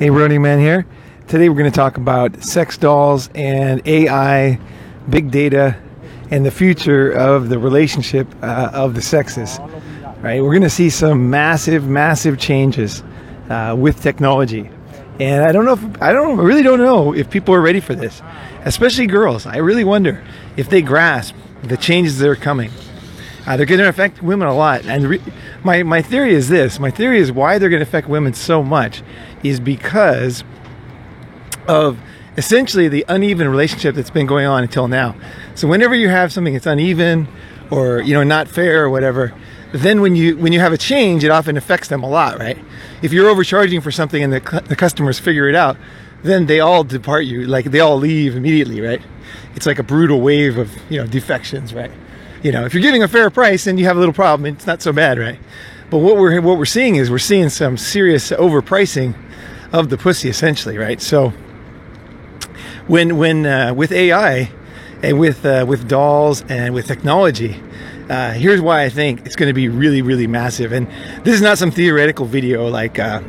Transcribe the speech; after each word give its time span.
Hey, 0.00 0.08
Running 0.08 0.40
Man 0.40 0.58
here. 0.58 0.86
Today 1.28 1.50
we're 1.50 1.58
going 1.58 1.70
to 1.70 1.76
talk 1.76 1.98
about 1.98 2.42
sex 2.42 2.78
dolls 2.78 3.28
and 3.34 3.86
AI, 3.86 4.58
big 5.10 5.30
data, 5.30 5.76
and 6.30 6.46
the 6.46 6.50
future 6.50 7.10
of 7.10 7.50
the 7.50 7.58
relationship 7.58 8.26
uh, 8.42 8.70
of 8.72 8.94
the 8.94 9.02
sexes. 9.02 9.58
Right? 10.22 10.42
We're 10.42 10.52
going 10.52 10.62
to 10.62 10.70
see 10.70 10.88
some 10.88 11.28
massive, 11.28 11.86
massive 11.86 12.38
changes 12.38 13.02
uh, 13.50 13.76
with 13.78 14.00
technology, 14.00 14.70
and 15.20 15.44
I 15.44 15.52
don't 15.52 15.66
know 15.66 15.74
if 15.74 16.02
I 16.02 16.14
don't 16.14 16.40
I 16.40 16.44
really 16.44 16.62
don't 16.62 16.78
know 16.78 17.12
if 17.12 17.28
people 17.28 17.54
are 17.54 17.60
ready 17.60 17.80
for 17.80 17.94
this, 17.94 18.22
especially 18.64 19.06
girls. 19.06 19.44
I 19.44 19.58
really 19.58 19.84
wonder 19.84 20.24
if 20.56 20.70
they 20.70 20.80
grasp 20.80 21.34
the 21.62 21.76
changes 21.76 22.18
that 22.20 22.28
are 22.30 22.36
coming. 22.36 22.70
Uh, 23.46 23.56
they're 23.56 23.66
going 23.66 23.80
to 23.80 23.88
affect 23.88 24.22
women 24.22 24.48
a 24.48 24.54
lot. 24.54 24.86
And 24.86 25.08
re- 25.08 25.22
my, 25.64 25.82
my 25.82 26.02
theory 26.02 26.34
is 26.34 26.48
this 26.48 26.78
my 26.78 26.90
theory 26.90 27.18
is 27.18 27.32
why 27.32 27.58
they're 27.58 27.68
going 27.68 27.80
to 27.82 27.88
affect 27.88 28.08
women 28.08 28.34
so 28.34 28.62
much 28.62 29.02
is 29.42 29.60
because 29.60 30.44
of 31.68 31.98
essentially 32.36 32.88
the 32.88 33.04
uneven 33.08 33.48
relationship 33.48 33.94
that's 33.94 34.10
been 34.10 34.26
going 34.26 34.46
on 34.46 34.62
until 34.62 34.88
now. 34.88 35.14
So 35.54 35.68
whenever 35.68 35.94
you 35.94 36.08
have 36.08 36.32
something 36.32 36.54
that's 36.54 36.66
uneven 36.66 37.28
or 37.70 38.00
you 38.00 38.14
know 38.14 38.22
not 38.22 38.48
fair 38.48 38.84
or 38.84 38.90
whatever, 38.90 39.32
then 39.72 40.00
when 40.00 40.16
you 40.16 40.36
when 40.36 40.52
you 40.52 40.60
have 40.60 40.72
a 40.72 40.78
change, 40.78 41.24
it 41.24 41.30
often 41.30 41.56
affects 41.56 41.88
them 41.88 42.02
a 42.02 42.08
lot, 42.08 42.38
right? 42.38 42.58
If 43.02 43.12
you're 43.12 43.28
overcharging 43.28 43.80
for 43.80 43.90
something 43.90 44.22
and 44.22 44.32
the, 44.32 44.64
the 44.66 44.76
customers 44.76 45.18
figure 45.18 45.48
it 45.48 45.54
out, 45.54 45.76
then 46.22 46.46
they 46.46 46.60
all 46.60 46.84
depart 46.84 47.24
you, 47.24 47.46
like 47.46 47.66
they 47.66 47.80
all 47.80 47.96
leave 47.96 48.36
immediately, 48.36 48.80
right? 48.80 49.00
It's 49.54 49.66
like 49.66 49.78
a 49.78 49.82
brutal 49.82 50.20
wave 50.20 50.58
of 50.58 50.70
you 50.90 50.98
know 50.98 51.06
defections, 51.06 51.74
right? 51.74 51.92
You 52.42 52.52
know, 52.52 52.64
if 52.64 52.74
you're 52.74 52.82
giving 52.82 53.02
a 53.02 53.08
fair 53.08 53.30
price 53.30 53.66
and 53.66 53.78
you 53.78 53.84
have 53.86 53.96
a 53.96 53.98
little 53.98 54.14
problem, 54.14 54.46
it's 54.46 54.66
not 54.66 54.82
so 54.82 54.92
bad, 54.92 55.18
right? 55.18 55.38
But 55.90 55.98
what 55.98 56.16
we're 56.16 56.40
what 56.40 56.56
we're 56.56 56.64
seeing 56.64 56.96
is 56.96 57.10
we're 57.10 57.18
seeing 57.18 57.48
some 57.48 57.76
serious 57.76 58.30
overpricing 58.30 59.14
of 59.72 59.90
the 59.90 59.98
pussy, 59.98 60.28
essentially, 60.28 60.78
right? 60.78 61.02
So 61.02 61.32
when 62.86 63.16
when 63.16 63.44
uh, 63.44 63.74
with 63.74 63.92
AI 63.92 64.50
and 65.02 65.18
with 65.18 65.44
uh, 65.44 65.64
with 65.68 65.88
dolls 65.88 66.42
and 66.48 66.74
with 66.74 66.86
technology, 66.86 67.60
uh, 68.08 68.32
here's 68.32 68.60
why 68.60 68.84
I 68.84 68.88
think 68.88 69.26
it's 69.26 69.36
going 69.36 69.48
to 69.48 69.54
be 69.54 69.68
really 69.68 70.00
really 70.00 70.26
massive. 70.26 70.72
And 70.72 70.86
this 71.24 71.34
is 71.34 71.42
not 71.42 71.58
some 71.58 71.70
theoretical 71.70 72.24
video 72.24 72.68
like 72.68 72.98
uh, 72.98 73.20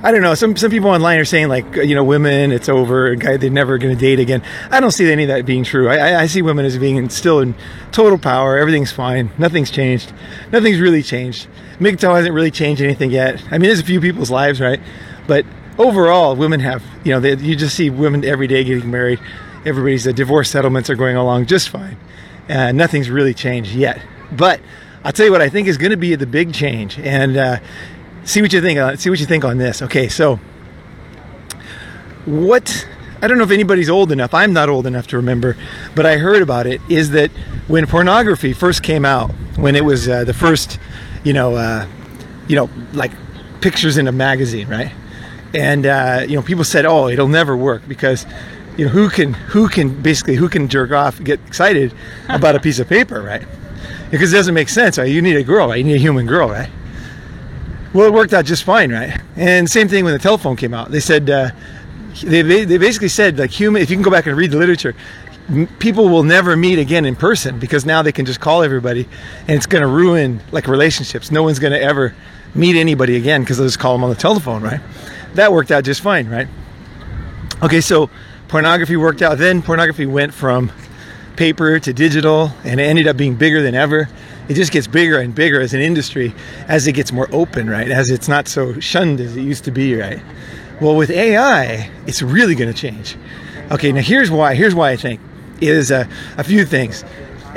I 0.00 0.12
don't 0.12 0.22
know. 0.22 0.34
Some 0.34 0.56
some 0.56 0.70
people 0.70 0.90
online 0.90 1.18
are 1.18 1.24
saying 1.24 1.48
like 1.48 1.74
you 1.74 1.96
know 1.96 2.04
women, 2.04 2.52
it's 2.52 2.68
over. 2.68 3.16
They're 3.16 3.50
never 3.50 3.78
going 3.78 3.92
to 3.92 4.00
date 4.00 4.20
again. 4.20 4.44
I 4.70 4.78
don't 4.78 4.92
see 4.92 5.10
any 5.10 5.24
of 5.24 5.28
that 5.28 5.44
being 5.44 5.64
true. 5.64 5.88
I, 5.88 6.22
I 6.22 6.26
see 6.28 6.40
women 6.40 6.64
as 6.64 6.78
being 6.78 7.08
still 7.08 7.40
in 7.40 7.56
total 7.90 8.16
power. 8.16 8.56
Everything's 8.58 8.92
fine. 8.92 9.30
Nothing's 9.38 9.72
changed. 9.72 10.12
Nothing's 10.52 10.78
really 10.78 11.02
changed. 11.02 11.48
MGTOW 11.80 12.14
hasn't 12.14 12.34
really 12.34 12.52
changed 12.52 12.80
anything 12.80 13.10
yet. 13.10 13.42
I 13.50 13.58
mean, 13.58 13.68
there's 13.68 13.80
a 13.80 13.84
few 13.84 14.00
people's 14.00 14.30
lives, 14.30 14.60
right? 14.60 14.80
But 15.26 15.44
overall, 15.78 16.36
women 16.36 16.60
have 16.60 16.84
you 17.02 17.12
know 17.12 17.18
they, 17.18 17.34
you 17.36 17.56
just 17.56 17.74
see 17.74 17.90
women 17.90 18.24
every 18.24 18.46
day 18.46 18.62
getting 18.62 18.90
married. 18.92 19.18
Everybody's 19.66 20.06
uh, 20.06 20.12
divorce 20.12 20.48
settlements 20.48 20.88
are 20.90 20.96
going 20.96 21.16
along 21.16 21.46
just 21.46 21.70
fine. 21.70 21.96
Uh, 22.48 22.70
nothing's 22.70 23.10
really 23.10 23.34
changed 23.34 23.74
yet. 23.74 24.00
But 24.30 24.60
I'll 25.02 25.12
tell 25.12 25.26
you 25.26 25.32
what 25.32 25.42
I 25.42 25.48
think 25.48 25.66
is 25.66 25.76
going 25.76 25.90
to 25.90 25.96
be 25.96 26.14
the 26.14 26.26
big 26.26 26.54
change, 26.54 27.00
and 27.00 27.36
uh, 27.36 27.58
see 28.28 28.42
what 28.42 28.52
you 28.52 28.60
think. 28.60 28.78
On, 28.78 28.96
see 28.96 29.10
what 29.10 29.18
you 29.18 29.26
think 29.26 29.44
on 29.44 29.58
this. 29.58 29.82
Okay, 29.82 30.08
so 30.08 30.38
what? 32.26 32.86
I 33.20 33.26
don't 33.26 33.38
know 33.38 33.44
if 33.44 33.50
anybody's 33.50 33.90
old 33.90 34.12
enough. 34.12 34.32
I'm 34.32 34.52
not 34.52 34.68
old 34.68 34.86
enough 34.86 35.08
to 35.08 35.16
remember, 35.16 35.56
but 35.96 36.06
I 36.06 36.18
heard 36.18 36.42
about 36.42 36.66
it. 36.66 36.80
Is 36.88 37.10
that 37.10 37.30
when 37.66 37.86
pornography 37.86 38.52
first 38.52 38.82
came 38.82 39.04
out, 39.04 39.30
when 39.56 39.74
it 39.74 39.84
was 39.84 40.08
uh, 40.08 40.24
the 40.24 40.34
first, 40.34 40.78
you 41.24 41.32
know, 41.32 41.56
uh, 41.56 41.86
you 42.46 42.54
know, 42.54 42.70
like 42.92 43.10
pictures 43.60 43.96
in 43.96 44.06
a 44.06 44.12
magazine, 44.12 44.68
right? 44.68 44.92
And 45.54 45.86
uh, 45.86 46.24
you 46.28 46.36
know, 46.36 46.42
people 46.42 46.64
said, 46.64 46.86
"Oh, 46.86 47.08
it'll 47.08 47.28
never 47.28 47.56
work 47.56 47.82
because." 47.88 48.26
You 48.76 48.84
know 48.84 48.92
who 48.92 49.10
can 49.10 49.34
who 49.34 49.68
can 49.68 50.02
basically 50.02 50.36
who 50.36 50.48
can 50.48 50.68
jerk 50.68 50.92
off 50.92 51.20
get 51.24 51.40
excited 51.48 51.92
about 52.28 52.54
a 52.54 52.60
piece 52.60 52.78
of 52.78 52.88
paper 52.88 53.20
right 53.20 53.44
because 54.12 54.32
it 54.32 54.36
doesn't 54.36 54.54
make 54.54 54.68
sense 54.68 54.98
right 54.98 55.10
you 55.10 55.20
need 55.20 55.34
a 55.34 55.42
girl 55.42 55.66
right 55.66 55.78
you 55.78 55.82
need 55.82 55.96
a 55.96 55.98
human 55.98 56.26
girl 56.26 56.48
right 56.48 56.70
well, 57.94 58.06
it 58.06 58.12
worked 58.12 58.34
out 58.34 58.44
just 58.44 58.64
fine, 58.64 58.92
right? 58.92 59.20
And 59.36 59.68
same 59.68 59.88
thing 59.88 60.04
when 60.04 60.12
the 60.12 60.18
telephone 60.18 60.56
came 60.56 60.74
out. 60.74 60.90
They 60.90 61.00
said 61.00 61.28
uh, 61.30 61.50
they 62.22 62.42
they 62.42 62.78
basically 62.78 63.08
said 63.08 63.38
like 63.38 63.50
human. 63.50 63.82
If 63.82 63.90
you 63.90 63.96
can 63.96 64.02
go 64.02 64.10
back 64.10 64.26
and 64.26 64.36
read 64.36 64.50
the 64.50 64.58
literature, 64.58 64.94
people 65.78 66.08
will 66.08 66.22
never 66.22 66.56
meet 66.56 66.78
again 66.78 67.04
in 67.04 67.16
person 67.16 67.58
because 67.58 67.86
now 67.86 68.02
they 68.02 68.12
can 68.12 68.26
just 68.26 68.40
call 68.40 68.62
everybody, 68.62 69.08
and 69.42 69.50
it's 69.50 69.66
going 69.66 69.82
to 69.82 69.88
ruin 69.88 70.40
like 70.52 70.66
relationships. 70.68 71.30
No 71.30 71.42
one's 71.42 71.58
going 71.58 71.72
to 71.72 71.80
ever 71.80 72.14
meet 72.54 72.76
anybody 72.76 73.16
again 73.16 73.42
because 73.42 73.58
they'll 73.58 73.66
just 73.66 73.78
call 73.78 73.94
them 73.94 74.04
on 74.04 74.10
the 74.10 74.16
telephone, 74.16 74.62
right? 74.62 74.80
That 75.34 75.52
worked 75.52 75.70
out 75.70 75.84
just 75.84 76.00
fine, 76.00 76.28
right? 76.28 76.48
Okay, 77.62 77.80
so 77.80 78.10
pornography 78.48 78.96
worked 78.96 79.22
out. 79.22 79.38
Then 79.38 79.62
pornography 79.62 80.06
went 80.06 80.34
from 80.34 80.72
paper 81.36 81.78
to 81.78 81.92
digital, 81.92 82.52
and 82.64 82.80
it 82.80 82.84
ended 82.84 83.06
up 83.06 83.16
being 83.16 83.34
bigger 83.34 83.62
than 83.62 83.74
ever 83.74 84.08
it 84.48 84.54
just 84.54 84.72
gets 84.72 84.86
bigger 84.86 85.18
and 85.18 85.34
bigger 85.34 85.60
as 85.60 85.74
an 85.74 85.80
industry 85.80 86.34
as 86.68 86.86
it 86.86 86.92
gets 86.92 87.12
more 87.12 87.28
open, 87.32 87.68
right? 87.68 87.90
As 87.90 88.10
it's 88.10 88.28
not 88.28 88.48
so 88.48 88.78
shunned 88.80 89.20
as 89.20 89.36
it 89.36 89.42
used 89.42 89.64
to 89.64 89.70
be, 89.70 89.94
right? 89.94 90.22
Well, 90.80 90.96
with 90.96 91.10
AI, 91.10 91.90
it's 92.06 92.22
really 92.22 92.54
going 92.54 92.72
to 92.72 92.78
change. 92.78 93.16
Okay, 93.70 93.92
now 93.92 94.00
here's 94.00 94.30
why. 94.30 94.54
Here's 94.54 94.74
why 94.74 94.90
I 94.90 94.96
think 94.96 95.20
is 95.60 95.90
uh, 95.90 96.06
a 96.36 96.44
few 96.44 96.64
things. 96.64 97.04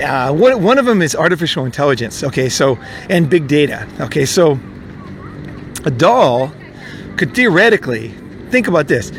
Uh, 0.02 0.34
one, 0.34 0.62
one 0.64 0.78
of 0.78 0.86
them 0.86 1.02
is 1.02 1.16
artificial 1.16 1.66
intelligence. 1.66 2.24
Okay, 2.24 2.50
so 2.50 2.78
and 3.10 3.30
big 3.30 3.48
data. 3.48 3.88
Okay, 4.00 4.26
so 4.26 4.60
a 5.86 5.92
doll 5.92 6.52
could 7.18 7.34
theoretically 7.36 8.10
think 8.50 8.68
about 8.68 8.88
this. 8.88 9.12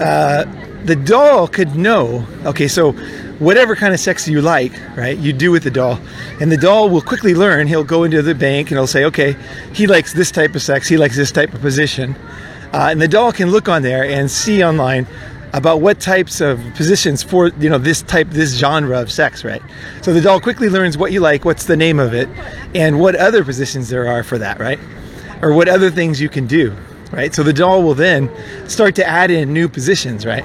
Uh, 0.00 0.44
the 0.84 0.96
doll 0.96 1.46
could 1.46 1.74
know. 1.74 2.26
Okay, 2.44 2.68
so 2.68 2.92
whatever 3.40 3.74
kind 3.74 3.92
of 3.92 3.98
sex 3.98 4.28
you 4.28 4.40
like, 4.40 4.72
right? 4.96 5.18
You 5.18 5.32
do 5.32 5.50
with 5.50 5.64
the 5.64 5.70
doll, 5.70 5.98
and 6.40 6.52
the 6.52 6.56
doll 6.56 6.88
will 6.88 7.00
quickly 7.00 7.34
learn. 7.34 7.66
He'll 7.66 7.82
go 7.82 8.04
into 8.04 8.22
the 8.22 8.34
bank 8.34 8.70
and 8.70 8.78
he'll 8.78 8.86
say, 8.86 9.04
okay, 9.06 9.34
he 9.72 9.88
likes 9.88 10.12
this 10.12 10.30
type 10.30 10.54
of 10.54 10.62
sex, 10.62 10.86
he 10.86 10.96
likes 10.96 11.16
this 11.16 11.32
type 11.32 11.52
of 11.52 11.60
position, 11.60 12.14
uh, 12.72 12.88
and 12.90 13.00
the 13.00 13.08
doll 13.08 13.32
can 13.32 13.50
look 13.50 13.68
on 13.68 13.82
there 13.82 14.04
and 14.04 14.30
see 14.30 14.62
online 14.62 15.06
about 15.52 15.80
what 15.80 15.98
types 15.98 16.40
of 16.40 16.60
positions 16.74 17.22
for 17.22 17.48
you 17.58 17.68
know 17.68 17.78
this 17.78 18.02
type 18.02 18.28
this 18.30 18.54
genre 18.54 19.00
of 19.00 19.10
sex 19.10 19.44
right 19.44 19.60
so 20.00 20.12
the 20.12 20.20
doll 20.20 20.40
quickly 20.40 20.68
learns 20.68 20.96
what 20.96 21.10
you 21.10 21.18
like 21.18 21.44
what's 21.44 21.64
the 21.64 21.76
name 21.76 21.98
of 21.98 22.14
it 22.14 22.28
and 22.74 23.00
what 23.00 23.16
other 23.16 23.44
positions 23.44 23.88
there 23.88 24.06
are 24.06 24.22
for 24.22 24.38
that 24.38 24.60
right 24.60 24.78
or 25.42 25.52
what 25.52 25.68
other 25.68 25.90
things 25.90 26.20
you 26.20 26.28
can 26.28 26.46
do 26.46 26.72
right 27.10 27.34
so 27.34 27.42
the 27.42 27.52
doll 27.52 27.82
will 27.82 27.96
then 27.96 28.30
start 28.68 28.94
to 28.94 29.04
add 29.04 29.28
in 29.28 29.52
new 29.52 29.68
positions 29.68 30.24
right 30.24 30.44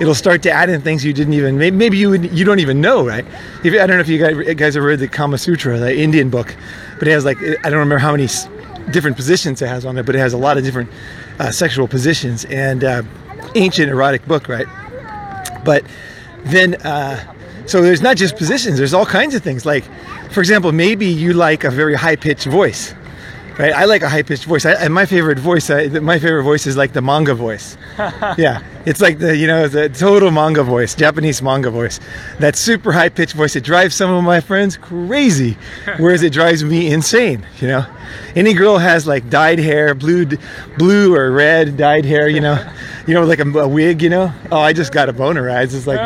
it'll 0.00 0.14
start 0.14 0.42
to 0.42 0.50
add 0.50 0.68
in 0.68 0.80
things 0.82 1.04
you 1.04 1.12
didn't 1.12 1.34
even 1.34 1.58
maybe 1.58 1.96
you 1.96 2.14
you 2.14 2.44
don't 2.44 2.58
even 2.58 2.80
know, 2.80 3.06
right? 3.06 3.24
If, 3.64 3.74
I 3.74 3.86
don't 3.86 3.96
know 3.96 4.00
if 4.00 4.08
you 4.08 4.18
guys, 4.18 4.54
guys 4.54 4.74
have 4.74 4.84
read 4.84 4.98
the 4.98 5.08
Kama 5.08 5.38
Sutra, 5.38 5.78
the 5.78 5.96
Indian 5.96 6.30
book, 6.30 6.54
but 6.98 7.08
it 7.08 7.12
has 7.12 7.24
like 7.24 7.38
I 7.38 7.70
don't 7.70 7.78
remember 7.78 7.98
how 7.98 8.12
many 8.12 8.28
different 8.90 9.16
positions 9.16 9.62
it 9.62 9.68
has 9.68 9.84
on 9.84 9.96
it, 9.98 10.06
but 10.06 10.14
it 10.14 10.18
has 10.18 10.32
a 10.32 10.38
lot 10.38 10.58
of 10.58 10.64
different 10.64 10.90
uh, 11.38 11.50
sexual 11.50 11.88
positions 11.88 12.44
and 12.46 12.84
uh, 12.84 13.02
ancient 13.54 13.90
erotic 13.90 14.26
book, 14.26 14.48
right? 14.48 14.66
But 15.64 15.84
then. 16.44 16.74
Uh, 16.76 17.32
so 17.66 17.82
there's 17.82 18.00
not 18.00 18.16
just 18.16 18.36
positions, 18.36 18.78
there's 18.78 18.94
all 18.94 19.04
kinds 19.04 19.34
of 19.34 19.42
things. 19.42 19.66
Like, 19.66 19.84
for 20.30 20.38
example, 20.38 20.70
maybe 20.70 21.06
you 21.06 21.32
like 21.32 21.64
a 21.64 21.70
very 21.70 21.94
high 21.96 22.14
pitched 22.14 22.46
voice, 22.46 22.94
right? 23.58 23.72
I 23.72 23.84
like 23.84 24.02
a 24.02 24.08
high 24.08 24.22
pitched 24.22 24.44
voice. 24.44 24.66
I, 24.66 24.72
and 24.72 24.92
my 24.92 25.06
favorite 25.06 25.38
voice, 25.38 25.70
uh, 25.70 25.98
my 26.02 26.18
favorite 26.18 26.42
voice 26.42 26.66
is 26.66 26.76
like 26.76 26.92
the 26.92 27.02
manga 27.02 27.34
voice. 27.34 27.76
yeah, 27.98 28.62
it's 28.84 29.00
like 29.00 29.18
the 29.18 29.36
you 29.36 29.46
know 29.46 29.68
the 29.68 29.88
total 29.88 30.30
manga 30.30 30.62
voice, 30.62 30.94
Japanese 30.94 31.42
manga 31.42 31.70
voice. 31.70 32.00
That 32.38 32.56
super 32.56 32.92
high 32.92 33.08
pitched 33.08 33.34
voice. 33.34 33.56
It 33.56 33.64
drives 33.64 33.94
some 33.94 34.10
of 34.10 34.24
my 34.24 34.40
friends 34.40 34.76
crazy, 34.76 35.56
whereas 35.98 36.22
it 36.22 36.32
drives 36.32 36.64
me 36.64 36.90
insane. 36.90 37.46
You 37.60 37.68
know, 37.68 37.86
any 38.34 38.54
girl 38.54 38.78
has 38.78 39.06
like 39.06 39.28
dyed 39.30 39.58
hair, 39.58 39.94
blue, 39.94 40.26
blue 40.78 41.14
or 41.14 41.30
red 41.30 41.76
dyed 41.76 42.04
hair. 42.04 42.28
You 42.28 42.40
know, 42.40 42.72
you 43.06 43.14
know 43.14 43.24
like 43.24 43.40
a, 43.40 43.48
a 43.58 43.68
wig. 43.68 44.02
You 44.02 44.10
know, 44.10 44.32
oh 44.52 44.60
I 44.60 44.72
just 44.72 44.92
got 44.92 45.08
a 45.08 45.12
boner. 45.12 45.42
Right? 45.42 45.64
It's 45.64 45.86
like 45.86 46.00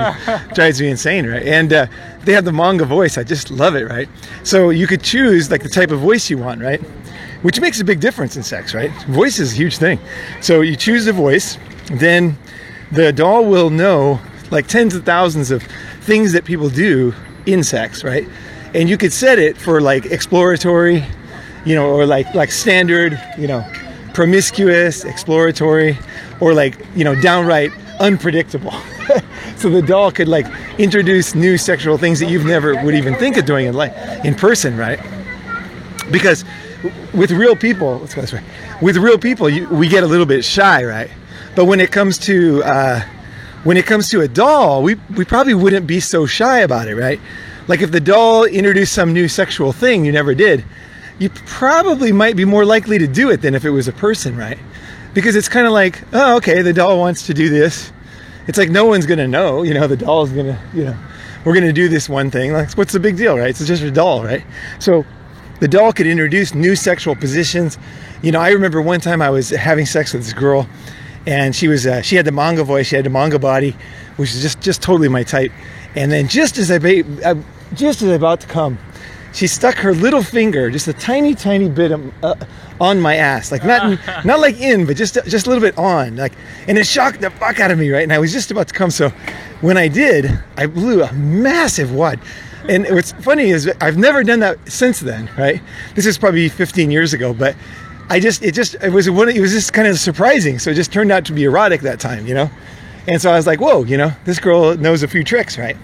drives 0.55 0.81
me 0.81 0.89
insane, 0.89 1.27
right? 1.27 1.43
And 1.43 1.73
uh, 1.73 1.87
they 2.25 2.33
have 2.33 2.45
the 2.45 2.53
manga 2.53 2.85
voice. 2.85 3.19
I 3.19 3.25
just 3.25 3.51
love 3.51 3.75
it, 3.75 3.85
right? 3.85 4.09
So 4.45 4.71
you 4.71 4.87
could 4.87 5.03
choose 5.03 5.51
like 5.51 5.63
the 5.63 5.69
type 5.69 5.91
of 5.91 6.01
voice 6.01 6.31
you 6.31 6.39
want, 6.39 6.61
right? 6.61 6.81
Which 7.43 7.61
makes 7.61 7.81
a 7.81 7.85
big 7.85 8.01
difference 8.01 8.37
in 8.37 8.43
sex, 8.43 8.75
right? 8.75 8.91
Voice 9.05 9.39
is 9.39 9.53
a 9.53 9.57
huge 9.57 9.79
thing. 9.79 9.99
So 10.41 10.61
you 10.61 10.77
choose 10.77 11.05
the 11.05 11.13
voice, 11.13 11.59
then 11.93 12.37
the 12.93 13.13
doll 13.13 13.45
will 13.45 13.71
know 13.71 14.21
like 14.51 14.67
tens 14.67 14.95
of 14.95 15.05
thousands 15.05 15.51
of 15.51 15.63
things 16.03 16.33
that 16.33 16.45
people 16.45 16.69
do 16.69 17.15
in 17.47 17.63
sex, 17.63 18.05
right? 18.05 18.29
And 18.75 18.89
you 18.89 18.97
could 18.97 19.13
set 19.13 19.39
it 19.39 19.57
for 19.57 19.81
like 19.81 20.07
exploratory, 20.07 21.05
you 21.65 21.75
know, 21.75 21.91
or 21.91 22.07
like 22.07 22.33
like 22.35 22.51
standard, 22.51 23.21
you 23.39 23.47
know, 23.47 23.65
promiscuous, 24.15 25.05
exploratory, 25.05 25.99
or 26.41 26.53
like, 26.53 26.79
you 26.95 27.05
know, 27.05 27.15
downright 27.21 27.73
unpredictable. 28.01 28.73
so 29.57 29.69
the 29.71 29.83
doll 29.83 30.11
could 30.11 30.29
like 30.29 30.47
introduce 30.79 31.35
new 31.35 31.59
sexual 31.59 31.99
things 31.99 32.19
that 32.21 32.31
you've 32.31 32.45
never 32.45 32.83
would 32.85 32.95
even 32.95 33.15
think 33.17 33.37
of 33.37 33.45
doing 33.45 33.67
in 33.67 33.75
like 33.75 33.95
in 34.25 34.35
person, 34.35 34.77
right? 34.77 35.01
Because 36.11 36.45
with 37.15 37.31
real 37.31 37.57
people, 37.57 37.99
let's 37.99 38.15
go 38.15 38.21
this 38.21 38.33
way. 38.33 38.43
With 38.81 38.97
real 38.97 39.19
people, 39.19 39.49
you, 39.49 39.69
we 39.69 39.89
get 39.89 40.03
a 40.03 40.07
little 40.07 40.27
bit 40.27 40.45
shy, 40.45 40.85
right? 40.85 41.11
But 41.55 41.67
when 41.67 41.81
it 41.81 41.91
comes 41.91 42.19
to 42.19 42.63
uh, 42.65 43.01
when 43.65 43.77
it 43.77 43.87
comes 43.87 44.09
to 44.11 44.21
a 44.23 44.29
doll, 44.29 44.83
we 44.83 44.95
we 45.17 45.25
probably 45.25 45.55
wouldn't 45.55 45.87
be 45.87 46.01
so 46.01 46.27
shy 46.27 46.61
about 46.61 46.89
it, 46.89 46.97
right? 46.97 47.21
Like 47.69 47.83
if 47.83 47.91
the 47.91 48.01
doll 48.01 48.45
introduced 48.45 48.93
some 48.93 49.13
new 49.13 49.29
sexual 49.29 49.73
thing 49.73 50.05
you 50.05 50.13
never 50.13 50.35
did, 50.35 50.65
you 51.19 51.31
probably 51.31 52.13
might 52.13 52.37
be 52.37 52.45
more 52.45 52.65
likely 52.65 52.99
to 52.99 53.07
do 53.07 53.31
it 53.31 53.43
than 53.43 53.55
if 53.55 53.65
it 53.65 53.71
was 53.71 53.89
a 53.89 53.93
person, 53.93 54.37
right? 54.37 54.59
Because 55.13 55.37
it's 55.37 55.49
kind 55.49 55.67
of 55.67 55.73
like, 55.73 56.03
oh, 56.13 56.37
okay, 56.37 56.63
the 56.63 56.73
doll 56.73 56.99
wants 56.99 57.27
to 57.27 57.35
do 57.35 57.49
this. 57.49 57.93
It's 58.47 58.59
like 58.59 58.71
no 58.71 58.87
one's 58.87 59.07
gonna 59.07 59.29
know, 59.29 59.63
you 59.63 59.75
know, 59.75 59.87
the 59.87 59.97
doll's 59.97 60.31
gonna, 60.31 60.59
you 60.73 60.85
know, 60.85 60.97
we're 61.45 61.55
gonna 61.55 61.73
do 61.73 61.89
this 61.89 62.09
one 62.09 62.31
thing. 62.31 62.53
Like, 62.53 62.73
what's 62.73 62.93
the 62.93 63.01
big 63.01 63.17
deal, 63.17 63.37
right? 63.37 63.51
It's 63.51 63.65
just 63.65 63.83
a 63.83 63.91
doll, 63.91 64.25
right? 64.25 64.45
So 64.79 65.05
the 65.61 65.69
doll 65.69 65.93
could 65.93 66.07
introduce 66.07 66.55
new 66.55 66.75
sexual 66.75 67.15
positions. 67.15 67.79
You 68.23 68.33
know, 68.33 68.41
I 68.41 68.51
remember 68.51 68.83
one 68.83 69.01
time 69.01 69.23
I 69.23 69.31
was 69.31 69.51
having 69.51 69.87
sex 69.87 70.13
with 70.13 70.25
this 70.25 70.33
girl, 70.33 70.69
and 71.27 71.55
she 71.55 71.69
was 71.69 71.87
uh, 71.87 72.03
she 72.03 72.17
had 72.17 72.25
the 72.25 72.33
manga 72.33 72.65
voice, 72.65 72.87
she 72.87 72.97
had 72.97 73.05
the 73.05 73.11
manga 73.11 73.39
body, 73.39 73.77
which 74.17 74.35
is 74.35 74.43
just 74.43 74.61
just 74.61 74.83
totally 74.83 75.09
my 75.09 75.23
type. 75.23 75.53
And 75.95 76.11
then 76.11 76.29
just 76.29 76.59
as 76.59 76.71
I 76.71 76.77
uh, 76.77 77.35
just 77.75 78.03
as 78.03 78.09
I 78.09 78.15
about 78.15 78.41
to 78.41 78.47
come, 78.47 78.79
she 79.33 79.47
stuck 79.47 79.77
her 79.77 79.95
little 79.95 80.23
finger, 80.23 80.71
just 80.71 80.89
a 80.89 80.93
tiny, 80.93 81.35
tiny 81.35 81.69
bit 81.69 81.93
of, 81.93 82.13
uh, 82.25 82.35
on 82.81 83.01
my 83.01 83.17
ass, 83.17 83.53
like 83.53 83.65
not 83.65 83.99
not 84.25 84.41
like 84.41 84.59
in, 84.61 84.87
but 84.87 84.97
just 84.97 85.19
just 85.27 85.47
a 85.47 85.51
little 85.51 85.63
bit 85.63 85.77
on, 85.79 86.17
like, 86.17 86.33
and 86.67 86.79
it 86.79 86.87
shocked 86.87 87.21
the 87.21 87.31
fuck 87.31 87.61
out 87.61 87.71
of 87.71 87.79
me, 87.79 87.91
right? 87.91 88.03
And 88.03 88.13
I 88.13 88.19
was 88.19 88.33
just 88.33 88.51
about 88.51 88.69
to 88.69 88.75
come, 88.75 88.91
so 88.91 89.11
when 89.61 89.77
I 89.77 89.89
did, 89.89 90.43
I 90.57 90.67
blew 90.67 91.03
a 91.03 91.13
massive 91.13 91.95
wad. 91.95 92.19
And 92.69 92.87
what's 92.91 93.13
funny 93.13 93.51
is 93.51 93.71
I've 93.81 93.97
never 93.97 94.23
done 94.23 94.41
that 94.41 94.59
since 94.71 95.01
then, 95.01 95.31
right? 95.39 95.61
This 95.95 96.07
is 96.07 96.19
probably 96.19 96.49
15 96.49 96.91
years 96.91 97.13
ago, 97.13 97.33
but 97.33 97.57
I 98.09 98.21
just 98.21 98.43
it 98.43 98.53
just 98.53 98.75
it 98.75 98.91
was 98.91 99.09
one 99.09 99.29
it 99.29 99.41
was 99.41 99.53
just 99.53 99.73
kind 99.73 99.89
of 99.89 99.99
surprising. 99.99 100.59
So 100.59 100.71
it 100.71 100.75
just 100.75 100.93
turned 100.93 101.11
out 101.11 101.25
to 101.27 101.33
be 101.33 101.45
erotic 101.45 101.81
that 101.83 102.01
time, 102.01 102.27
you 102.27 102.35
know. 102.35 102.51
And 103.07 103.21
so 103.21 103.31
I 103.31 103.37
was 103.37 103.47
like, 103.47 103.61
whoa, 103.61 103.85
you 103.85 103.97
know, 103.97 104.13
this 104.25 104.39
girl 104.39 104.77
knows 104.77 105.03
a 105.03 105.09
few 105.09 105.25
tricks, 105.25 105.59
right? 105.59 105.77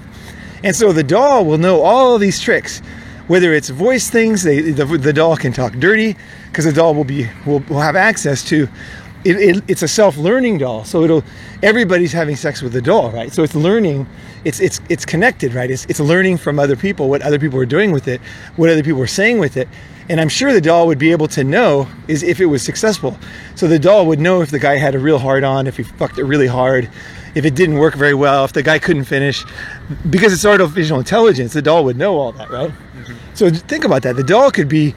And 0.62 0.76
so 0.76 0.92
the 0.92 1.02
doll 1.02 1.44
will 1.44 1.58
know 1.58 1.82
all 1.82 2.18
these 2.18 2.40
tricks 2.40 2.82
whether 3.26 3.52
it's 3.52 3.68
voice 3.70 4.08
things, 4.08 4.42
they, 4.42 4.60
the, 4.60 4.84
the 4.84 5.12
doll 5.12 5.36
can 5.36 5.52
talk 5.52 5.72
dirty 5.74 6.16
because 6.48 6.64
the 6.64 6.72
doll 6.72 6.94
will 6.94 7.04
be 7.04 7.28
will, 7.44 7.60
will 7.60 7.80
have 7.80 7.96
access 7.96 8.44
to. 8.48 8.68
It, 9.26 9.56
it, 9.56 9.64
it's 9.66 9.82
a 9.82 9.88
self-learning 9.88 10.58
doll, 10.58 10.84
so 10.84 11.02
it'll. 11.02 11.24
Everybody's 11.62 12.12
having 12.12 12.36
sex 12.36 12.62
with 12.62 12.72
the 12.72 12.82
doll, 12.82 13.10
right? 13.10 13.32
So 13.32 13.42
it's 13.42 13.54
learning. 13.54 14.06
It's 14.44 14.60
it's 14.60 14.80
it's 14.88 15.04
connected, 15.04 15.52
right? 15.52 15.70
It's 15.70 15.84
it's 15.86 16.00
learning 16.00 16.38
from 16.38 16.58
other 16.58 16.76
people 16.76 17.08
what 17.08 17.22
other 17.22 17.38
people 17.38 17.58
are 17.58 17.66
doing 17.66 17.90
with 17.90 18.06
it, 18.06 18.20
what 18.54 18.70
other 18.70 18.82
people 18.82 19.02
are 19.02 19.14
saying 19.20 19.38
with 19.40 19.56
it, 19.56 19.68
and 20.08 20.20
I'm 20.20 20.28
sure 20.28 20.52
the 20.52 20.60
doll 20.60 20.86
would 20.86 20.98
be 20.98 21.10
able 21.10 21.28
to 21.28 21.42
know 21.42 21.88
is 22.06 22.22
if 22.22 22.40
it 22.40 22.46
was 22.46 22.62
successful. 22.62 23.18
So 23.56 23.66
the 23.66 23.78
doll 23.78 24.06
would 24.06 24.20
know 24.20 24.40
if 24.40 24.50
the 24.50 24.58
guy 24.58 24.76
had 24.76 24.94
a 24.94 24.98
real 24.98 25.18
hard 25.18 25.42
on, 25.42 25.66
if 25.66 25.76
he 25.76 25.82
fucked 25.82 26.18
it 26.18 26.24
really 26.24 26.46
hard, 26.46 26.88
if 27.34 27.44
it 27.44 27.54
didn't 27.54 27.78
work 27.78 27.94
very 27.94 28.14
well, 28.14 28.44
if 28.44 28.52
the 28.52 28.62
guy 28.62 28.78
couldn't 28.78 29.04
finish, 29.04 29.44
because 30.08 30.32
it's 30.32 30.44
artificial 30.44 30.98
intelligence, 30.98 31.52
the 31.52 31.62
doll 31.62 31.84
would 31.84 31.96
know 31.96 32.16
all 32.16 32.32
that, 32.32 32.50
right? 32.50 32.70
Mm-hmm. 32.70 33.14
So 33.34 33.50
think 33.50 33.84
about 33.84 34.02
that. 34.02 34.16
The 34.16 34.24
doll 34.24 34.50
could 34.50 34.68
be, 34.68 34.94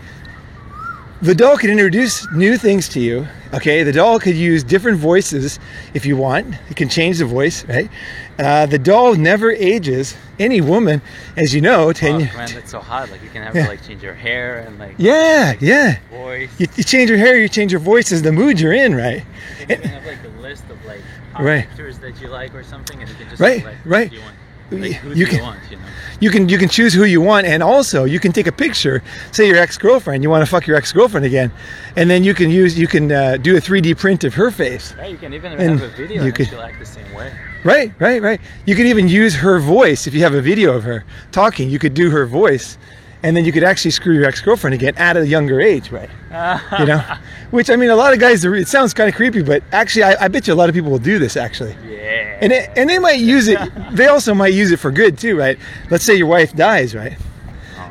the 1.21 1.35
doll 1.35 1.57
could 1.57 1.69
introduce 1.69 2.29
new 2.31 2.57
things 2.57 2.87
to 2.89 2.99
you. 2.99 3.27
Okay, 3.53 3.83
the 3.83 3.91
doll 3.91 4.19
could 4.19 4.35
use 4.35 4.63
different 4.63 4.97
voices 4.99 5.59
if 5.93 6.05
you 6.05 6.15
want. 6.15 6.55
It 6.69 6.75
can 6.75 6.87
change 6.87 7.17
the 7.17 7.25
voice, 7.25 7.65
right? 7.65 7.89
Uh, 8.37 8.65
the 8.65 8.77
doll 8.77 9.15
never 9.15 9.51
ages. 9.51 10.15
Any 10.37 10.61
woman, 10.61 11.01
as 11.35 11.53
you 11.53 11.59
know, 11.59 11.91
ten. 11.91 12.15
Oh, 12.15 12.37
man, 12.37 12.49
that's 12.53 12.71
so 12.71 12.79
hot. 12.79 13.09
Like 13.11 13.21
you 13.21 13.29
can 13.29 13.43
have 13.43 13.55
yeah. 13.55 13.63
to 13.63 13.69
like 13.69 13.85
change 13.85 14.01
your 14.01 14.13
hair 14.13 14.59
and 14.59 14.79
like. 14.79 14.95
Yeah, 14.97 15.55
yeah. 15.59 15.99
Voice. 16.09 16.49
You, 16.59 16.67
you, 16.75 16.83
change 16.83 17.09
your 17.09 17.19
hair, 17.19 17.37
you 17.37 17.49
change 17.49 17.71
your 17.71 17.81
voice 17.81 18.11
as 18.11 18.21
the 18.21 18.31
mood 18.31 18.59
you're 18.59 18.73
in, 18.73 18.95
right? 18.95 19.25
You 19.59 19.65
can 19.65 19.81
have 19.81 20.05
like 20.05 20.23
a 20.23 20.41
list 20.41 20.63
of 20.69 20.83
like 20.85 21.01
right. 21.37 21.67
that 21.75 22.21
you 22.21 22.27
like 22.27 22.53
or 22.53 22.63
something, 22.63 22.99
and 22.99 23.09
you 23.09 23.15
can 23.15 23.29
just 23.29 23.41
right, 23.41 23.65
like, 23.65 23.77
right. 23.83 24.13
You, 24.71 24.77
like, 24.77 25.03
you, 25.15 25.25
can, 25.25 25.37
you, 25.37 25.43
want, 25.43 25.59
you, 25.69 25.77
know? 25.77 25.83
you 26.19 26.29
can 26.29 26.49
you 26.49 26.57
can 26.57 26.69
choose 26.69 26.93
who 26.93 27.03
you 27.05 27.21
want, 27.21 27.47
and 27.47 27.63
also 27.63 28.03
you 28.03 28.19
can 28.19 28.31
take 28.31 28.47
a 28.47 28.51
picture. 28.51 29.01
Say 29.31 29.47
your 29.47 29.57
ex 29.57 29.77
girlfriend, 29.77 30.23
you 30.23 30.29
want 30.29 30.43
to 30.43 30.49
fuck 30.49 30.67
your 30.67 30.77
ex 30.77 30.91
girlfriend 30.91 31.25
again, 31.25 31.51
and 31.95 32.09
then 32.09 32.23
you 32.23 32.33
can 32.33 32.49
use 32.49 32.77
you 32.77 32.87
can 32.87 33.11
uh, 33.11 33.37
do 33.37 33.57
a 33.57 33.59
3D 33.59 33.97
print 33.97 34.23
of 34.23 34.33
her 34.35 34.51
face. 34.51 34.93
Right, 34.95 35.11
you 35.11 35.17
can 35.17 35.33
even 35.33 35.53
and 35.53 35.79
have 35.79 35.93
a 35.93 35.95
video, 35.95 36.23
you 36.23 36.45
she'll 36.45 36.61
act 36.61 36.79
the 36.79 36.85
same 36.85 37.11
way. 37.13 37.33
Right, 37.63 37.91
right, 37.99 38.21
right. 38.21 38.39
You 38.65 38.75
can 38.75 38.85
even 38.85 39.07
use 39.07 39.35
her 39.35 39.59
voice 39.59 40.07
if 40.07 40.13
you 40.13 40.21
have 40.21 40.33
a 40.33 40.41
video 40.41 40.73
of 40.73 40.83
her 40.83 41.03
talking. 41.31 41.69
You 41.69 41.79
could 41.79 41.93
do 41.93 42.09
her 42.09 42.25
voice 42.25 42.77
and 43.23 43.35
then 43.35 43.45
you 43.45 43.51
could 43.51 43.63
actually 43.63 43.91
screw 43.91 44.13
your 44.13 44.25
ex-girlfriend 44.25 44.73
again 44.73 44.93
at 44.97 45.17
a 45.17 45.27
younger 45.27 45.59
age, 45.59 45.91
right? 45.91 46.09
you 46.79 46.85
know, 46.85 47.03
which 47.51 47.69
I 47.69 47.75
mean, 47.75 47.89
a 47.89 47.95
lot 47.95 48.13
of 48.13 48.19
guys. 48.19 48.45
It 48.45 48.67
sounds 48.67 48.93
kind 48.93 49.09
of 49.09 49.15
creepy, 49.15 49.41
but 49.41 49.63
actually, 49.71 50.03
I, 50.03 50.25
I, 50.25 50.27
bet 50.27 50.47
you 50.47 50.53
a 50.53 50.55
lot 50.55 50.69
of 50.69 50.75
people 50.75 50.91
will 50.91 50.99
do 50.99 51.19
this 51.19 51.35
actually. 51.35 51.75
Yeah. 51.87 52.18
And 52.41 52.51
it, 52.53 52.69
and 52.75 52.89
they 52.89 52.99
might 52.99 53.19
use 53.19 53.47
it. 53.47 53.59
they 53.91 54.07
also 54.07 54.33
might 54.33 54.53
use 54.53 54.71
it 54.71 54.77
for 54.77 54.91
good 54.91 55.17
too, 55.17 55.37
right? 55.37 55.57
Let's 55.89 56.03
say 56.03 56.15
your 56.15 56.27
wife 56.27 56.55
dies, 56.55 56.95
right? 56.95 57.17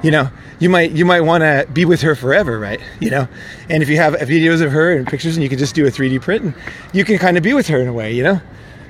You 0.03 0.11
know, 0.11 0.31
you 0.59 0.69
might 0.69 0.93
you 0.93 1.05
might 1.05 1.21
want 1.21 1.43
to 1.43 1.67
be 1.73 1.85
with 1.85 2.00
her 2.03 2.15
forever, 2.15 2.59
right? 2.59 2.81
You 3.00 3.11
know, 3.11 3.29
and 3.69 3.83
if 3.83 3.89
you 3.89 3.97
have 3.97 4.15
videos 4.15 4.62
of 4.62 4.73
her 4.73 4.97
and 4.97 5.06
pictures, 5.06 5.37
and 5.37 5.43
you 5.43 5.49
can 5.49 5.59
just 5.59 5.75
do 5.75 5.87
a 5.87 5.91
3D 5.91 6.21
print, 6.23 6.43
and 6.43 6.55
you 6.93 7.05
can 7.05 7.19
kind 7.19 7.37
of 7.37 7.43
be 7.43 7.53
with 7.53 7.67
her 7.69 7.81
in 7.81 7.89
a 7.89 7.93
way, 7.93 8.12
you 8.12 8.23
know. 8.23 8.41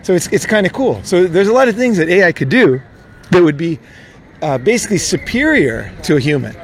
So 0.02 0.14
it's 0.14 0.28
it's 0.28 0.46
kind 0.46 0.66
of 0.66 0.72
cool. 0.72 1.02
So 1.04 1.26
there's 1.26 1.48
a 1.48 1.52
lot 1.52 1.68
of 1.68 1.76
things 1.76 1.96
that 1.98 2.08
AI 2.08 2.32
could 2.32 2.48
do 2.48 2.80
that 3.30 3.42
would 3.42 3.56
be 3.56 3.78
uh, 4.42 4.58
basically 4.58 4.98
superior 4.98 5.92
to 6.04 6.16
a 6.16 6.20
human. 6.20 6.54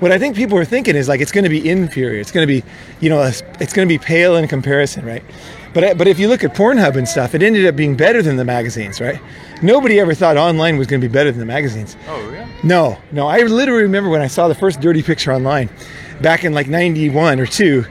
What 0.00 0.12
I 0.12 0.18
think 0.18 0.36
people 0.36 0.58
are 0.58 0.64
thinking 0.64 0.96
is 0.96 1.08
like 1.08 1.20
it's 1.20 1.32
going 1.32 1.44
to 1.44 1.50
be 1.50 1.68
inferior. 1.68 2.20
It's 2.20 2.32
going 2.32 2.46
to 2.46 2.52
be, 2.52 2.66
you 3.00 3.08
know, 3.08 3.22
it's 3.22 3.72
going 3.72 3.88
to 3.88 3.92
be 3.92 3.98
pale 3.98 4.36
in 4.36 4.46
comparison, 4.48 5.04
right? 5.06 5.24
But 5.74 5.98
but 5.98 6.06
if 6.06 6.18
you 6.18 6.28
look 6.28 6.44
at 6.44 6.54
Pornhub 6.54 6.96
and 6.96 7.06
stuff, 7.06 7.34
it 7.34 7.42
ended 7.42 7.66
up 7.66 7.76
being 7.76 7.96
better 7.96 8.22
than 8.22 8.36
the 8.36 8.44
magazines, 8.44 9.00
right? 9.00 9.20
Nobody 9.60 9.98
ever 9.98 10.14
thought 10.14 10.36
online 10.36 10.78
was 10.78 10.86
going 10.86 11.00
to 11.00 11.08
be 11.08 11.12
better 11.12 11.30
than 11.30 11.40
the 11.40 11.46
magazines. 11.46 11.96
Oh, 12.08 12.30
really? 12.30 12.46
No, 12.62 12.98
no. 13.12 13.26
I 13.26 13.40
literally 13.42 13.82
remember 13.82 14.08
when 14.08 14.20
I 14.20 14.28
saw 14.28 14.48
the 14.48 14.54
first 14.54 14.80
dirty 14.80 15.02
picture 15.02 15.32
online, 15.32 15.68
back 16.22 16.44
in 16.44 16.54
like 16.54 16.68
'91 16.68 17.40
or 17.40 17.46
two, 17.46 17.84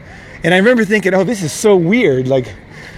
and 0.44 0.54
I 0.54 0.58
remember 0.58 0.86
thinking, 0.86 1.14
oh, 1.14 1.24
this 1.24 1.44
is 1.44 1.52
so 1.52 1.76
weird. 1.76 2.28
Like, 2.28 2.54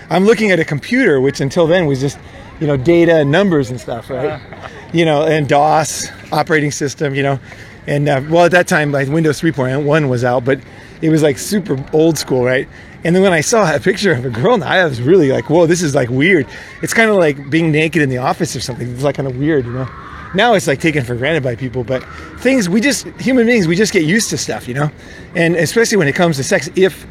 I'm 0.09 0.25
looking 0.25 0.51
at 0.51 0.59
a 0.59 0.65
computer, 0.65 1.19
which 1.19 1.41
until 1.41 1.67
then 1.67 1.87
was 1.87 1.99
just, 1.99 2.19
you 2.59 2.67
know, 2.67 2.77
data 2.77 3.17
and 3.17 3.31
numbers 3.31 3.71
and 3.71 3.79
stuff, 3.79 4.09
right? 4.09 4.39
you 4.93 5.03
know, 5.05 5.23
and 5.23 5.47
DOS 5.47 6.09
operating 6.31 6.71
system, 6.71 7.15
you 7.15 7.23
know. 7.23 7.39
And 7.87 8.07
uh, 8.09 8.21
well, 8.29 8.45
at 8.45 8.51
that 8.51 8.67
time, 8.67 8.91
like 8.91 9.07
Windows 9.09 9.41
3.1 9.41 10.09
was 10.09 10.23
out, 10.23 10.45
but 10.45 10.59
it 11.01 11.09
was 11.09 11.21
like 11.21 11.37
super 11.37 11.83
old 11.93 12.17
school, 12.17 12.43
right? 12.43 12.67
And 13.05 13.15
then 13.15 13.21
when 13.21 13.33
I 13.33 13.41
saw 13.41 13.73
a 13.73 13.79
picture 13.89 14.11
of 14.11 14.25
a 14.25 14.29
girl, 14.29 14.61
I 14.63 14.83
was 14.83 15.01
really 15.01 15.31
like, 15.31 15.49
whoa, 15.49 15.67
this 15.67 15.83
is 15.83 15.93
like 15.93 16.09
weird. 16.09 16.47
It's 16.81 16.93
kind 16.93 17.09
of 17.09 17.17
like 17.17 17.49
being 17.49 17.71
naked 17.71 18.01
in 18.01 18.09
the 18.09 18.17
office 18.17 18.55
or 18.55 18.59
something. 18.59 18.89
It's 18.89 19.03
like 19.03 19.15
kind 19.15 19.27
of 19.27 19.37
weird, 19.37 19.65
you 19.65 19.71
know. 19.71 19.87
Now 20.33 20.53
it's 20.55 20.67
like 20.67 20.81
taken 20.81 21.05
for 21.05 21.15
granted 21.15 21.43
by 21.43 21.55
people, 21.55 21.83
but 21.83 22.03
things 22.39 22.67
we 22.67 22.81
just 22.81 23.07
human 23.21 23.45
beings 23.45 23.67
we 23.67 23.75
just 23.75 23.93
get 23.93 24.03
used 24.03 24.31
to 24.31 24.37
stuff, 24.37 24.67
you 24.67 24.73
know. 24.73 24.89
And 25.35 25.55
especially 25.55 25.97
when 25.97 26.07
it 26.07 26.15
comes 26.15 26.37
to 26.37 26.43
sex, 26.43 26.69
if 26.75 27.05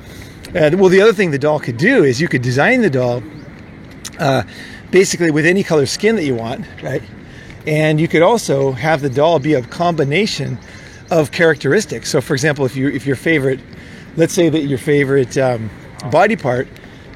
uh, 0.55 0.71
well, 0.77 0.89
the 0.89 1.01
other 1.01 1.13
thing 1.13 1.31
the 1.31 1.39
doll 1.39 1.59
could 1.61 1.77
do 1.77 2.05
is 2.05 2.21
you 2.21 2.29
could 2.29 2.43
design 2.43 2.83
the 2.83 2.91
doll 2.91 3.23
uh, 4.19 4.43
basically 4.91 5.31
with 5.31 5.47
any 5.47 5.63
color 5.63 5.87
skin 5.87 6.17
that 6.17 6.25
you 6.25 6.35
want, 6.35 6.67
right? 6.83 7.03
And 7.67 8.01
you 8.01 8.09
could 8.09 8.23
also 8.23 8.73
have 8.73 9.01
the 9.01 9.09
doll 9.09 9.39
be 9.39 9.55
a 9.55 9.63
combination 9.63 10.59
of 11.11 11.31
characteristics. 11.31 12.11
So, 12.11 12.21
for 12.21 12.35
example, 12.35 12.67
if 12.67 12.77
you 12.77 12.89
if 12.89 13.07
your 13.07 13.17
favorite, 13.17 13.61
let's 14.17 14.35
say 14.35 14.49
that 14.49 14.61
your 14.61 14.79
favorite 14.79 15.39
um, 15.39 15.71
body 16.11 16.37
part 16.37 16.69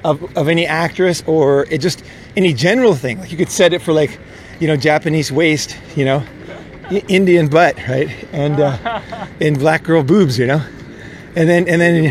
of, 0.05 0.37
of 0.37 0.49
any 0.49 0.67
actress 0.67 1.23
or 1.27 1.65
it 1.65 1.79
just 1.79 2.03
any 2.37 2.53
general 2.53 2.95
thing, 2.95 3.19
like 3.19 3.31
you 3.31 3.37
could 3.37 3.51
set 3.51 3.73
it 3.73 3.83
for 3.83 3.93
like, 3.93 4.19
you 4.61 4.67
know, 4.67 4.77
Japanese 4.77 5.33
waist, 5.33 5.77
you 5.97 6.05
know, 6.05 6.23
Indian 6.91 7.49
butt, 7.49 7.77
right, 7.89 8.09
and 8.33 8.61
uh, 8.61 9.01
and 9.41 9.59
black 9.59 9.83
girl 9.83 10.03
boobs, 10.03 10.39
you 10.39 10.47
know, 10.47 10.63
and 11.37 11.49
then 11.49 11.69
and 11.69 11.81
then 11.81 12.05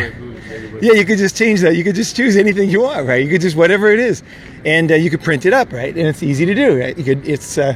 yeah, 0.81 0.93
you 0.93 1.05
could 1.05 1.17
just 1.17 1.35
change 1.35 1.61
that. 1.61 1.75
You 1.75 1.83
could 1.83 1.95
just 1.95 2.15
choose 2.15 2.37
anything 2.37 2.69
you 2.69 2.81
want, 2.81 3.07
right? 3.07 3.23
You 3.23 3.29
could 3.29 3.41
just 3.41 3.55
whatever 3.55 3.89
it 3.89 3.99
is, 3.99 4.21
and 4.65 4.91
uh, 4.91 4.95
you 4.95 5.09
could 5.09 5.21
print 5.21 5.45
it 5.45 5.53
up, 5.53 5.71
right? 5.71 5.95
And 5.95 6.07
it's 6.07 6.21
easy 6.21 6.45
to 6.45 6.53
do, 6.53 6.79
right? 6.79 6.97
You 6.97 7.03
could 7.03 7.27
it's 7.27 7.57
uh, 7.57 7.75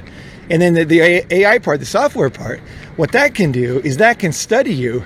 and 0.50 0.62
then 0.62 0.74
the, 0.74 0.84
the 0.84 1.34
AI 1.34 1.60
part, 1.60 1.80
the 1.80 1.86
software 1.86 2.30
part, 2.30 2.60
what 2.98 3.12
that 3.14 3.34
can 3.34 3.52
do 3.52 3.80
is 3.80 3.98
that 3.98 4.20
can 4.20 4.32
study 4.32 4.74
you 4.74 5.04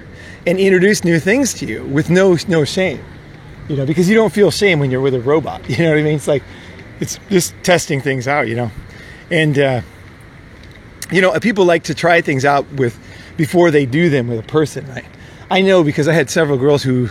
and 0.47 0.59
introduce 0.59 1.03
new 1.03 1.19
things 1.19 1.53
to 1.55 1.65
you 1.65 1.85
with 1.85 2.09
no 2.09 2.37
no 2.47 2.65
shame. 2.65 3.03
You 3.67 3.77
know, 3.77 3.85
because 3.85 4.07
you 4.07 4.15
don't 4.15 4.31
feel 4.31 4.51
shame 4.51 4.79
when 4.79 4.91
you're 4.91 5.01
with 5.01 5.15
a 5.15 5.21
robot. 5.21 5.67
You 5.69 5.77
know 5.83 5.91
what 5.91 5.99
I 5.99 6.03
mean? 6.03 6.15
It's 6.15 6.27
like 6.27 6.43
it's 6.99 7.19
just 7.29 7.53
testing 7.63 8.01
things 8.01 8.27
out, 8.27 8.47
you 8.47 8.55
know. 8.55 8.71
And 9.31 9.57
uh, 9.57 9.81
you 11.11 11.21
know, 11.21 11.37
people 11.39 11.65
like 11.65 11.83
to 11.83 11.95
try 11.95 12.21
things 12.21 12.45
out 12.45 12.71
with 12.73 12.97
before 13.37 13.71
they 13.71 13.85
do 13.85 14.09
them 14.09 14.27
with 14.27 14.39
a 14.39 14.47
person, 14.47 14.87
right? 14.87 15.05
I 15.49 15.61
know 15.61 15.83
because 15.83 16.07
I 16.07 16.13
had 16.13 16.29
several 16.29 16.57
girls 16.57 16.83
who 16.83 17.09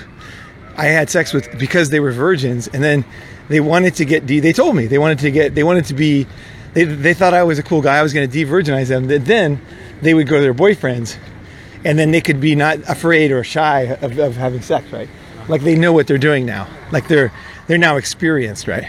I 0.76 0.86
had 0.86 1.10
sex 1.10 1.32
with 1.32 1.58
because 1.58 1.90
they 1.90 2.00
were 2.00 2.12
virgins 2.12 2.66
and 2.68 2.82
then 2.82 3.04
they 3.48 3.60
wanted 3.60 3.94
to 3.96 4.04
get 4.04 4.26
de- 4.26 4.40
they 4.40 4.52
told 4.52 4.74
me 4.74 4.86
they 4.86 4.98
wanted 4.98 5.18
to 5.20 5.30
get 5.30 5.54
they 5.54 5.62
wanted 5.62 5.84
to 5.86 5.94
be 5.94 6.26
they, 6.72 6.84
they 6.84 7.14
thought 7.14 7.34
I 7.34 7.44
was 7.44 7.58
a 7.58 7.62
cool 7.62 7.82
guy. 7.82 7.96
I 7.96 8.02
was 8.02 8.12
going 8.12 8.28
to 8.28 8.32
de-virginize 8.32 8.88
them. 8.88 9.06
Then 9.06 9.60
they 10.02 10.12
would 10.14 10.26
go 10.26 10.36
to 10.36 10.42
their 10.42 10.54
boyfriends 10.54 11.16
and 11.84 11.98
then 11.98 12.10
they 12.10 12.20
could 12.20 12.40
be 12.40 12.56
not 12.56 12.78
afraid 12.88 13.30
or 13.30 13.44
shy 13.44 13.82
of, 13.82 14.18
of 14.18 14.36
having 14.36 14.62
sex, 14.62 14.90
right? 14.90 15.08
Like 15.48 15.62
they 15.62 15.76
know 15.76 15.92
what 15.92 16.06
they're 16.06 16.18
doing 16.18 16.46
now. 16.46 16.68
Like 16.92 17.08
they're 17.08 17.32
they're 17.66 17.78
now 17.78 17.96
experienced, 17.96 18.68
right? 18.68 18.84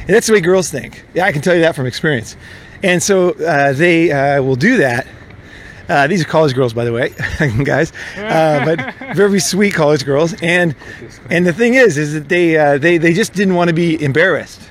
And 0.00 0.08
that's 0.08 0.26
the 0.26 0.32
way 0.32 0.40
girls 0.40 0.70
think. 0.70 1.04
Yeah, 1.14 1.26
I 1.26 1.32
can 1.32 1.42
tell 1.42 1.54
you 1.54 1.60
that 1.62 1.74
from 1.74 1.86
experience. 1.86 2.36
And 2.82 3.02
so 3.02 3.30
uh, 3.30 3.72
they 3.72 4.10
uh, 4.10 4.42
will 4.42 4.56
do 4.56 4.78
that. 4.78 5.06
Uh, 5.88 6.06
these 6.06 6.20
are 6.20 6.26
college 6.26 6.54
girls, 6.54 6.74
by 6.74 6.84
the 6.84 6.92
way, 6.92 7.14
guys, 7.64 7.92
uh, 8.16 8.62
but 8.64 9.16
very 9.16 9.40
sweet 9.40 9.72
college 9.72 10.04
girls. 10.04 10.34
And 10.42 10.74
and 11.30 11.46
the 11.46 11.52
thing 11.52 11.74
is, 11.74 11.96
is 11.96 12.12
that 12.12 12.28
they 12.28 12.56
uh, 12.56 12.78
they 12.78 12.98
they 12.98 13.14
just 13.14 13.32
didn't 13.32 13.54
want 13.54 13.68
to 13.68 13.74
be 13.74 14.02
embarrassed 14.02 14.70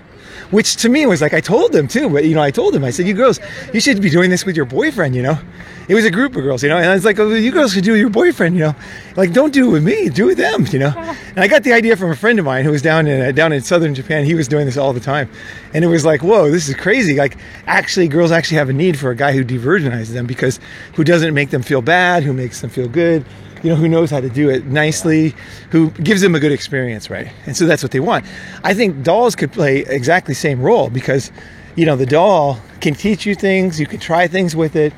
which 0.51 0.77
to 0.77 0.89
me 0.89 1.05
was 1.05 1.21
like 1.21 1.33
I 1.33 1.41
told 1.41 1.71
them 1.71 1.87
too. 1.87 2.09
But 2.09 2.25
you 2.25 2.35
know, 2.35 2.41
I 2.41 2.51
told 2.51 2.73
them 2.73 2.83
I 2.83 2.91
said, 2.91 3.07
"You 3.07 3.13
girls, 3.13 3.39
you 3.73 3.79
should 3.79 4.01
be 4.01 4.09
doing 4.09 4.29
this 4.29 4.45
with 4.45 4.55
your 4.55 4.65
boyfriend." 4.65 5.15
You 5.15 5.23
know, 5.23 5.39
it 5.87 5.95
was 5.95 6.05
a 6.05 6.11
group 6.11 6.35
of 6.35 6.43
girls, 6.43 6.63
you 6.63 6.69
know, 6.69 6.77
and 6.77 6.89
I 6.89 6.93
was 6.93 7.05
like, 7.05 7.19
oh, 7.19 7.33
"You 7.33 7.51
girls 7.51 7.73
should 7.73 7.83
do 7.83 7.91
with 7.91 8.01
your 8.01 8.09
boyfriend." 8.09 8.55
You 8.55 8.61
know, 8.61 8.75
like 9.15 9.33
don't 9.33 9.53
do 9.53 9.69
it 9.69 9.71
with 9.71 9.83
me, 9.83 10.09
do 10.09 10.25
it 10.25 10.27
with 10.27 10.37
them. 10.37 10.65
You 10.71 10.79
know, 10.79 10.93
and 10.97 11.39
I 11.39 11.47
got 11.47 11.63
the 11.63 11.73
idea 11.73 11.95
from 11.97 12.11
a 12.11 12.15
friend 12.15 12.39
of 12.39 12.45
mine 12.45 12.65
who 12.65 12.71
was 12.71 12.81
down 12.81 13.07
in 13.07 13.21
uh, 13.21 13.31
down 13.31 13.53
in 13.53 13.61
southern 13.61 13.95
Japan. 13.95 14.25
He 14.25 14.35
was 14.35 14.47
doing 14.47 14.65
this 14.65 14.77
all 14.77 14.93
the 14.93 14.99
time, 14.99 15.29
and 15.73 15.83
it 15.83 15.87
was 15.87 16.05
like, 16.05 16.21
"Whoa, 16.21 16.49
this 16.51 16.69
is 16.69 16.75
crazy!" 16.75 17.15
Like, 17.15 17.37
actually, 17.65 18.07
girls 18.07 18.31
actually 18.31 18.57
have 18.57 18.69
a 18.69 18.73
need 18.73 18.97
for 18.97 19.11
a 19.11 19.15
guy 19.15 19.33
who 19.33 19.43
de-virginizes 19.43 20.13
them 20.13 20.25
because 20.25 20.59
who 20.93 21.03
doesn't 21.03 21.33
make 21.33 21.49
them 21.49 21.61
feel 21.61 21.81
bad, 21.81 22.23
who 22.23 22.33
makes 22.33 22.61
them 22.61 22.69
feel 22.69 22.87
good 22.87 23.25
you 23.63 23.69
know, 23.69 23.75
who 23.75 23.87
knows 23.87 24.11
how 24.11 24.19
to 24.19 24.29
do 24.29 24.49
it 24.49 24.65
nicely, 24.65 25.35
who 25.71 25.91
gives 25.91 26.21
them 26.21 26.35
a 26.35 26.39
good 26.39 26.51
experience, 26.51 27.09
right? 27.09 27.31
And 27.45 27.55
so 27.55 27.65
that's 27.65 27.83
what 27.83 27.91
they 27.91 27.99
want. 27.99 28.25
I 28.63 28.73
think 28.73 29.03
dolls 29.03 29.35
could 29.35 29.51
play 29.51 29.79
exactly 29.79 30.33
same 30.33 30.61
role 30.61 30.89
because, 30.89 31.31
you 31.75 31.85
know, 31.85 31.95
the 31.95 32.05
doll 32.05 32.59
can 32.81 32.93
teach 32.93 33.25
you 33.25 33.35
things, 33.35 33.79
you 33.79 33.87
can 33.87 33.99
try 33.99 34.27
things 34.27 34.55
with 34.55 34.75
it. 34.75 34.93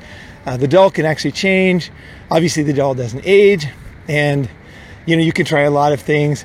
Uh, 0.46 0.56
the 0.56 0.68
doll 0.68 0.90
can 0.90 1.04
actually 1.04 1.32
change. 1.32 1.90
Obviously, 2.30 2.62
the 2.62 2.72
doll 2.72 2.94
doesn't 2.94 3.22
age, 3.24 3.66
and 4.08 4.48
you 5.06 5.16
know, 5.16 5.22
you 5.22 5.32
can 5.32 5.44
try 5.44 5.62
a 5.62 5.70
lot 5.70 5.92
of 5.92 6.00
things. 6.00 6.44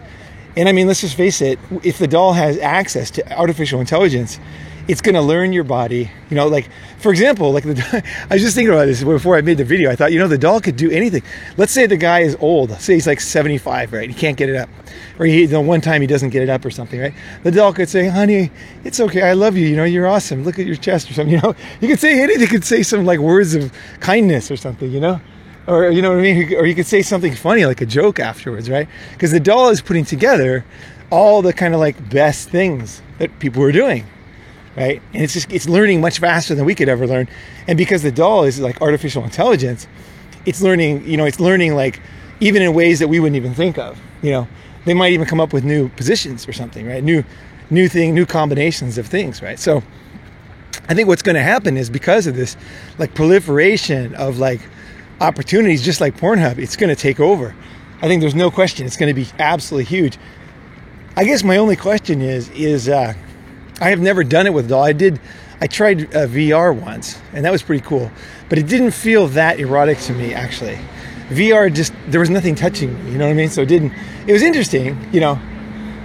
And 0.58 0.70
I 0.70 0.72
mean, 0.72 0.88
let's 0.88 1.02
just 1.02 1.16
face 1.16 1.42
it, 1.42 1.60
if 1.84 1.98
the 1.98 2.08
doll 2.08 2.34
has 2.34 2.58
access 2.60 3.12
to 3.12 3.38
artificial 3.38 3.80
intelligence, 3.80 4.40
it's 4.88 5.02
going 5.02 5.16
to 5.16 5.22
learn 5.22 5.54
your 5.54 5.64
body. 5.64 6.12
You 6.30 6.36
know, 6.36 6.48
like 6.48 6.70
for 7.00 7.12
example, 7.12 7.52
like 7.52 7.64
the, 7.64 8.04
I 8.30 8.34
was 8.34 8.42
just 8.42 8.56
thinking 8.56 8.74
about 8.74 8.86
this 8.86 9.04
before 9.04 9.38
I 9.38 9.42
made 9.42 9.58
the 9.58 9.64
video. 9.64 9.92
I 9.92 9.96
thought, 9.96 10.12
you 10.12 10.20
know, 10.20 10.28
the 10.28 10.38
doll 10.38 10.62
could 10.62 10.76
do 10.76 10.92
anything. 10.92 11.24
Let's 11.58 11.72
say 11.72 11.86
the 11.86 11.98
guy 11.98 12.22
is 12.22 12.36
old. 12.40 12.72
Say 12.80 12.96
he's 12.96 13.08
like 13.08 13.20
75, 13.20 13.94
right? 13.94 14.10
He 14.10 14.16
can't 14.16 14.38
get 14.38 14.50
it 14.50 14.56
up, 14.56 14.70
or 15.20 15.26
he 15.26 15.46
the 15.46 15.62
one 15.62 15.82
time 15.82 16.02
he 16.02 16.08
doesn't 16.08 16.30
get 16.30 16.42
it 16.44 16.50
up 16.50 16.64
or 16.66 16.72
something, 16.72 17.00
right? 17.00 17.14
The 17.44 17.52
doll 17.52 17.74
could 17.74 17.90
say, 17.90 18.08
"Honey, 18.08 18.52
it's 18.84 19.00
okay. 19.00 19.22
I 19.24 19.34
love 19.34 19.58
you. 19.58 19.68
You 19.68 19.76
know, 19.76 19.84
you're 19.84 20.08
awesome. 20.08 20.44
Look 20.44 20.60
at 20.60 20.66
your 20.66 20.76
chest 20.76 21.10
or 21.10 21.14
something." 21.14 21.26
You 21.36 21.42
know, 21.42 21.56
you 21.82 21.90
could 21.90 22.00
say 22.00 22.22
anything. 22.22 22.42
You 22.44 22.48
could 22.48 22.64
say 22.64 22.82
some 22.82 23.04
like 23.04 23.20
words 23.20 23.56
of 23.56 23.74
kindness 24.00 24.52
or 24.52 24.58
something. 24.58 24.90
You 24.90 25.00
know. 25.00 25.22
Or 25.68 25.90
you 25.90 26.04
know 26.04 26.12
what 26.12 26.20
I 26.20 26.22
mean, 26.22 26.54
or 26.54 26.68
you 26.68 26.76
could 26.76 26.86
say 26.86 27.02
something 27.02 27.34
funny 27.34 27.66
like 27.66 27.82
a 27.82 27.88
joke 27.88 28.20
afterwards, 28.20 28.70
right? 28.70 28.88
Because 29.14 29.32
the 29.32 29.40
doll 29.40 29.70
is 29.70 29.82
putting 29.82 30.06
together 30.06 30.64
all 31.10 31.42
the 31.42 31.54
kind 31.54 31.74
of 31.74 31.80
like 31.80 32.10
best 32.10 32.50
things 32.50 33.02
that 33.18 33.40
people 33.40 33.64
were 33.64 33.72
doing 33.72 34.06
right? 34.76 35.02
And 35.14 35.24
it's 35.24 35.34
just 35.34 35.52
it's 35.52 35.68
learning 35.68 36.02
much 36.02 36.20
faster 36.20 36.56
than 36.56 36.66
we 36.66 36.76
could 36.76 36.90
ever 36.90 37.08
learn. 37.08 37.28
And 37.68 37.78
because 37.78 38.04
the 38.04 38.12
doll 38.12 38.44
is 38.44 38.60
like 38.60 38.82
artificial 38.82 39.24
intelligence, 39.24 39.88
it's 40.46 40.62
learning, 40.62 41.08
you 41.08 41.18
know, 41.18 41.26
it's 41.26 41.40
learning 41.40 41.76
like 41.76 42.02
even 42.40 42.62
in 42.62 42.74
ways 42.74 43.00
that 43.00 43.08
we 43.08 43.20
wouldn't 43.20 43.38
even 43.38 43.54
think 43.54 43.78
of. 43.78 44.00
You 44.22 44.32
know, 44.32 44.48
they 44.86 44.94
might 44.94 45.14
even 45.14 45.26
come 45.26 45.40
up 45.40 45.54
with 45.54 45.64
new 45.64 45.90
positions 45.90 46.48
or 46.48 46.54
something, 46.54 46.86
right? 46.86 47.04
New 47.04 47.24
new 47.70 47.88
thing, 47.88 48.14
new 48.14 48.26
combinations 48.26 48.98
of 48.98 49.08
things, 49.08 49.42
right? 49.42 49.60
So 49.60 49.82
I 50.88 50.94
think 50.94 51.08
what's 51.08 51.24
going 51.24 51.36
to 51.36 51.44
happen 51.44 51.78
is 51.78 51.90
because 51.90 52.28
of 52.28 52.36
this 52.36 52.56
like 53.00 53.14
proliferation 53.16 54.14
of 54.16 54.38
like 54.38 54.62
opportunities 55.20 55.84
just 55.84 56.02
like 56.02 56.18
Pornhub, 56.18 56.58
it's 56.58 56.76
going 56.76 56.94
to 56.94 57.02
take 57.02 57.20
over. 57.20 57.56
I 58.02 58.08
think 58.08 58.22
there's 58.22 58.36
no 58.36 58.52
question 58.52 58.86
it's 58.86 58.98
going 58.98 59.14
to 59.14 59.20
be 59.20 59.28
absolutely 59.40 59.86
huge. 59.86 60.18
I 61.16 61.24
guess 61.24 61.44
my 61.44 61.58
only 61.58 61.76
question 61.76 62.22
is 62.22 62.50
is 62.50 62.90
uh, 62.90 63.14
I 63.82 63.90
have 63.90 64.00
never 64.00 64.24
done 64.24 64.48
it 64.48 64.54
with 64.54 64.66
a 64.66 64.70
doll. 64.70 64.84
I 64.84 64.94
did, 64.94 65.20
I 65.62 65.68
tried 65.68 66.16
uh, 66.16 66.28
VR 66.28 66.78
once, 66.78 67.20
and 67.34 67.44
that 67.46 67.52
was 67.52 67.62
pretty 67.62 67.86
cool, 67.86 68.12
but 68.50 68.58
it 68.58 68.68
didn't 68.68 68.92
feel 68.92 69.28
that 69.30 69.60
erotic 69.60 70.00
to 70.00 70.14
me 70.14 70.34
actually. 70.34 70.80
VR 71.30 71.74
just 71.74 71.92
there 72.08 72.20
was 72.20 72.30
nothing 72.30 72.56
touching 72.56 72.94
me, 73.04 73.12
you 73.12 73.18
know 73.18 73.26
what 73.26 73.32
I 73.32 73.36
mean? 73.36 73.50
So 73.50 73.62
it 73.64 73.68
didn't. 73.68 73.92
It 74.28 74.34
was 74.34 74.44
interesting, 74.44 74.98
you 75.12 75.20
know. 75.20 75.40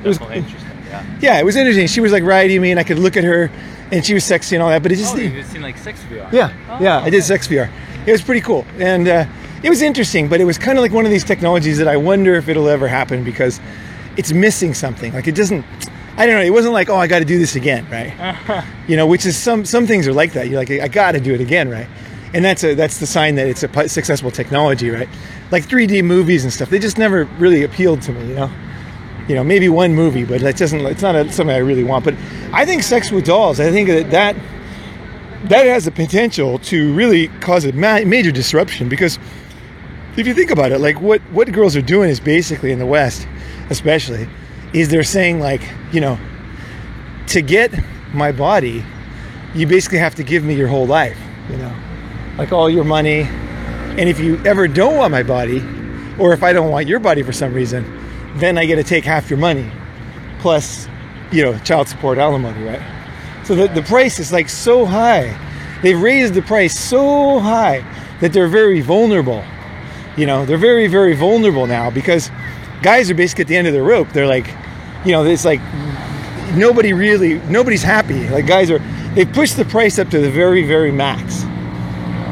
It 0.02 0.08
was 0.08 0.20
interesting. 0.20 0.70
Yeah. 0.86 1.04
Yeah, 1.20 1.38
it 1.38 1.44
was 1.44 1.56
interesting. 1.56 1.86
She 1.86 2.00
was 2.00 2.10
like 2.10 2.24
riding 2.24 2.60
me, 2.60 2.70
and 2.70 2.80
I 2.80 2.84
could 2.84 2.98
look 2.98 3.16
at 3.16 3.24
her, 3.24 3.50
and 3.92 4.04
she 4.04 4.14
was 4.14 4.24
sexy 4.24 4.56
and 4.56 4.62
all 4.62 4.70
that. 4.70 4.82
But 4.82 4.92
it 4.92 4.96
just. 4.96 5.14
Oh, 5.14 5.18
you 5.18 5.42
seen 5.44 5.62
like 5.62 5.76
sex 5.76 6.02
VR. 6.10 6.32
Yeah, 6.32 6.52
oh, 6.70 6.82
yeah, 6.82 7.00
I 7.00 7.10
did 7.10 7.22
sex 7.22 7.46
VR. 7.48 7.70
It 8.06 8.12
was 8.12 8.22
pretty 8.22 8.40
cool, 8.40 8.64
and 8.78 9.06
uh, 9.06 9.26
it 9.62 9.68
was 9.68 9.82
interesting. 9.82 10.28
But 10.28 10.40
it 10.40 10.44
was 10.44 10.56
kind 10.56 10.78
of 10.78 10.82
like 10.82 10.92
one 10.92 11.04
of 11.04 11.10
these 11.10 11.24
technologies 11.24 11.76
that 11.78 11.86
I 11.86 11.96
wonder 11.96 12.34
if 12.34 12.48
it'll 12.48 12.68
ever 12.68 12.88
happen 12.88 13.22
because 13.22 13.60
it's 14.16 14.32
missing 14.32 14.72
something. 14.72 15.12
Like 15.12 15.28
it 15.28 15.34
doesn't 15.34 15.64
I 16.20 16.26
don't 16.26 16.34
know. 16.34 16.42
It 16.42 16.50
wasn't 16.50 16.74
like, 16.74 16.90
oh, 16.90 16.96
I 16.96 17.06
got 17.06 17.20
to 17.20 17.24
do 17.24 17.38
this 17.38 17.56
again, 17.56 17.88
right? 17.90 18.62
you 18.86 18.94
know, 18.94 19.06
which 19.06 19.24
is 19.24 19.38
some 19.38 19.64
some 19.64 19.86
things 19.86 20.06
are 20.06 20.12
like 20.12 20.34
that. 20.34 20.50
You're 20.50 20.58
like, 20.58 20.70
I 20.70 20.86
got 20.86 21.12
to 21.12 21.20
do 21.20 21.32
it 21.32 21.40
again, 21.40 21.70
right? 21.70 21.86
And 22.34 22.44
that's 22.44 22.62
a 22.62 22.74
that's 22.74 22.98
the 22.98 23.06
sign 23.06 23.36
that 23.36 23.46
it's 23.46 23.62
a 23.62 23.88
successful 23.88 24.30
technology, 24.30 24.90
right? 24.90 25.08
Like 25.50 25.64
3D 25.64 26.04
movies 26.04 26.44
and 26.44 26.52
stuff, 26.52 26.68
they 26.68 26.78
just 26.78 26.98
never 26.98 27.24
really 27.38 27.62
appealed 27.62 28.02
to 28.02 28.12
me, 28.12 28.28
you 28.28 28.34
know. 28.34 28.50
You 29.28 29.34
know, 29.34 29.44
maybe 29.44 29.70
one 29.70 29.94
movie, 29.94 30.24
but 30.26 30.42
that 30.42 30.58
doesn't. 30.58 30.80
It's 30.80 31.00
not 31.00 31.14
a, 31.14 31.32
something 31.32 31.56
I 31.56 31.60
really 31.60 31.84
want. 31.84 32.04
But 32.04 32.16
I 32.52 32.66
think 32.66 32.82
sex 32.82 33.10
with 33.10 33.24
dolls. 33.24 33.58
I 33.58 33.70
think 33.70 33.88
that 33.88 34.10
that 34.10 34.36
that 35.44 35.64
has 35.64 35.86
the 35.86 35.90
potential 35.90 36.58
to 36.58 36.92
really 36.92 37.28
cause 37.40 37.64
a 37.64 37.72
ma- 37.72 38.04
major 38.04 38.30
disruption 38.30 38.90
because 38.90 39.18
if 40.18 40.26
you 40.26 40.34
think 40.34 40.50
about 40.50 40.70
it, 40.70 40.80
like 40.80 41.00
what 41.00 41.22
what 41.32 41.50
girls 41.50 41.76
are 41.76 41.82
doing 41.82 42.10
is 42.10 42.20
basically 42.20 42.72
in 42.72 42.78
the 42.78 42.84
West, 42.84 43.26
especially 43.70 44.28
is 44.72 44.88
they're 44.88 45.02
saying 45.02 45.40
like 45.40 45.62
you 45.92 46.00
know 46.00 46.18
to 47.26 47.42
get 47.42 47.72
my 48.12 48.32
body 48.32 48.84
you 49.54 49.66
basically 49.66 49.98
have 49.98 50.14
to 50.14 50.22
give 50.22 50.44
me 50.44 50.54
your 50.54 50.68
whole 50.68 50.86
life 50.86 51.18
you 51.48 51.56
know 51.56 51.74
like 52.38 52.52
all 52.52 52.70
your 52.70 52.84
money. 52.84 53.20
And 53.20 54.08
if 54.08 54.18
you 54.18 54.42
ever 54.46 54.66
don't 54.66 54.96
want 54.96 55.10
my 55.10 55.22
body 55.22 55.62
or 56.18 56.32
if 56.32 56.42
i 56.42 56.52
don't 56.52 56.70
want 56.70 56.86
your 56.86 57.00
body 57.00 57.22
for 57.22 57.32
some 57.32 57.52
reason 57.52 57.84
then 58.36 58.56
i 58.56 58.64
get 58.64 58.76
to 58.76 58.84
take 58.84 59.04
half 59.04 59.28
your 59.28 59.38
money 59.38 59.70
plus 60.38 60.88
you 61.32 61.42
know 61.42 61.58
child 61.58 61.88
support 61.88 62.16
alimony 62.16 62.62
right? 62.62 62.80
So 63.44 63.54
the, 63.54 63.68
the 63.68 63.82
price 63.82 64.18
is 64.18 64.32
like 64.32 64.48
so 64.48 64.84
high. 64.86 65.36
They've 65.82 66.00
raised 66.00 66.34
the 66.34 66.42
price 66.42 66.78
so 66.78 67.40
high 67.40 67.84
that 68.20 68.32
they're 68.32 68.48
very 68.48 68.80
vulnerable 68.80 69.44
you 70.16 70.26
know 70.26 70.46
they're 70.46 70.58
very 70.58 70.86
very 70.86 71.14
vulnerable 71.14 71.66
now 71.66 71.90
because 71.90 72.30
guys 72.82 73.10
are 73.10 73.14
basically 73.14 73.42
at 73.42 73.48
the 73.48 73.56
end 73.56 73.66
of 73.66 73.74
the 73.74 73.82
rope. 73.82 74.08
They're 74.10 74.26
like, 74.26 74.46
you 75.04 75.12
know, 75.12 75.24
it's 75.24 75.44
like 75.44 75.60
nobody 76.54 76.92
really, 76.92 77.38
nobody's 77.48 77.82
happy. 77.82 78.28
Like 78.28 78.46
guys 78.46 78.70
are, 78.70 78.78
they 79.14 79.24
push 79.24 79.52
the 79.52 79.64
price 79.64 79.98
up 79.98 80.08
to 80.10 80.18
the 80.18 80.30
very, 80.30 80.66
very 80.66 80.92
max 80.92 81.42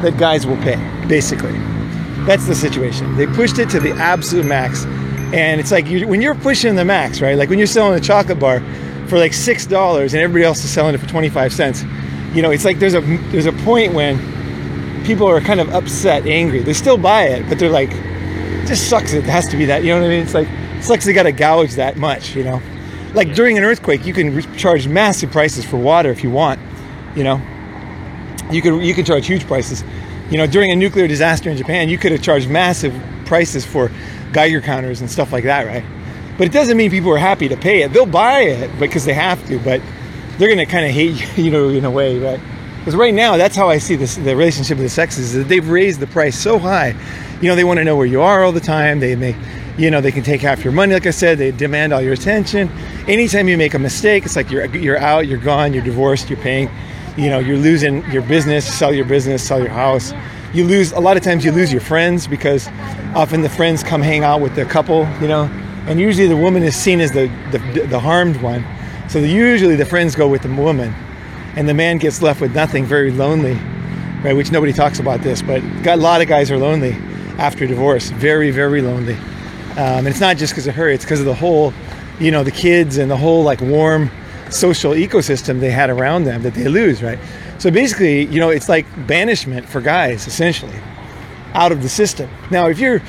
that 0.01 0.17
guys 0.17 0.47
will 0.47 0.57
pay, 0.57 0.77
basically. 1.07 1.57
That's 2.25 2.45
the 2.47 2.55
situation. 2.55 3.15
They 3.15 3.27
pushed 3.27 3.59
it 3.59 3.69
to 3.71 3.79
the 3.79 3.91
absolute 3.91 4.45
max. 4.45 4.85
And 5.33 5.59
it's 5.59 5.71
like 5.71 5.87
you, 5.87 6.07
when 6.07 6.21
you're 6.21 6.35
pushing 6.35 6.75
the 6.75 6.85
max, 6.85 7.21
right? 7.21 7.37
Like 7.37 7.49
when 7.49 7.57
you're 7.59 7.67
selling 7.67 7.97
a 7.97 8.01
chocolate 8.01 8.39
bar 8.39 8.61
for 9.07 9.17
like 9.17 9.33
six 9.33 9.65
dollars 9.65 10.13
and 10.13 10.21
everybody 10.21 10.45
else 10.45 10.63
is 10.63 10.71
selling 10.71 10.95
it 10.95 10.99
for 10.99 11.07
25 11.07 11.53
cents. 11.53 11.83
You 12.33 12.41
know, 12.41 12.51
it's 12.51 12.65
like 12.65 12.79
there's 12.79 12.93
a 12.93 13.01
there's 13.31 13.47
a 13.47 13.51
point 13.51 13.93
when 13.93 14.17
people 15.03 15.27
are 15.27 15.41
kind 15.41 15.59
of 15.59 15.69
upset, 15.69 16.25
angry. 16.25 16.59
They 16.59 16.73
still 16.73 16.97
buy 16.97 17.23
it, 17.23 17.47
but 17.49 17.57
they're 17.59 17.69
like, 17.69 17.91
just 18.69 18.87
sucks. 18.87 19.13
It 19.13 19.23
has 19.25 19.47
to 19.49 19.57
be 19.57 19.65
that. 19.65 19.83
You 19.83 19.89
know 19.89 19.99
what 19.99 20.05
I 20.05 20.09
mean? 20.09 20.21
It's 20.21 20.33
like 20.33 20.47
it 20.47 20.83
sucks. 20.83 21.03
They 21.03 21.11
got 21.11 21.23
to 21.23 21.31
gouge 21.31 21.73
that 21.73 21.97
much. 21.97 22.35
You 22.35 22.43
know, 22.43 22.61
like 23.13 23.33
during 23.33 23.57
an 23.57 23.63
earthquake, 23.63 24.05
you 24.05 24.13
can 24.13 24.41
charge 24.55 24.87
massive 24.87 25.31
prices 25.31 25.65
for 25.65 25.77
water 25.77 26.11
if 26.11 26.23
you 26.23 26.29
want. 26.29 26.59
You 27.15 27.23
know, 27.23 27.41
you 28.51 28.61
could 28.61 28.81
you 28.81 28.93
could 28.93 29.05
charge 29.05 29.27
huge 29.27 29.45
prices. 29.45 29.83
You 30.29 30.37
know, 30.37 30.45
during 30.45 30.71
a 30.71 30.75
nuclear 30.75 31.07
disaster 31.07 31.49
in 31.49 31.57
Japan, 31.57 31.89
you 31.89 31.97
could 31.97 32.11
have 32.11 32.21
charged 32.21 32.49
massive 32.49 32.93
prices 33.25 33.65
for 33.65 33.91
Geiger 34.31 34.61
counters 34.61 35.01
and 35.01 35.09
stuff 35.09 35.33
like 35.33 35.43
that, 35.45 35.65
right? 35.65 35.83
But 36.37 36.45
it 36.47 36.53
doesn't 36.53 36.77
mean 36.77 36.91
people 36.91 37.11
are 37.11 37.17
happy 37.17 37.49
to 37.49 37.57
pay 37.57 37.81
it. 37.81 37.91
They'll 37.91 38.05
buy 38.05 38.41
it 38.41 38.79
because 38.79 39.03
they 39.03 39.13
have 39.13 39.45
to, 39.47 39.59
but 39.59 39.81
they're 40.37 40.47
going 40.47 40.59
to 40.59 40.67
kind 40.67 40.85
of 40.85 40.91
hate 40.91 41.19
you, 41.37 41.45
you 41.45 41.51
know, 41.51 41.69
in 41.69 41.83
a 41.83 41.91
way, 41.91 42.19
right? 42.19 42.39
Because 42.77 42.95
right 42.95 43.13
now, 43.13 43.35
that's 43.35 43.55
how 43.55 43.69
I 43.69 43.79
see 43.79 43.95
this, 43.95 44.15
the 44.15 44.35
relationship 44.35 44.77
of 44.77 44.83
the 44.83 44.89
sexes. 44.89 45.33
Is 45.33 45.43
that 45.43 45.49
they've 45.49 45.67
raised 45.67 45.99
the 45.99 46.07
price 46.07 46.37
so 46.37 46.59
high 46.59 46.95
you 47.41 47.47
know, 47.47 47.55
they 47.55 47.63
want 47.63 47.77
to 47.77 47.83
know 47.83 47.95
where 47.95 48.05
you 48.05 48.21
are 48.21 48.43
all 48.43 48.51
the 48.51 48.59
time. 48.59 48.99
They 48.99 49.15
make, 49.15 49.35
you 49.77 49.89
know, 49.89 50.01
they 50.01 50.11
can 50.11 50.23
take 50.23 50.41
half 50.41 50.63
your 50.63 50.73
money. 50.73 50.93
Like 50.93 51.05
I 51.05 51.11
said, 51.11 51.37
they 51.37 51.51
demand 51.51 51.93
all 51.93 52.01
your 52.01 52.13
attention. 52.13 52.69
Anytime 53.07 53.47
you 53.47 53.57
make 53.57 53.73
a 53.73 53.79
mistake, 53.79 54.25
it's 54.25 54.35
like 54.35 54.51
you're 54.51 54.65
you're 54.75 54.97
out, 54.97 55.27
you're 55.27 55.39
gone, 55.39 55.73
you're 55.73 55.83
divorced, 55.83 56.29
you're 56.29 56.39
paying, 56.39 56.69
you 57.17 57.29
know, 57.29 57.39
you're 57.39 57.57
losing 57.57 58.09
your 58.11 58.23
business, 58.23 58.65
sell 58.65 58.93
your 58.93 59.05
business, 59.05 59.45
sell 59.47 59.59
your 59.59 59.69
house. 59.69 60.13
You 60.53 60.65
lose 60.65 60.91
a 60.91 60.99
lot 60.99 61.15
of 61.15 61.23
times. 61.23 61.45
You 61.45 61.51
lose 61.51 61.71
your 61.71 61.81
friends 61.81 62.27
because 62.27 62.67
often 63.15 63.41
the 63.41 63.49
friends 63.49 63.83
come 63.83 64.01
hang 64.01 64.23
out 64.23 64.41
with 64.41 64.55
the 64.55 64.65
couple, 64.65 65.07
you 65.21 65.27
know, 65.27 65.43
and 65.87 65.99
usually 65.99 66.27
the 66.27 66.37
woman 66.37 66.63
is 66.63 66.75
seen 66.75 66.99
as 66.99 67.11
the 67.11 67.31
the, 67.51 67.85
the 67.87 67.99
harmed 67.99 68.41
one. 68.41 68.65
So 69.07 69.19
usually 69.19 69.75
the 69.75 69.85
friends 69.85 70.13
go 70.13 70.27
with 70.27 70.41
the 70.41 70.53
woman, 70.53 70.93
and 71.55 71.69
the 71.69 71.73
man 71.73 71.99
gets 71.99 72.21
left 72.21 72.41
with 72.41 72.53
nothing, 72.53 72.85
very 72.85 73.11
lonely, 73.11 73.57
right? 74.23 74.33
Which 74.33 74.51
nobody 74.51 74.73
talks 74.73 74.99
about 74.99 75.21
this, 75.21 75.41
but 75.41 75.61
got 75.83 75.97
a 75.97 76.01
lot 76.01 76.21
of 76.21 76.27
guys 76.27 76.51
are 76.51 76.57
lonely 76.57 76.95
after 77.39 77.65
divorce. 77.65 78.09
Very, 78.11 78.51
very 78.51 78.81
lonely. 78.81 79.15
Um, 79.71 80.05
and 80.05 80.07
it's 80.07 80.19
not 80.19 80.37
just 80.37 80.53
because 80.53 80.67
of 80.67 80.75
her; 80.75 80.89
it's 80.89 81.05
because 81.05 81.19
of 81.19 81.25
the 81.25 81.33
whole, 81.33 81.73
you 82.19 82.31
know, 82.31 82.43
the 82.43 82.51
kids 82.51 82.97
and 82.97 83.09
the 83.09 83.17
whole 83.17 83.43
like 83.43 83.61
warm 83.61 84.11
social 84.49 84.91
ecosystem 84.91 85.59
they 85.59 85.71
had 85.71 85.89
around 85.89 86.25
them 86.25 86.43
that 86.43 86.53
they 86.53 86.67
lose, 86.67 87.01
right? 87.01 87.19
So 87.59 87.71
basically, 87.71 88.25
you 88.25 88.39
know, 88.39 88.49
it's 88.49 88.67
like 88.67 88.85
banishment 89.07 89.67
for 89.67 89.81
guys, 89.81 90.27
essentially, 90.27 90.75
out 91.53 91.71
of 91.71 91.81
the 91.81 91.89
system. 91.89 92.29
Now, 92.51 92.67
if 92.67 92.79
you're 92.79 93.01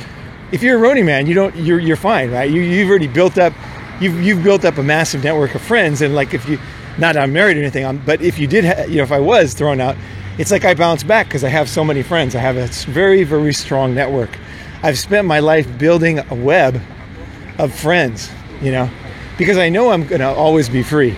if 0.53 0.63
you're 0.63 0.85
a 0.85 0.89
Roni 0.89 1.05
man, 1.05 1.27
you 1.27 1.35
don't 1.35 1.55
you're 1.57 1.81
you're 1.81 1.97
fine, 1.97 2.31
right? 2.31 2.51
You 2.51 2.61
you've 2.61 2.89
already 2.89 3.09
built 3.09 3.37
up 3.39 3.53
you've 4.01 4.21
you've 4.23 4.43
built 4.43 4.65
up 4.65 4.79
a 4.79 4.83
massive 4.83 5.23
network 5.23 5.55
of 5.55 5.63
friends, 5.63 6.03
and 6.03 6.15
like 6.15 6.35
if 6.35 6.49
you 6.49 6.59
not 6.99 7.17
I'm 7.17 7.33
married 7.33 7.57
or 7.57 7.61
anything, 7.61 7.85
um, 7.85 8.03
but 8.05 8.21
if 8.21 8.39
you 8.39 8.47
did, 8.47 8.65
ha- 8.65 8.85
you 8.85 8.97
know, 8.97 9.03
if 9.03 9.13
I 9.13 9.21
was 9.21 9.55
thrown 9.55 9.81
out, 9.81 9.97
it's 10.41 10.51
like 10.51 10.65
I 10.65 10.73
bounce 10.73 11.03
back 11.03 11.27
because 11.27 11.45
I 11.45 11.51
have 11.51 11.69
so 11.69 11.85
many 11.85 12.03
friends. 12.03 12.35
I 12.35 12.39
have 12.39 12.57
a 12.57 12.67
very 12.91 13.25
very 13.25 13.53
strong 13.53 13.95
network. 13.95 14.39
I've 14.83 14.99
spent 14.99 15.27
my 15.27 15.41
life 15.41 15.67
building 15.79 16.19
a 16.19 16.35
web 16.35 16.81
of 17.59 17.75
friends, 17.75 18.31
you 18.63 18.73
know, 18.73 18.89
because 19.37 19.59
I 19.59 19.69
know 19.69 19.91
I'm 19.91 20.07
gonna 20.07 20.33
always 20.33 20.71
be 20.71 20.83
free, 20.83 21.15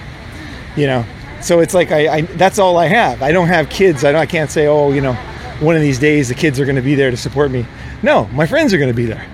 you 0.76 0.88
know. 0.88 1.04
So 1.40 1.60
it's 1.60 1.72
like 1.72 1.92
I, 1.92 2.08
I 2.08 2.20
that's 2.22 2.58
all 2.58 2.76
I 2.76 2.86
have. 2.86 3.22
I 3.22 3.30
don't 3.30 3.46
have 3.46 3.70
kids. 3.70 4.02
I, 4.02 4.12
I 4.12 4.26
can't 4.26 4.50
say, 4.50 4.66
oh, 4.66 4.90
you 4.90 5.00
know, 5.00 5.14
one 5.60 5.76
of 5.76 5.82
these 5.82 6.00
days 6.00 6.28
the 6.28 6.34
kids 6.34 6.58
are 6.58 6.64
going 6.64 6.76
to 6.76 6.82
be 6.82 6.96
there 6.96 7.12
to 7.12 7.16
support 7.16 7.52
me. 7.52 7.64
No, 8.02 8.26
my 8.32 8.46
friends 8.46 8.74
are 8.74 8.78
going 8.78 8.90
to 8.90 8.96
be 8.96 9.06
there, 9.06 9.24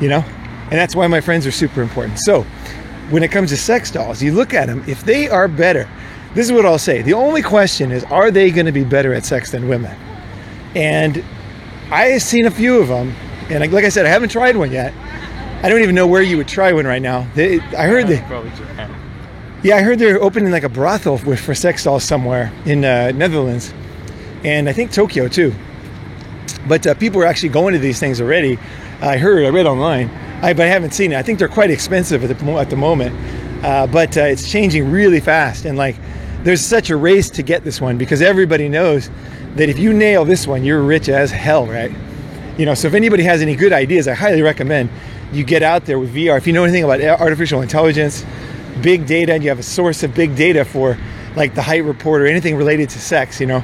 you 0.00 0.08
know, 0.08 0.20
and 0.20 0.72
that's 0.72 0.96
why 0.96 1.06
my 1.06 1.20
friends 1.20 1.46
are 1.46 1.52
super 1.52 1.82
important. 1.82 2.18
So 2.18 2.44
when 3.10 3.22
it 3.22 3.28
comes 3.28 3.50
to 3.50 3.58
sex 3.58 3.90
dolls, 3.90 4.22
you 4.22 4.32
look 4.32 4.54
at 4.54 4.68
them. 4.68 4.82
If 4.86 5.04
they 5.04 5.28
are 5.28 5.48
better, 5.48 5.86
this 6.34 6.46
is 6.46 6.52
what 6.52 6.66
I'll 6.66 6.78
say. 6.78 7.02
The 7.02 7.14
only 7.14 7.42
question 7.42 7.90
is, 7.90 8.04
are 8.04 8.30
they 8.30 8.50
going 8.50 8.66
to 8.66 8.72
be 8.72 8.84
better 8.84 9.14
at 9.14 9.24
sex 9.24 9.50
than 9.50 9.68
women? 9.68 9.96
And 10.74 11.24
I've 11.90 12.22
seen 12.22 12.46
a 12.46 12.50
few 12.50 12.80
of 12.80 12.88
them, 12.88 13.14
and 13.48 13.72
like 13.72 13.84
I 13.84 13.88
said, 13.88 14.04
I 14.06 14.10
haven't 14.10 14.28
tried 14.30 14.56
one 14.56 14.70
yet. 14.70 14.92
I 15.62 15.68
don't 15.68 15.82
even 15.82 15.94
know 15.94 16.06
where 16.06 16.22
you 16.22 16.36
would 16.36 16.48
try 16.48 16.72
one 16.72 16.86
right 16.86 17.02
now. 17.02 17.26
They, 17.34 17.60
I 17.76 17.86
heard 17.86 18.06
they, 18.06 18.20
yeah, 19.62 19.76
I 19.76 19.80
heard 19.80 19.98
they're 19.98 20.22
opening 20.22 20.52
like 20.52 20.62
a 20.62 20.68
brothel 20.68 21.18
with, 21.26 21.40
for 21.40 21.54
sex 21.54 21.82
dolls 21.84 22.04
somewhere 22.04 22.52
in 22.64 22.84
uh, 22.84 23.10
Netherlands, 23.12 23.72
and 24.44 24.68
I 24.68 24.72
think 24.72 24.92
Tokyo 24.92 25.26
too. 25.28 25.52
But 26.68 26.86
uh, 26.86 26.94
people 26.94 27.20
are 27.22 27.26
actually 27.26 27.48
going 27.48 27.72
to 27.72 27.80
these 27.80 27.98
things 27.98 28.20
already. 28.20 28.58
I 29.00 29.16
heard, 29.16 29.44
I 29.44 29.48
read 29.48 29.66
online, 29.66 30.10
I, 30.42 30.52
but 30.52 30.66
I 30.66 30.68
haven't 30.68 30.92
seen 30.92 31.12
it. 31.12 31.16
I 31.16 31.22
think 31.22 31.38
they're 31.38 31.48
quite 31.48 31.70
expensive 31.70 32.22
at 32.22 32.38
the, 32.38 32.52
at 32.52 32.70
the 32.70 32.76
moment, 32.76 33.16
uh, 33.62 33.86
but 33.86 34.16
uh, 34.16 34.22
it's 34.22 34.50
changing 34.50 34.90
really 34.90 35.20
fast. 35.20 35.64
And 35.64 35.76
like, 35.76 35.96
there's 36.44 36.60
such 36.60 36.90
a 36.90 36.96
race 36.96 37.30
to 37.30 37.42
get 37.42 37.64
this 37.64 37.80
one 37.80 37.98
because 37.98 38.22
everybody 38.22 38.68
knows 38.68 39.10
that 39.56 39.68
if 39.68 39.78
you 39.78 39.92
nail 39.92 40.24
this 40.24 40.46
one, 40.46 40.64
you're 40.64 40.82
rich 40.82 41.08
as 41.08 41.30
hell, 41.30 41.66
right? 41.66 41.90
You 42.56 42.66
know, 42.66 42.74
so 42.74 42.88
if 42.88 42.94
anybody 42.94 43.22
has 43.24 43.42
any 43.42 43.56
good 43.56 43.72
ideas, 43.72 44.08
I 44.08 44.14
highly 44.14 44.42
recommend 44.42 44.90
you 45.32 45.44
get 45.44 45.62
out 45.62 45.84
there 45.84 45.98
with 45.98 46.14
VR. 46.14 46.38
If 46.38 46.46
you 46.46 46.52
know 46.52 46.64
anything 46.64 46.84
about 46.84 47.00
artificial 47.00 47.60
intelligence, 47.60 48.24
big 48.82 49.06
data, 49.06 49.34
and 49.34 49.42
you 49.42 49.48
have 49.48 49.58
a 49.58 49.64
source 49.64 50.02
of 50.02 50.14
big 50.14 50.36
data 50.36 50.64
for 50.64 50.96
like 51.36 51.54
the 51.54 51.62
Hite 51.62 51.84
Report 51.84 52.22
or 52.22 52.26
anything 52.26 52.56
related 52.56 52.88
to 52.90 52.98
sex, 52.98 53.40
you 53.40 53.46
know, 53.46 53.62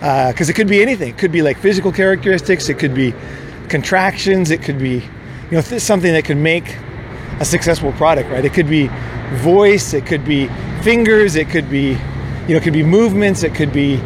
because 0.00 0.48
it 0.48 0.54
could 0.54 0.68
be 0.68 0.80
anything. 0.82 1.10
It 1.10 1.18
could 1.18 1.32
be 1.32 1.42
like 1.42 1.58
physical 1.58 1.92
characteristics, 1.92 2.68
it 2.68 2.78
could 2.78 2.94
be 2.94 3.14
contractions, 3.68 4.50
it 4.50 4.62
could 4.62 4.78
be, 4.78 4.94
you 4.94 5.52
know, 5.52 5.62
th- 5.62 5.82
something 5.82 6.12
that 6.12 6.24
could 6.24 6.36
make 6.36 6.76
a 7.40 7.44
successful 7.44 7.92
product, 7.92 8.30
right? 8.30 8.44
It 8.44 8.52
could 8.52 8.68
be 8.68 8.90
voice, 9.32 9.94
it 9.94 10.06
could 10.06 10.24
be 10.24 10.48
fingers, 10.82 11.36
it 11.36 11.48
could 11.48 11.70
be, 11.70 11.90
you 11.90 12.48
know, 12.48 12.56
it 12.56 12.62
could 12.62 12.72
be 12.72 12.82
movements, 12.82 13.42
it 13.42 13.54
could 13.54 13.72
be, 13.72 13.96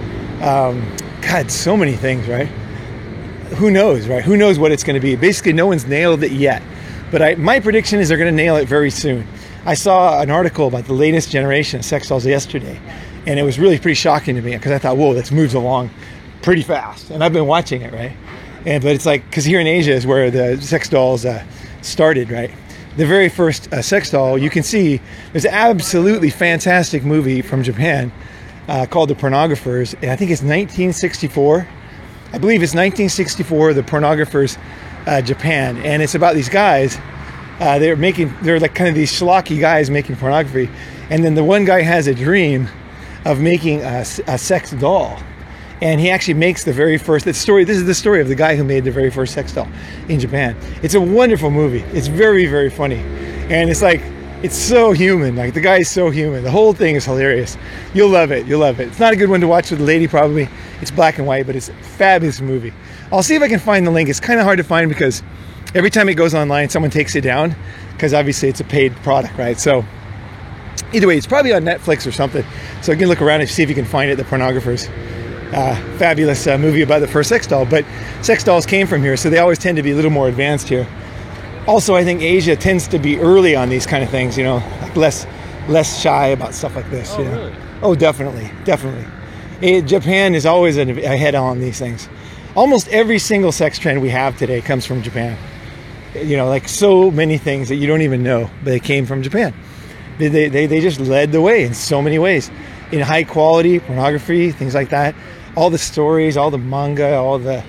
um, 0.42 0.84
God, 1.22 1.50
so 1.50 1.76
many 1.76 1.94
things, 1.94 2.28
right? 2.28 2.48
Who 3.56 3.70
knows, 3.70 4.06
right? 4.08 4.22
Who 4.22 4.36
knows 4.36 4.58
what 4.58 4.72
it's 4.72 4.84
going 4.84 4.94
to 4.94 5.00
be? 5.00 5.16
Basically, 5.16 5.52
no 5.52 5.66
one's 5.66 5.86
nailed 5.86 6.22
it 6.22 6.32
yet. 6.32 6.62
But 7.10 7.22
I, 7.22 7.34
my 7.36 7.60
prediction 7.60 8.00
is 8.00 8.08
they're 8.08 8.18
going 8.18 8.34
to 8.34 8.36
nail 8.36 8.56
it 8.56 8.66
very 8.66 8.90
soon. 8.90 9.26
I 9.66 9.74
saw 9.74 10.20
an 10.20 10.30
article 10.30 10.66
about 10.68 10.84
the 10.84 10.92
latest 10.92 11.30
generation 11.30 11.78
of 11.78 11.84
sex 11.84 12.08
dolls 12.08 12.26
yesterday, 12.26 12.78
and 13.26 13.38
it 13.38 13.42
was 13.44 13.58
really 13.58 13.78
pretty 13.78 13.94
shocking 13.94 14.34
to 14.36 14.42
me 14.42 14.54
because 14.56 14.72
I 14.72 14.78
thought, 14.78 14.96
whoa, 14.96 15.14
this 15.14 15.30
moves 15.30 15.54
along 15.54 15.90
pretty 16.42 16.62
fast. 16.62 17.10
And 17.10 17.24
I've 17.24 17.32
been 17.32 17.46
watching 17.46 17.82
it, 17.82 17.92
right? 17.92 18.12
And 18.66 18.82
but 18.82 18.94
it's 18.94 19.06
like 19.06 19.24
because 19.30 19.44
here 19.44 19.60
in 19.60 19.66
Asia 19.66 19.92
is 19.92 20.06
where 20.06 20.30
the 20.30 20.60
sex 20.60 20.88
dolls 20.88 21.24
uh, 21.24 21.44
started, 21.82 22.30
right? 22.30 22.50
The 22.96 23.06
very 23.06 23.28
first 23.28 23.72
uh, 23.72 23.82
sex 23.82 24.10
doll 24.10 24.38
you 24.38 24.50
can 24.50 24.62
see 24.62 25.00
there's 25.32 25.44
an 25.44 25.52
absolutely 25.52 26.30
fantastic 26.30 27.02
movie 27.02 27.42
from 27.42 27.64
Japan 27.64 28.12
uh, 28.68 28.86
called 28.86 29.10
The 29.10 29.16
Pornographers, 29.16 29.94
and 30.00 30.12
I 30.12 30.16
think 30.16 30.30
it's 30.30 30.42
1964. 30.42 31.68
I 32.32 32.38
believe 32.38 32.62
it's 32.62 32.74
1964, 32.74 33.74
The 33.74 33.82
Pornographers, 33.82 34.58
uh, 35.06 35.20
Japan, 35.22 35.76
and 35.78 36.02
it's 36.02 36.14
about 36.14 36.34
these 36.34 36.48
guys. 36.48 36.96
Uh, 37.58 37.78
they're 37.80 37.96
making, 37.96 38.32
they're 38.42 38.60
like 38.60 38.74
kind 38.74 38.88
of 38.88 38.94
these 38.94 39.12
schlocky 39.12 39.58
guys 39.58 39.90
making 39.90 40.16
pornography, 40.16 40.70
and 41.10 41.24
then 41.24 41.34
the 41.34 41.44
one 41.44 41.64
guy 41.64 41.82
has 41.82 42.06
a 42.06 42.14
dream 42.14 42.68
of 43.24 43.40
making 43.40 43.80
a 43.82 44.04
sex 44.04 44.70
doll, 44.72 45.18
and 45.84 46.00
he 46.00 46.10
actually 46.10 46.34
makes 46.34 46.64
the 46.64 46.72
very 46.72 46.96
first. 46.96 47.32
Story. 47.34 47.62
This 47.64 47.76
is 47.76 47.84
the 47.84 47.94
story 47.94 48.20
of 48.22 48.28
the 48.28 48.34
guy 48.34 48.56
who 48.56 48.64
made 48.64 48.84
the 48.84 48.90
very 48.90 49.10
first 49.10 49.34
sex 49.34 49.52
doll 49.52 49.68
in 50.08 50.18
Japan. 50.18 50.56
It's 50.82 50.94
a 50.94 51.00
wonderful 51.00 51.50
movie. 51.50 51.80
It's 51.92 52.06
very, 52.06 52.46
very 52.46 52.70
funny, 52.70 53.00
and 53.50 53.68
it's 53.70 53.82
like 53.82 54.00
it's 54.42 54.56
so 54.56 54.92
human. 54.92 55.36
Like 55.36 55.52
the 55.52 55.60
guy 55.60 55.76
is 55.78 55.90
so 55.90 56.08
human. 56.08 56.42
The 56.42 56.50
whole 56.50 56.72
thing 56.72 56.96
is 56.96 57.04
hilarious. 57.04 57.58
You'll 57.92 58.08
love 58.08 58.32
it. 58.32 58.46
You'll 58.46 58.60
love 58.60 58.80
it. 58.80 58.88
It's 58.88 58.98
not 58.98 59.12
a 59.12 59.16
good 59.16 59.28
one 59.28 59.42
to 59.42 59.46
watch 59.46 59.70
with 59.70 59.80
a 59.80 59.84
lady, 59.84 60.08
probably. 60.08 60.48
It's 60.80 60.90
black 60.90 61.18
and 61.18 61.26
white, 61.26 61.46
but 61.46 61.54
it's 61.54 61.68
a 61.68 61.74
fabulous 61.74 62.40
movie. 62.40 62.72
I'll 63.12 63.22
see 63.22 63.34
if 63.34 63.42
I 63.42 63.48
can 63.48 63.60
find 63.60 63.86
the 63.86 63.90
link. 63.90 64.08
It's 64.08 64.20
kind 64.20 64.40
of 64.40 64.44
hard 64.44 64.58
to 64.58 64.64
find 64.64 64.88
because 64.88 65.22
every 65.74 65.90
time 65.90 66.08
it 66.08 66.14
goes 66.14 66.34
online, 66.34 66.70
someone 66.70 66.90
takes 66.90 67.14
it 67.14 67.20
down 67.20 67.54
because 67.92 68.14
obviously 68.14 68.48
it's 68.48 68.60
a 68.60 68.64
paid 68.64 68.96
product, 68.96 69.36
right? 69.36 69.58
So 69.58 69.84
either 70.94 71.06
way, 71.06 71.18
it's 71.18 71.26
probably 71.26 71.52
on 71.52 71.62
Netflix 71.62 72.06
or 72.06 72.12
something. 72.12 72.44
So 72.80 72.92
you 72.92 72.98
can 72.98 73.08
look 73.08 73.20
around 73.20 73.42
and 73.42 73.50
see 73.50 73.62
if 73.62 73.68
you 73.68 73.74
can 73.74 73.84
find 73.84 74.10
it. 74.10 74.16
The 74.16 74.24
Pornographers. 74.24 74.88
Uh, 75.52 75.74
fabulous 75.98 76.46
uh, 76.46 76.58
movie 76.58 76.82
about 76.82 76.98
the 76.98 77.06
first 77.06 77.28
sex 77.28 77.46
doll, 77.46 77.64
but 77.64 77.84
sex 78.22 78.42
dolls 78.42 78.66
came 78.66 78.86
from 78.86 79.02
here, 79.02 79.16
so 79.16 79.30
they 79.30 79.38
always 79.38 79.58
tend 79.58 79.76
to 79.76 79.82
be 79.82 79.92
a 79.92 79.94
little 79.94 80.10
more 80.10 80.28
advanced 80.28 80.68
here. 80.68 80.86
Also, 81.66 81.94
I 81.94 82.04
think 82.04 82.22
Asia 82.22 82.56
tends 82.56 82.88
to 82.88 82.98
be 82.98 83.18
early 83.18 83.54
on 83.54 83.68
these 83.68 83.86
kind 83.86 84.02
of 84.02 84.10
things, 84.10 84.36
you 84.36 84.44
know, 84.44 84.56
like 84.80 84.96
less 84.96 85.26
less 85.68 86.00
shy 86.00 86.28
about 86.28 86.54
stuff 86.54 86.76
like 86.76 86.90
this. 86.90 87.12
Oh, 87.12 87.18
you 87.18 87.24
know? 87.24 87.36
really? 87.36 87.54
Oh, 87.82 87.94
definitely, 87.94 88.50
definitely. 88.64 89.06
Eh, 89.62 89.80
Japan 89.80 90.34
is 90.34 90.46
always 90.46 90.76
ahead 90.76 91.34
on 91.34 91.60
these 91.60 91.78
things. 91.78 92.08
Almost 92.54 92.88
every 92.88 93.18
single 93.18 93.52
sex 93.52 93.78
trend 93.78 94.02
we 94.02 94.10
have 94.10 94.36
today 94.36 94.60
comes 94.60 94.86
from 94.86 95.02
Japan. 95.02 95.38
You 96.14 96.36
know, 96.36 96.48
like 96.48 96.68
so 96.68 97.10
many 97.10 97.38
things 97.38 97.68
that 97.68 97.76
you 97.76 97.86
don't 97.86 98.02
even 98.02 98.22
know, 98.22 98.50
but 98.62 98.70
they 98.70 98.80
came 98.80 99.06
from 99.06 99.22
Japan. 99.22 99.54
They, 100.18 100.28
they, 100.28 100.66
they 100.66 100.80
just 100.80 101.00
led 101.00 101.32
the 101.32 101.40
way 101.40 101.64
in 101.64 101.74
so 101.74 102.00
many 102.00 102.18
ways. 102.18 102.50
In 102.92 103.00
high 103.00 103.24
quality 103.24 103.80
pornography, 103.80 104.52
things 104.52 104.74
like 104.74 104.90
that. 104.90 105.14
All 105.56 105.70
the 105.70 105.78
stories, 105.78 106.36
all 106.36 106.50
the 106.50 106.58
manga, 106.58 107.16
all 107.16 107.38
the 107.38 107.64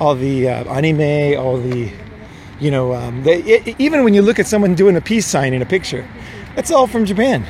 all 0.00 0.14
the 0.14 0.48
uh, 0.48 0.64
anime, 0.74 1.38
all 1.38 1.58
the 1.58 1.92
you 2.60 2.70
know, 2.70 2.94
um, 2.94 3.22
it, 3.26 3.74
even 3.78 4.04
when 4.04 4.14
you 4.14 4.22
look 4.22 4.38
at 4.38 4.46
someone 4.46 4.74
doing 4.74 4.96
a 4.96 5.00
peace 5.00 5.26
sign 5.26 5.52
in 5.52 5.62
a 5.62 5.66
picture, 5.66 6.08
that's 6.54 6.70
all 6.70 6.86
from 6.86 7.04
Japan. 7.04 7.44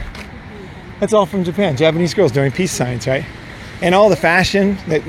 That's 1.01 1.12
all 1.12 1.27
from 1.27 1.45
Japan. 1.45 1.77
Japanese 1.77 2.14
girls 2.14 2.33
doing 2.33 2.51
peace 2.51 2.73
signs, 2.73 3.07
right? 3.07 3.25
And 3.83 3.95
all 3.95 4.09
the 4.09 4.17
fashion 4.17 4.79
that, 4.88 5.03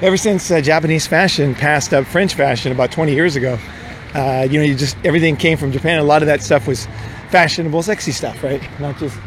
ever 0.00 0.16
since 0.16 0.50
uh, 0.50 0.60
Japanese 0.60 1.06
fashion 1.06 1.54
passed 1.54 1.92
up 1.92 2.06
French 2.06 2.34
fashion 2.34 2.70
about 2.70 2.92
20 2.92 3.12
years 3.12 3.34
ago, 3.34 3.58
uh, 4.14 4.46
you 4.48 4.58
know, 4.58 4.64
you 4.64 4.74
just 4.74 4.96
everything 5.04 5.36
came 5.36 5.58
from 5.58 5.72
Japan. 5.72 5.98
A 5.98 6.04
lot 6.04 6.22
of 6.22 6.26
that 6.26 6.42
stuff 6.42 6.68
was 6.68 6.86
fashionable, 7.30 7.82
sexy 7.82 8.12
stuff, 8.12 8.42
right? 8.44 8.62
Not 8.78 8.96
just, 8.98 9.18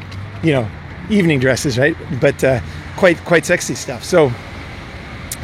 you 0.41 0.54
know, 0.54 0.70
evening 1.10 1.39
dresses, 1.39 1.78
right? 1.78 1.96
But 2.20 2.43
uh, 2.43 2.60
quite 2.96 3.17
quite 3.26 3.46
sexy 3.46 3.76
stuff. 3.76 4.04
So, 4.04 4.32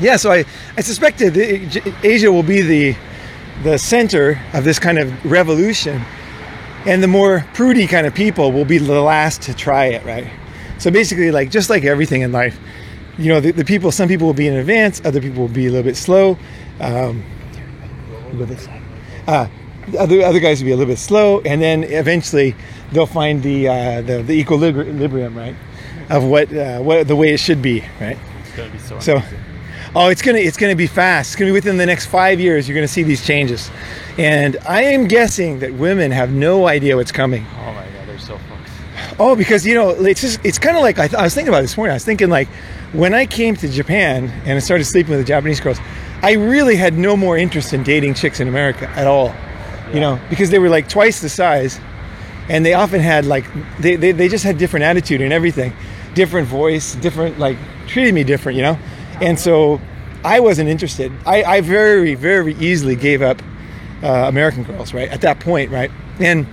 yeah. 0.01 0.17
So 0.17 0.31
I 0.31 0.45
I 0.77 0.81
suspected 0.81 1.33
that 1.33 1.93
Asia 2.03 2.31
will 2.31 2.43
be 2.43 2.61
the 2.61 2.95
the 3.63 3.77
center 3.77 4.39
of 4.53 4.63
this 4.63 4.79
kind 4.79 4.97
of 4.97 5.25
revolution 5.25 6.01
and 6.85 7.01
the 7.01 7.07
more 7.07 7.45
prudy 7.53 7.87
kind 7.87 8.05
of 8.05 8.13
people 8.13 8.51
will 8.51 8.65
be 8.65 8.77
the 8.77 9.01
last 9.01 9.41
to 9.43 9.53
try 9.53 9.85
it 9.85 10.03
right 10.03 10.27
so 10.79 10.89
basically 10.91 11.31
like 11.31 11.51
just 11.51 11.69
like 11.69 11.83
everything 11.83 12.21
in 12.21 12.31
life 12.31 12.59
you 13.17 13.29
know 13.29 13.39
the, 13.39 13.51
the 13.51 13.63
people 13.63 13.91
some 13.91 14.09
people 14.09 14.25
will 14.27 14.33
be 14.33 14.47
in 14.47 14.55
advance 14.55 15.01
other 15.05 15.21
people 15.21 15.41
will 15.41 15.53
be 15.53 15.67
a 15.67 15.69
little 15.69 15.83
bit 15.83 15.95
slow 15.95 16.37
um, 16.79 17.23
go 18.37 18.45
this 18.45 18.63
side. 18.63 18.81
Uh, 19.27 19.47
the 19.87 19.99
other 19.99 20.21
other 20.21 20.39
guys 20.39 20.59
will 20.59 20.65
be 20.65 20.71
a 20.71 20.75
little 20.75 20.91
bit 20.91 20.99
slow 20.99 21.39
and 21.41 21.61
then 21.61 21.83
eventually 21.83 22.55
they'll 22.93 23.05
find 23.05 23.43
the 23.43 23.67
uh, 23.67 24.01
the, 24.01 24.23
the 24.23 24.33
equilibrium 24.33 25.37
right 25.37 25.55
of 26.09 26.23
what 26.23 26.53
uh, 26.53 26.79
what 26.79 27.07
the 27.07 27.15
way 27.15 27.33
it 27.33 27.39
should 27.39 27.61
be 27.61 27.83
right 27.99 28.17
It's 28.41 28.55
gonna 28.55 28.71
be 28.71 28.77
so. 28.79 28.99
so, 28.99 29.21
oh, 29.95 30.07
it's 30.09 30.21
gonna 30.21 30.37
it's 30.39 30.57
gonna 30.57 30.75
be 30.75 30.87
fast. 30.87 31.31
It's 31.31 31.35
gonna 31.35 31.49
be 31.49 31.53
within 31.53 31.77
the 31.77 31.85
next 31.85 32.05
five 32.07 32.39
years. 32.39 32.67
You're 32.67 32.75
gonna 32.75 32.87
see 32.87 33.03
these 33.03 33.25
changes, 33.25 33.69
and 34.17 34.57
I 34.67 34.83
am 34.83 35.07
guessing 35.07 35.59
that 35.59 35.73
women 35.73 36.11
have 36.11 36.31
no 36.31 36.67
idea 36.67 36.95
what's 36.95 37.11
coming. 37.11 37.45
Oh 37.59 37.73
my 37.73 37.83
god, 37.85 38.07
they're 38.07 38.19
so 38.19 38.37
fucked. 38.37 39.19
Oh, 39.19 39.35
because 39.35 39.65
you 39.65 39.75
know 39.75 39.89
it's 39.91 40.21
just 40.21 40.39
it's 40.43 40.59
kind 40.59 40.77
of 40.77 40.83
like 40.83 40.99
I, 40.99 41.07
th- 41.07 41.19
I 41.19 41.23
was 41.23 41.33
thinking 41.33 41.49
about 41.53 41.61
this 41.61 41.75
morning. 41.77 41.91
I 41.91 41.95
was 41.95 42.05
thinking 42.05 42.29
like 42.29 42.47
when 42.93 43.13
I 43.13 43.25
came 43.25 43.55
to 43.57 43.67
Japan 43.67 44.29
and 44.45 44.53
I 44.53 44.59
started 44.59 44.85
sleeping 44.85 45.11
with 45.11 45.19
the 45.19 45.25
Japanese 45.27 45.59
girls, 45.59 45.79
I 46.21 46.33
really 46.33 46.75
had 46.75 46.97
no 46.97 47.17
more 47.17 47.37
interest 47.37 47.73
in 47.73 47.83
dating 47.83 48.13
chicks 48.13 48.39
in 48.39 48.47
America 48.47 48.87
at 48.91 49.07
all. 49.07 49.33
You 49.93 49.99
know, 49.99 50.19
because 50.29 50.49
they 50.49 50.57
were 50.59 50.69
like 50.69 50.89
twice 50.89 51.21
the 51.21 51.29
size, 51.29 51.79
and 52.49 52.65
they 52.65 52.73
often 52.73 52.99
had 52.99 53.25
like 53.25 53.45
they, 53.79 53.95
they, 53.95 54.11
they 54.11 54.27
just 54.27 54.43
had 54.43 54.57
different 54.57 54.83
attitude 54.83 55.21
and 55.21 55.31
everything, 55.31 55.73
different 56.13 56.47
voice, 56.47 56.95
different 56.95 57.39
like 57.39 57.57
treated 57.87 58.13
me 58.13 58.23
different. 58.23 58.55
You 58.55 58.63
know, 58.63 58.79
and 59.21 59.39
so 59.39 59.79
I 60.23 60.39
wasn't 60.39 60.69
interested. 60.69 61.11
I, 61.25 61.43
I 61.43 61.61
very 61.61 62.15
very 62.15 62.55
easily 62.55 62.95
gave 62.95 63.21
up 63.21 63.41
uh, 64.01 64.25
American 64.27 64.63
girls 64.63 64.93
right 64.93 65.09
at 65.09 65.21
that 65.21 65.39
point, 65.39 65.71
right? 65.71 65.91
And 66.19 66.45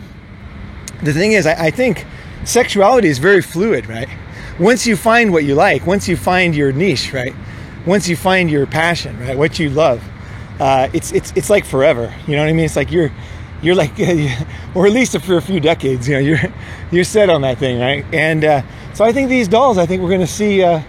the 1.02 1.12
thing 1.12 1.32
is, 1.32 1.46
I, 1.46 1.66
I 1.66 1.70
think 1.70 2.06
sexuality 2.44 3.08
is 3.08 3.18
very 3.18 3.42
fluid, 3.42 3.88
right? 3.88 4.08
Once 4.58 4.86
you 4.86 4.96
find 4.96 5.32
what 5.32 5.44
you 5.44 5.54
like, 5.54 5.86
once 5.86 6.06
you 6.06 6.16
find 6.16 6.54
your 6.54 6.72
niche, 6.72 7.12
right? 7.12 7.34
Once 7.86 8.08
you 8.08 8.16
find 8.16 8.50
your 8.50 8.66
passion, 8.66 9.18
right? 9.18 9.36
What 9.36 9.58
you 9.58 9.70
love, 9.70 10.02
uh, 10.60 10.88
it's 10.92 11.12
it's 11.12 11.32
it's 11.34 11.50
like 11.50 11.64
forever. 11.64 12.14
You 12.26 12.36
know 12.36 12.42
what 12.42 12.50
I 12.50 12.52
mean? 12.52 12.66
It's 12.66 12.76
like 12.76 12.92
you're 12.92 13.10
you're 13.62 13.74
like, 13.74 13.98
or 14.74 14.86
at 14.86 14.92
least 14.92 15.18
for 15.20 15.36
a 15.36 15.42
few 15.42 15.60
decades, 15.60 16.08
you 16.08 16.14
know, 16.14 16.20
you're 16.20 16.40
you're 16.90 17.04
set 17.04 17.30
on 17.30 17.42
that 17.42 17.58
thing, 17.58 17.80
right? 17.80 18.04
And 18.12 18.44
uh, 18.44 18.62
so 18.94 19.04
I 19.04 19.12
think 19.12 19.28
these 19.28 19.48
dolls, 19.48 19.78
I 19.78 19.86
think 19.86 20.02
we're 20.02 20.10
to 20.20 20.26
see. 20.26 20.62
Uh, 20.62 20.82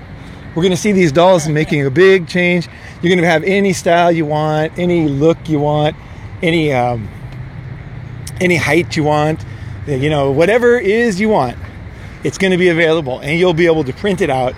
we're 0.54 0.64
to 0.72 0.78
see 0.78 0.92
these 0.92 1.14
dolls 1.14 1.48
making 1.48 1.86
a 1.86 1.90
big 1.90 2.28
change. 2.28 2.68
You're 3.02 3.10
to 3.22 3.26
have 3.26 3.46
any 3.46 3.72
style 3.72 4.12
you 4.12 4.26
want, 4.26 4.78
any 4.78 5.08
look 5.08 5.48
you 5.48 5.60
want, 5.60 5.96
any 6.44 6.74
um, 6.74 7.08
any 8.42 8.58
height 8.58 8.98
you 8.98 9.06
want, 9.06 9.46
you 9.88 10.10
know, 10.10 10.32
whatever 10.32 10.78
is 10.78 11.20
you 11.20 11.30
want, 11.30 11.58
it's 12.24 12.38
to 12.52 12.58
be 12.58 12.70
available, 12.70 13.20
and 13.20 13.40
you'll 13.40 13.54
be 13.54 13.66
able 13.66 13.84
to 13.84 13.94
print 13.94 14.22
it 14.22 14.30
out, 14.30 14.54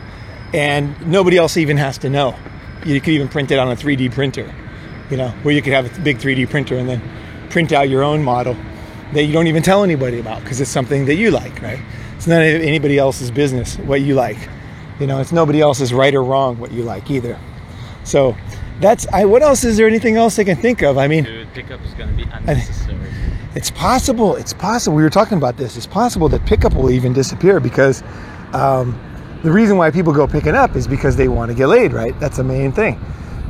and 0.53 1.07
nobody 1.07 1.37
else 1.37 1.57
even 1.57 1.77
has 1.77 1.97
to 1.99 2.09
know. 2.09 2.35
You 2.85 2.99
could 2.99 3.13
even 3.13 3.27
print 3.27 3.51
it 3.51 3.59
on 3.59 3.69
a 3.69 3.75
3D 3.75 4.11
printer, 4.13 4.53
you 5.09 5.17
know, 5.17 5.29
where 5.43 5.53
you 5.53 5.61
could 5.61 5.73
have 5.73 5.97
a 5.97 6.01
big 6.01 6.17
3D 6.17 6.49
printer 6.49 6.77
and 6.77 6.89
then 6.89 7.01
print 7.53 7.71
out 7.71 7.87
your 7.87 8.03
own 8.03 8.23
model 8.23 8.57
that 9.13 9.25
you 9.25 9.31
don't 9.31 9.45
even 9.45 9.61
tell 9.61 9.83
anybody 9.83 10.19
about 10.19 10.41
because 10.41 10.59
it's 10.59 10.71
something 10.71 11.05
that 11.05 11.15
you 11.15 11.29
like, 11.29 11.61
right? 11.61 11.79
It's 12.17 12.25
not 12.25 12.41
anybody 12.41 12.97
else's 12.97 13.29
business 13.29 13.77
what 13.77 14.01
you 14.01 14.15
like. 14.15 14.49
You 14.99 15.05
know, 15.05 15.21
it's 15.21 15.31
nobody 15.31 15.61
else's 15.61 15.93
right 15.93 16.13
or 16.15 16.23
wrong 16.23 16.57
what 16.57 16.71
you 16.71 16.81
like 16.81 17.11
either. 17.11 17.39
So 18.05 18.35
that's 18.79 19.05
I. 19.13 19.25
What 19.25 19.43
else 19.43 19.63
is 19.63 19.77
there? 19.77 19.87
Anything 19.87 20.17
else 20.17 20.39
I 20.39 20.43
can 20.43 20.57
think 20.57 20.81
of? 20.81 20.97
I 20.97 21.07
mean, 21.07 21.25
Dude, 21.25 21.53
pickup 21.53 21.79
is 21.85 21.93
gonna 21.93 22.11
be 22.13 22.23
unnecessary. 22.23 22.97
it's 23.53 23.69
possible. 23.69 24.35
It's 24.35 24.53
possible. 24.53 24.95
We 24.97 25.03
were 25.03 25.11
talking 25.11 25.37
about 25.37 25.57
this. 25.57 25.77
It's 25.77 25.85
possible 25.87 26.27
that 26.29 26.43
pickup 26.47 26.73
will 26.73 26.89
even 26.89 27.13
disappear 27.13 27.59
because 27.59 28.01
um, 28.53 28.99
the 29.43 29.51
reason 29.51 29.77
why 29.77 29.91
people 29.91 30.11
go 30.11 30.25
picking 30.25 30.55
up 30.55 30.75
is 30.75 30.87
because 30.87 31.15
they 31.17 31.27
want 31.27 31.51
to 31.51 31.55
get 31.55 31.67
laid, 31.67 31.93
right? 31.93 32.19
That's 32.19 32.37
the 32.37 32.43
main 32.43 32.71
thing. 32.71 32.99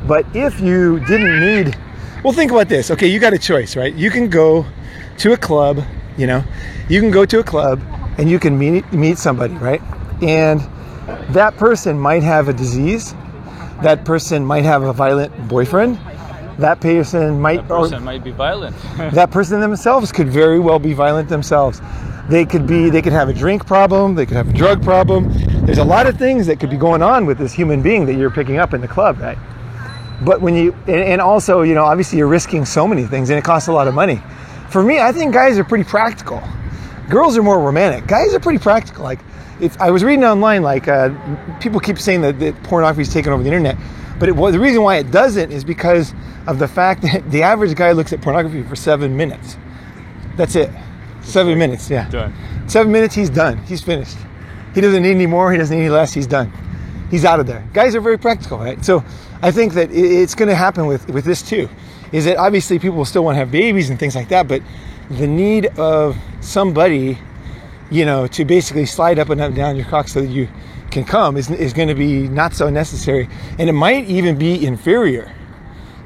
But 0.06 0.26
if 0.36 0.60
you 0.60 1.00
didn't 1.06 1.40
need, 1.40 1.78
well, 2.24 2.34
think 2.34 2.52
about 2.52 2.70
this. 2.70 2.90
Okay, 2.90 3.08
you 3.08 3.20
got 3.20 3.34
a 3.34 3.38
choice, 3.38 3.76
right? 3.76 3.94
You 3.94 4.10
can 4.10 4.30
go 4.30 4.66
to 5.18 5.34
a 5.34 5.38
club. 5.38 5.84
You 6.18 6.28
know, 6.28 6.44
you 6.90 7.02
can 7.02 7.12
go 7.12 7.26
to 7.26 7.40
a 7.40 7.44
club 7.44 7.82
and 8.18 8.30
you 8.30 8.40
can 8.40 8.58
meet 8.58 8.92
meet 8.94 9.18
somebody, 9.18 9.56
right? 9.56 9.82
And 10.22 10.62
that 11.30 11.58
person 11.58 12.00
might 12.00 12.24
have 12.24 12.48
a 12.48 12.54
disease. 12.54 13.14
That 13.82 14.06
person 14.06 14.46
might 14.46 14.64
have 14.64 14.84
a 14.84 14.94
violent 14.94 15.48
boyfriend. 15.48 16.00
That 16.60 16.80
person 16.80 17.42
might 17.42 17.68
That 17.68 17.68
person 17.68 18.04
might 18.04 18.24
be 18.24 18.32
violent. 18.32 18.76
that 19.14 19.32
person 19.32 19.60
themselves 19.60 20.12
could 20.12 20.30
very 20.30 20.60
well 20.60 20.80
be 20.80 20.94
violent 20.94 21.28
themselves. 21.28 21.82
They 22.30 22.46
could 22.46 22.66
be 22.66 22.90
they 22.90 23.02
could 23.02 23.12
have 23.12 23.28
a 23.28 23.34
drink 23.34 23.66
problem, 23.66 24.16
they 24.16 24.26
could 24.26 24.38
have 24.38 24.50
a 24.50 24.54
drug 24.54 24.82
problem. 24.82 25.34
There's 25.66 25.80
a 25.80 25.84
lot 25.84 26.08
of 26.08 26.18
things 26.18 26.48
that 26.48 26.60
could 26.60 26.70
be 26.70 26.78
going 26.78 27.02
on 27.02 27.26
with 27.26 27.38
this 27.38 27.52
human 27.52 27.82
being 27.82 28.06
that 28.06 28.14
you're 28.14 28.32
picking 28.32 28.58
up 28.60 28.74
in 28.74 28.82
the 28.82 28.88
club, 28.88 29.20
right? 29.20 29.38
But 30.22 30.42
when 30.42 30.56
you 30.56 30.74
and, 30.88 31.02
and 31.04 31.22
also, 31.22 31.62
you 31.62 31.74
know, 31.74 31.84
obviously 31.84 32.18
you're 32.18 32.28
risking 32.28 32.66
so 32.66 32.88
many 32.88 33.06
things 33.06 33.30
and 33.30 33.40
it 33.40 33.44
costs 33.44 33.68
a 33.68 33.74
lot 33.74 33.88
of 33.88 33.94
money. 33.94 34.22
For 34.70 34.84
me, 34.84 35.00
I 35.00 35.12
think 35.12 35.34
guys 35.34 35.58
are 35.58 35.64
pretty 35.64 35.84
practical. 35.84 36.42
Girls 37.10 37.38
are 37.38 37.44
more 37.44 37.60
romantic. 37.60 38.08
Guys 38.08 38.34
are 38.34 38.40
pretty 38.40 38.60
practical. 38.60 39.04
Like 39.04 39.20
if 39.60 39.80
I 39.80 39.92
was 39.92 40.04
reading 40.04 40.26
online, 40.26 40.62
like 40.64 40.88
uh, 40.88 41.10
people 41.60 41.80
keep 41.80 42.00
saying 42.00 42.22
that, 42.22 42.40
that 42.40 42.62
pornography 42.64 43.04
is 43.04 43.14
taking 43.14 43.32
over 43.32 43.44
the 43.44 43.50
internet, 43.50 43.78
but 44.20 44.30
it, 44.30 44.36
the 44.36 44.60
reason 44.60 44.84
why 44.84 44.98
it 44.98 45.12
doesn't 45.12 45.52
is 45.52 45.64
because 45.64 46.14
of 46.48 46.60
the 46.60 46.68
fact 46.68 47.02
that 47.04 47.24
the 47.32 47.44
average 47.44 47.76
guy 47.76 47.92
looks 47.92 48.14
at 48.14 48.22
pornography 48.22 48.64
for 48.64 48.76
seven 48.76 49.16
minutes. 49.16 49.58
That's 50.36 50.56
it. 50.56 50.70
Seven 51.22 51.58
minutes, 51.58 51.90
yeah. 51.90 52.10
Done. 52.10 52.34
Seven 52.68 52.92
minutes, 52.92 53.16
he's 53.16 53.30
done. 53.30 53.58
He's 53.66 53.82
finished. 53.82 54.18
He 54.74 54.82
doesn't 54.82 55.04
need 55.04 55.12
any 55.12 55.28
more. 55.28 55.52
He 55.52 55.58
doesn't 55.58 55.76
need 55.76 55.84
any 55.86 55.94
less. 55.94 56.14
He's 56.14 56.28
done. 56.28 56.52
He's 57.12 57.26
out 57.26 57.40
of 57.40 57.46
there. 57.48 57.68
Guys 57.74 57.96
are 57.96 58.02
very 58.02 58.18
practical, 58.18 58.58
right? 58.58 58.84
So 58.84 59.04
I 59.44 59.52
think 59.52 59.74
that 59.74 59.92
it's 59.92 60.36
going 60.36 60.48
to 60.48 60.56
happen 60.56 60.88
with 60.88 61.10
with 61.10 61.26
this 61.26 61.42
too. 61.42 61.68
Is 62.14 62.24
that 62.26 62.38
obviously 62.38 62.80
people 62.80 63.04
still 63.04 63.26
want 63.26 63.36
to 63.36 63.40
have 63.40 63.52
babies 63.52 63.90
and 63.90 64.00
things 64.00 64.16
like 64.16 64.30
that, 64.30 64.48
but 64.48 64.62
the 65.10 65.28
need 65.28 65.66
of 65.78 66.18
somebody, 66.40 67.18
you 67.92 68.06
know, 68.06 68.26
to 68.28 68.46
basically 68.46 68.86
slide 68.86 69.20
up 69.20 69.30
and 69.30 69.42
up 69.42 69.48
and 69.48 69.56
down 69.56 69.76
your 69.76 69.86
cock 69.86 70.08
so 70.08 70.22
that 70.22 70.28
you 70.28 70.48
can 70.92 71.04
come 71.04 71.36
is 71.36 71.52
is 71.52 71.74
going 71.74 71.90
to 71.90 71.94
be 71.94 72.30
not 72.30 72.54
so 72.54 72.70
necessary, 72.70 73.28
and 73.60 73.70
it 73.70 73.74
might 73.74 74.06
even 74.06 74.38
be 74.38 74.66
inferior. 74.66 75.30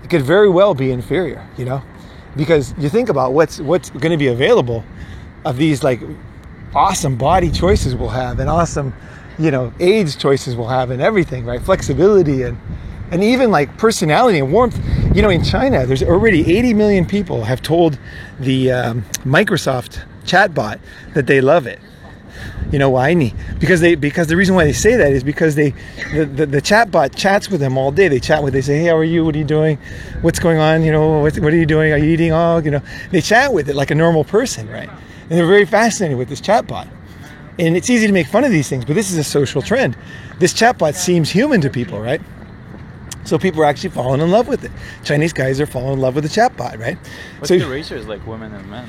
It 0.04 0.10
could 0.10 0.24
very 0.24 0.50
well 0.50 0.74
be 0.74 0.90
inferior, 0.90 1.48
you 1.58 1.66
know, 1.66 1.84
because 2.36 2.74
you 2.80 2.90
think 2.90 3.08
about 3.08 3.34
what's 3.34 3.60
what's 3.60 3.92
going 3.92 4.14
to 4.14 4.18
be 4.18 4.28
available 4.28 4.84
of 5.46 5.58
these 5.58 5.84
like 5.84 6.02
awesome 6.74 7.16
body 7.16 7.52
choices 7.52 7.96
we'll 7.96 8.10
have 8.10 8.40
and 8.40 8.50
awesome 8.50 8.94
you 9.38 9.52
know 9.52 9.72
age 9.80 10.18
choices 10.18 10.56
we'll 10.56 10.68
have 10.68 10.92
and 10.92 11.02
everything 11.02 11.46
right 11.46 11.62
flexibility 11.62 12.42
and 12.42 12.58
and 13.12 13.24
even 13.24 13.52
like 13.52 13.78
personality 13.78 14.40
and 14.40 14.52
warmth. 14.52 14.80
You 15.16 15.22
know 15.22 15.30
in 15.30 15.44
china 15.44 15.86
there's 15.86 16.04
already 16.04 16.58
80 16.58 16.74
million 16.74 17.06
people 17.06 17.44
have 17.44 17.62
told 17.62 17.98
the 18.40 18.72
um, 18.72 19.02
microsoft 19.26 20.04
chatbot 20.26 20.80
that 21.14 21.28
they 21.28 21.42
love 21.42 21.66
it. 21.66 21.80
You 22.72 22.80
know 22.80 22.90
why 22.90 23.34
because 23.60 23.80
they 23.80 23.96
because 23.96 24.28
the 24.28 24.36
reason 24.36 24.54
why 24.54 24.66
they 24.66 24.74
say 24.74 24.96
that 24.98 25.12
is 25.12 25.24
because 25.24 25.56
they 25.56 25.72
the, 26.14 26.26
the, 26.26 26.46
the 26.46 26.62
chatbot 26.62 27.16
chats 27.16 27.50
with 27.50 27.62
them 27.62 27.78
all 27.78 27.92
day. 27.92 28.10
They 28.10 28.20
chat 28.20 28.44
with 28.44 28.54
they 28.54 28.62
say 28.62 28.80
hey 28.80 28.86
how 28.86 28.98
are 28.98 29.04
you? 29.04 29.24
What 29.24 29.36
are 29.36 29.38
you 29.38 29.46
doing? 29.46 29.80
What's 30.22 30.40
going 30.40 30.58
on? 30.58 30.84
You 30.84 30.92
know 30.92 31.22
what, 31.22 31.40
what 31.40 31.54
are 31.54 31.58
you 31.58 31.66
doing? 31.66 31.94
Are 31.94 31.98
you 31.98 32.12
eating 32.12 32.34
oh 32.34 32.58
you 32.58 32.72
know 32.72 32.82
they 33.12 33.22
chat 33.22 33.54
with 33.54 33.70
it 33.70 33.76
like 33.76 33.90
a 33.90 33.96
normal 33.96 34.24
person 34.24 34.70
right? 34.70 34.90
And 34.90 35.32
they're 35.32 35.48
very 35.48 35.66
fascinated 35.66 36.18
with 36.18 36.30
this 36.30 36.42
chatbot. 36.42 36.90
And 37.60 37.76
it's 37.76 37.90
easy 37.90 38.06
to 38.06 38.14
make 38.14 38.28
fun 38.28 38.44
of 38.44 38.52
these 38.52 38.70
things 38.70 38.86
but 38.86 38.96
this 38.96 39.12
is 39.12 39.18
a 39.18 39.24
social 39.24 39.62
trend. 39.62 39.98
This 40.40 40.54
chatbot 40.54 40.96
seems 40.96 41.30
human 41.30 41.62
to 41.62 41.70
people 41.70 42.02
right 42.02 42.22
so 43.28 43.38
people 43.38 43.62
are 43.62 43.66
actually 43.66 43.90
falling 43.90 44.22
in 44.22 44.32
love 44.32 44.48
with 44.48 44.64
it 44.64 44.72
chinese 45.04 45.34
guys 45.34 45.60
are 45.62 45.66
falling 45.66 45.94
in 45.94 46.00
love 46.00 46.16
with 46.16 46.24
the 46.24 46.30
chatbot 46.30 46.80
right 46.80 46.98
What's 47.40 47.50
so 47.50 47.58
the 47.58 47.68
ratios 47.68 48.06
like 48.08 48.26
women 48.26 48.54
and 48.54 48.70
men? 48.70 48.88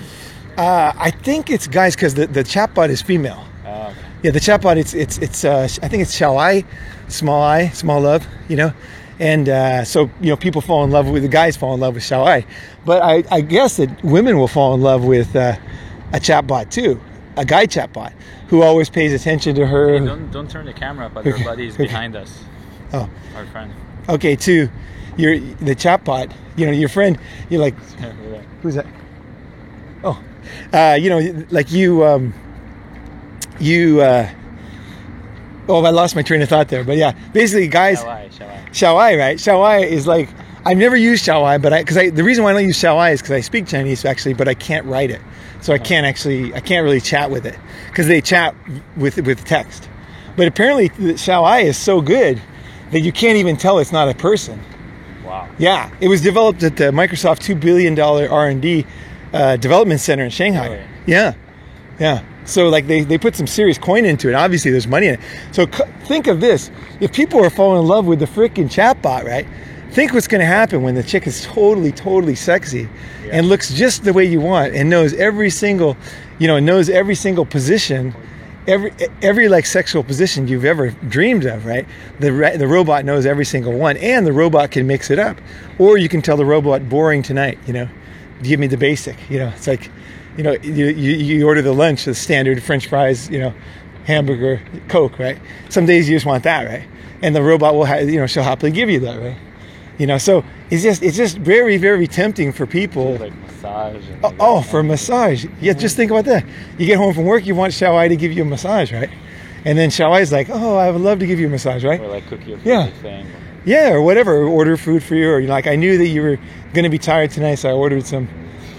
uh, 0.56 0.92
i 0.96 1.10
think 1.10 1.50
it's 1.50 1.66
guys 1.66 1.94
because 1.94 2.14
the, 2.14 2.26
the 2.26 2.44
chatbot 2.44 2.88
is 2.88 3.02
female 3.02 3.44
Ah, 3.70 3.90
okay. 3.90 3.98
yeah, 4.22 4.30
the 4.30 4.40
chatbot. 4.40 4.78
It's 4.78 4.94
it's 4.94 5.18
it's. 5.18 5.44
Uh, 5.44 5.68
I 5.82 5.88
think 5.88 6.00
it's 6.00 6.14
shall 6.14 6.38
I, 6.38 6.64
small 7.08 7.42
I, 7.42 7.68
small 7.68 8.00
love. 8.00 8.26
You 8.48 8.56
know, 8.56 8.72
and 9.20 9.46
uh, 9.46 9.84
so 9.84 10.08
you 10.22 10.30
know 10.30 10.36
people 10.36 10.62
fall 10.62 10.84
in 10.84 10.90
love 10.90 11.06
with 11.10 11.22
the 11.22 11.28
guys 11.28 11.54
fall 11.54 11.74
in 11.74 11.80
love 11.80 11.92
with 11.94 12.02
shall 12.02 12.26
I, 12.26 12.46
but 12.86 13.02
I, 13.02 13.24
I 13.30 13.42
guess 13.42 13.76
that 13.76 14.02
women 14.02 14.38
will 14.38 14.48
fall 14.48 14.72
in 14.72 14.80
love 14.80 15.04
with 15.04 15.36
uh, 15.36 15.56
a 16.14 16.18
chatbot 16.18 16.70
too, 16.70 16.98
a 17.36 17.44
guy 17.44 17.66
chatbot 17.66 18.14
who 18.48 18.62
always 18.62 18.88
pays 18.88 19.12
attention 19.12 19.54
to 19.56 19.66
her. 19.66 19.98
Hey, 19.98 20.02
don't 20.06 20.30
don't 20.30 20.50
turn 20.50 20.64
the 20.64 20.72
camera 20.72 21.06
up. 21.06 21.16
Okay, 21.18 21.44
buddies 21.44 21.74
okay. 21.74 21.82
behind 21.84 22.16
us. 22.16 22.42
Oh, 22.94 23.06
Our 23.36 23.44
friend. 23.48 23.70
Okay. 24.08 24.36
To 24.36 24.68
your 25.16 25.38
the 25.38 25.74
chatbot. 25.74 26.32
You 26.56 26.66
know 26.66 26.72
your 26.72 26.88
friend. 26.88 27.18
You're 27.50 27.60
like 27.60 27.74
who's 28.62 28.74
that? 28.74 28.86
Oh, 30.02 30.22
uh, 30.72 30.98
you 31.00 31.10
know, 31.10 31.46
like 31.50 31.70
you, 31.70 32.04
um, 32.04 32.34
you. 33.58 34.00
Uh, 34.00 34.30
oh, 35.68 35.84
I 35.84 35.90
lost 35.90 36.16
my 36.16 36.22
train 36.22 36.42
of 36.42 36.48
thought 36.48 36.68
there. 36.68 36.84
But 36.84 36.96
yeah, 36.96 37.12
basically, 37.32 37.68
guys. 37.68 38.00
Shall 38.00 38.08
I? 38.08 38.28
Shall 38.28 38.48
I? 38.48 38.58
Xiaowai, 38.70 39.18
right? 39.18 39.38
Xiaowai 39.38 39.86
is 39.86 40.06
like 40.06 40.28
I've 40.64 40.78
never 40.78 40.96
used 40.96 41.24
Xiaowai, 41.24 41.62
but 41.62 41.72
I 41.72 41.80
because 41.80 41.96
I 41.96 42.10
the 42.10 42.24
reason 42.24 42.44
why 42.44 42.50
I 42.50 42.54
don't 42.54 42.66
use 42.66 42.78
Xiaowai 42.78 43.12
is 43.12 43.22
because 43.22 43.32
I 43.32 43.40
speak 43.40 43.66
Chinese 43.66 44.04
actually, 44.04 44.34
but 44.34 44.48
I 44.48 44.54
can't 44.54 44.86
write 44.86 45.10
it, 45.10 45.20
so 45.60 45.72
I 45.72 45.78
can't 45.78 46.06
actually 46.06 46.54
I 46.54 46.60
can't 46.60 46.84
really 46.84 47.00
chat 47.00 47.30
with 47.30 47.46
it 47.46 47.58
because 47.88 48.06
they 48.06 48.20
chat 48.20 48.54
with 48.96 49.16
with 49.22 49.44
text. 49.44 49.88
But 50.36 50.46
apparently, 50.46 50.88
the 50.88 51.14
Xiaowai 51.14 51.64
is 51.64 51.76
so 51.76 52.00
good 52.00 52.40
that 52.90 53.00
you 53.00 53.12
can't 53.12 53.36
even 53.36 53.56
tell 53.56 53.78
it's 53.78 53.92
not 53.92 54.08
a 54.08 54.14
person. 54.14 54.60
Wow. 55.24 55.48
Yeah, 55.58 55.90
it 56.00 56.08
was 56.08 56.20
developed 56.20 56.62
at 56.62 56.76
the 56.76 56.84
Microsoft 56.84 57.40
two 57.40 57.54
billion 57.54 57.94
dollar 57.94 58.28
R 58.30 58.48
and 58.48 58.62
D 58.62 58.86
uh, 59.32 59.56
development 59.56 60.00
center 60.00 60.24
in 60.24 60.30
Shanghai. 60.30 60.68
Really? 60.68 60.84
Yeah, 61.06 61.34
yeah. 61.98 62.24
So 62.44 62.68
like 62.68 62.86
they, 62.86 63.02
they 63.02 63.18
put 63.18 63.36
some 63.36 63.46
serious 63.46 63.76
coin 63.76 64.06
into 64.06 64.28
it. 64.28 64.34
Obviously, 64.34 64.70
there's 64.70 64.86
money 64.86 65.08
in 65.08 65.14
it. 65.14 65.20
So 65.52 65.66
c- 65.66 65.84
think 66.04 66.28
of 66.28 66.40
this: 66.40 66.70
if 67.00 67.12
people 67.12 67.44
are 67.44 67.50
falling 67.50 67.82
in 67.82 67.88
love 67.88 68.06
with 68.06 68.20
the 68.20 68.24
freaking 68.26 68.70
chatbot, 68.70 69.24
right? 69.24 69.46
Think 69.90 70.12
what's 70.12 70.28
going 70.28 70.40
to 70.40 70.46
happen 70.46 70.82
when 70.82 70.94
the 70.94 71.02
chick 71.02 71.26
is 71.26 71.44
totally, 71.46 71.92
totally 71.92 72.34
sexy 72.34 72.88
and 73.32 73.48
looks 73.48 73.72
just 73.72 74.04
the 74.04 74.12
way 74.12 74.24
you 74.24 74.38
want 74.38 74.74
and 74.74 74.90
knows 74.90 75.14
every 75.14 75.48
single, 75.48 75.96
you 76.38 76.46
know, 76.46 76.58
knows 76.58 76.90
every 76.90 77.14
single 77.14 77.46
position 77.46 78.14
every 78.68 78.92
every 79.22 79.48
like 79.48 79.66
sexual 79.66 80.04
position 80.04 80.46
you've 80.46 80.64
ever 80.64 80.90
dreamed 80.90 81.46
of, 81.46 81.64
right? 81.66 81.86
The 82.20 82.30
the 82.56 82.68
robot 82.68 83.04
knows 83.04 83.26
every 83.26 83.44
single 83.44 83.72
one, 83.72 83.96
and 83.96 84.26
the 84.26 84.32
robot 84.32 84.70
can 84.70 84.86
mix 84.86 85.10
it 85.10 85.18
up, 85.18 85.40
or 85.78 85.98
you 85.98 86.08
can 86.08 86.22
tell 86.22 86.36
the 86.36 86.44
robot 86.44 86.88
boring 86.88 87.22
tonight. 87.22 87.58
You 87.66 87.72
know, 87.72 87.88
give 88.42 88.60
me 88.60 88.66
the 88.68 88.76
basic. 88.76 89.16
You 89.30 89.40
know, 89.40 89.48
it's 89.48 89.66
like, 89.66 89.90
you 90.36 90.44
know, 90.44 90.52
you 90.62 90.86
you, 90.86 91.12
you 91.16 91.46
order 91.46 91.62
the 91.62 91.72
lunch, 91.72 92.04
the 92.04 92.14
standard 92.14 92.62
French 92.62 92.86
fries, 92.86 93.28
you 93.30 93.40
know, 93.40 93.54
hamburger, 94.04 94.60
Coke, 94.88 95.18
right? 95.18 95.38
Some 95.70 95.86
days 95.86 96.08
you 96.08 96.14
just 96.14 96.26
want 96.26 96.44
that, 96.44 96.64
right? 96.66 96.86
And 97.22 97.34
the 97.34 97.42
robot 97.42 97.74
will, 97.74 97.84
have, 97.84 98.08
you 98.08 98.20
know, 98.20 98.26
she'll 98.28 98.44
happily 98.44 98.70
give 98.70 98.88
you 98.88 99.00
that, 99.00 99.20
right? 99.20 99.36
You 99.98 100.06
know, 100.06 100.18
so 100.18 100.44
it's 100.70 100.82
just 100.82 101.02
it's 101.02 101.16
just 101.16 101.38
very 101.38 101.76
very 101.76 102.06
tempting 102.06 102.52
for 102.52 102.66
people. 102.66 103.16
Like 103.16 103.34
massage. 103.34 104.04
Oh, 104.22 104.34
oh, 104.38 104.62
for 104.62 104.82
massage. 104.82 105.44
Yeah, 105.60 105.72
just 105.72 105.96
think 105.96 106.10
about 106.10 106.24
that. 106.26 106.44
You 106.78 106.86
get 106.86 106.96
home 106.98 107.12
from 107.14 107.24
work, 107.24 107.46
you 107.46 107.54
want 107.54 107.72
Xiaowai 107.72 108.08
to 108.08 108.16
give 108.16 108.32
you 108.32 108.42
a 108.42 108.46
massage, 108.46 108.92
right? 108.92 109.10
And 109.64 109.76
then 109.76 109.90
Xiaowai's 109.90 110.30
like, 110.32 110.48
oh, 110.50 110.76
I 110.76 110.90
would 110.90 111.00
love 111.00 111.18
to 111.18 111.26
give 111.26 111.40
you 111.40 111.48
a 111.48 111.50
massage, 111.50 111.84
right? 111.84 112.00
Or 112.00 112.08
like 112.08 112.26
cook 112.28 112.46
you 112.46 112.58
Yeah. 112.64 112.86
thing. 113.02 113.26
Yeah, 113.64 113.90
or 113.90 114.00
whatever. 114.02 114.36
Or 114.36 114.44
order 114.46 114.76
food 114.76 115.02
for 115.02 115.14
you, 115.16 115.28
or 115.30 115.40
you're 115.40 115.50
like, 115.50 115.66
I 115.66 115.74
knew 115.76 115.98
that 115.98 116.06
you 116.06 116.22
were 116.22 116.38
going 116.74 116.84
to 116.84 116.88
be 116.88 116.98
tired 116.98 117.30
tonight, 117.32 117.56
so 117.56 117.68
I 117.68 117.72
ordered 117.72 118.06
some, 118.06 118.28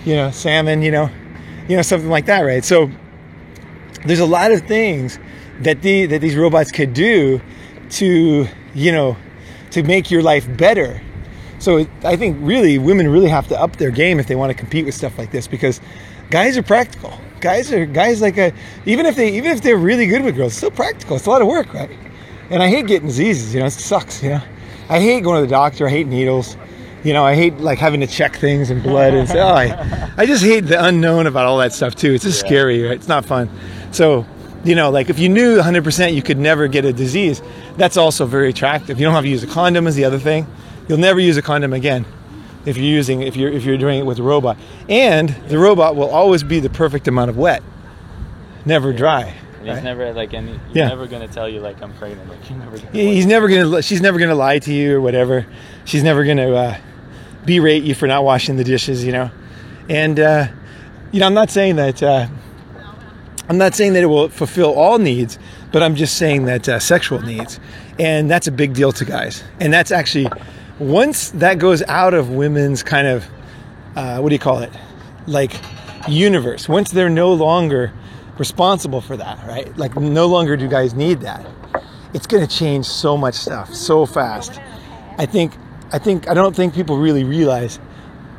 you 0.05 0.15
know, 0.15 0.32
salmon, 0.32 0.82
you 0.82 0.91
know, 0.91 1.10
you 1.67 1.75
know, 1.75 1.82
something 1.82 2.10
like 2.10 2.25
that, 2.27 2.41
right? 2.41 2.63
So 2.63 2.89
there's 4.05 4.21
a 4.21 4.25
lot 4.25 4.51
of 4.51 4.62
things 4.67 5.19
that 5.62 5.82
the 5.82 6.05
that 6.05 6.21
these 6.21 6.36
robots 6.38 6.71
could 6.71 6.93
do 6.93 7.41
to, 7.91 8.47
you 8.73 8.91
know, 8.93 9.17
to 9.71 9.84
make 9.84 10.10
your 10.10 10.21
life 10.23 10.47
better. 10.58 11.01
So 11.60 11.78
it, 11.78 11.89
I 12.04 12.15
think 12.15 12.38
really 12.41 12.78
women 12.78 13.08
really 13.10 13.28
have 13.30 13.48
to 13.50 13.60
up 13.60 13.76
their 13.78 13.91
game 13.91 14.19
if 14.19 14.28
they 14.28 14.36
want 14.36 14.50
to 14.50 14.54
compete 14.54 14.86
with 14.86 14.95
stuff 14.95 15.17
like 15.17 15.32
this 15.32 15.48
because 15.48 15.82
guys 16.30 16.58
are 16.58 16.63
practical. 16.63 17.13
Guys 17.41 17.72
are 17.72 17.86
guys 17.86 18.22
like 18.22 18.38
a 18.38 18.52
even 18.86 19.06
if 19.06 19.15
they 19.15 19.30
even 19.34 19.52
if 19.52 19.62
they're 19.62 19.78
really 19.78 20.06
good 20.08 20.24
with 20.24 20.36
girls, 20.36 20.52
it's 20.52 20.58
still 20.58 20.72
practical. 20.72 21.15
It's 21.15 21.26
a 21.26 21.30
lot 21.30 21.41
of 21.41 21.48
work, 21.48 21.74
right? 21.74 21.89
And 22.50 22.63
I 22.63 22.67
hate 22.67 22.88
getting 22.88 23.08
diseases. 23.08 23.54
You 23.54 23.60
know, 23.62 23.67
it 23.67 23.72
sucks. 23.72 24.24
You 24.24 24.30
know, 24.32 24.41
I 24.89 25.00
hate 25.00 25.24
going 25.24 25.38
to 25.41 25.45
the 25.48 25.52
doctor. 25.52 25.88
I 25.88 25.89
hate 25.89 26.08
needles. 26.08 26.58
You 27.04 27.13
know, 27.13 27.24
I 27.26 27.34
hate 27.36 27.58
like 27.60 27.78
having 27.80 28.02
to 28.02 28.08
check 28.08 28.36
things 28.36 28.69
and 28.69 28.84
blood 28.84 29.13
and 29.13 29.30
oh, 29.32 29.48
I, 29.48 30.12
I 30.17 30.26
just 30.26 30.43
hate 30.43 30.62
the 30.65 30.84
unknown 30.84 31.28
about 31.28 31.45
all 31.45 31.58
that 31.60 31.72
stuff 31.72 31.95
too. 31.95 32.13
It's 32.13 32.26
just 32.26 32.41
Yeah. 32.43 32.48
scary, 32.50 32.84
right? 32.84 32.95
It's 32.95 33.08
not 33.08 33.24
fun. 33.24 33.50
So, 33.91 34.26
you 34.65 34.76
know, 34.76 34.89
like 34.89 35.10
if 35.10 35.17
you 35.17 35.30
knew 35.30 35.58
100% 35.62 36.13
you 36.13 36.22
could 36.22 36.38
never 36.38 36.67
get 36.67 36.84
a 36.84 36.91
disease, 36.91 37.41
that's 37.78 37.95
also 37.95 38.26
very 38.26 38.50
attractive. 38.50 39.00
You 39.00 39.06
don't 39.06 39.13
have 39.13 39.24
to 39.24 39.30
use 39.30 39.43
a 39.43 39.48
condom 39.48 39.88
is 39.88 39.95
the 39.95 40.04
other 40.04 40.19
thing. 40.19 40.45
You'll 40.89 40.97
never 40.97 41.19
use 41.19 41.38
a 41.38 41.41
condom 41.41 41.71
again 41.71 42.06
if 42.65 42.75
you're 42.75 42.86
using 42.86 43.21
if 43.21 43.36
you're 43.38 43.52
if 43.52 43.63
you're 43.63 43.78
doing 43.78 43.99
it 43.99 44.06
with 44.06 44.19
a 44.19 44.23
robot. 44.23 44.58
And 44.89 45.30
the 45.47 45.58
robot 45.58 45.95
will 45.95 46.10
always 46.10 46.43
be 46.43 46.60
the 46.60 46.69
perfect 46.69 47.08
amount 47.08 47.30
of 47.30 47.38
wet, 47.38 47.63
never 48.65 48.91
dry. 48.91 49.36
And 49.60 49.69
he's 49.69 49.84
never 49.84 50.12
like 50.13 50.34
any. 50.34 50.54
He's 50.54 50.60
Yeah. 50.78 50.88
never 50.88 51.06
gonna 51.06 51.28
tell 51.28 51.47
you 51.47 51.60
like 51.60 51.82
I'm 51.82 51.93
pregnant. 51.93 52.28
Like 52.30 52.49
you're 52.49 52.58
never. 52.60 52.78
Gonna 52.78 52.89
He's 52.91 53.25
never 53.25 53.47
gonna. 53.47 53.82
She's 53.82 54.02
never 54.02 54.17
gonna 54.19 54.36
lie 54.36 54.60
to 54.60 54.73
you 54.73 54.97
or 54.97 55.02
whatever. 55.02 55.45
She's 55.86 56.02
never 56.04 56.23
gonna 56.25 56.52
uh, 56.54 56.78
berate 57.45 57.84
you 57.84 57.93
for 57.93 58.08
not 58.08 58.23
washing 58.23 58.58
the 58.58 58.63
dishes. 58.63 59.06
You 59.06 59.12
know, 59.12 59.32
and 59.89 60.19
uh, 60.19 60.47
you 61.12 61.19
know, 61.19 61.28
I'm 61.28 61.34
not 61.34 61.52
saying 61.52 61.75
that. 61.75 62.02
Uh, 62.02 62.28
I'm 63.47 63.58
not 63.58 63.75
saying 63.75 63.93
that 63.93 64.04
it 64.04 64.08
will 64.08 64.30
fulfill 64.30 64.73
all 64.73 64.97
needs, 64.99 65.38
but 65.71 65.82
I'm 65.84 65.95
just 65.95 66.17
saying 66.17 66.45
that 66.45 66.69
uh, 66.69 66.80
sexual 66.80 67.19
needs, 67.21 67.60
and 67.99 68.30
that's 68.30 68.47
a 68.47 68.52
big 68.52 68.73
deal 68.73 68.91
to 68.93 69.06
guys. 69.06 69.43
And 69.60 69.73
that's 69.73 69.91
actually 69.91 70.30
once 70.79 71.31
that 71.31 71.59
goes 71.59 71.83
out 71.83 72.13
of 72.13 72.29
women's 72.29 72.83
kind 72.83 73.07
of 73.07 73.25
uh, 73.95 74.19
what 74.19 74.29
do 74.29 74.35
you 74.35 74.39
call 74.39 74.59
it, 74.59 74.71
like 75.27 75.53
universe. 76.07 76.69
Once 76.69 76.91
they're 76.91 77.09
no 77.09 77.33
longer 77.33 77.91
responsible 78.37 79.01
for 79.01 79.17
that, 79.17 79.45
right? 79.45 79.75
Like 79.77 79.95
no 79.97 80.27
longer 80.27 80.55
do 80.55 80.67
guys 80.67 80.93
need 80.93 81.21
that. 81.21 81.45
It's 82.13 82.25
going 82.25 82.45
to 82.45 82.53
change 82.55 82.85
so 82.85 83.17
much 83.17 83.35
stuff 83.35 83.73
so 83.73 84.05
fast. 84.05 84.59
I 85.17 85.25
think. 85.25 85.53
I 85.91 85.99
think. 85.99 86.29
I 86.29 86.33
don't 86.33 86.55
think 86.55 86.73
people 86.73 86.97
really 86.97 87.23
realize 87.23 87.79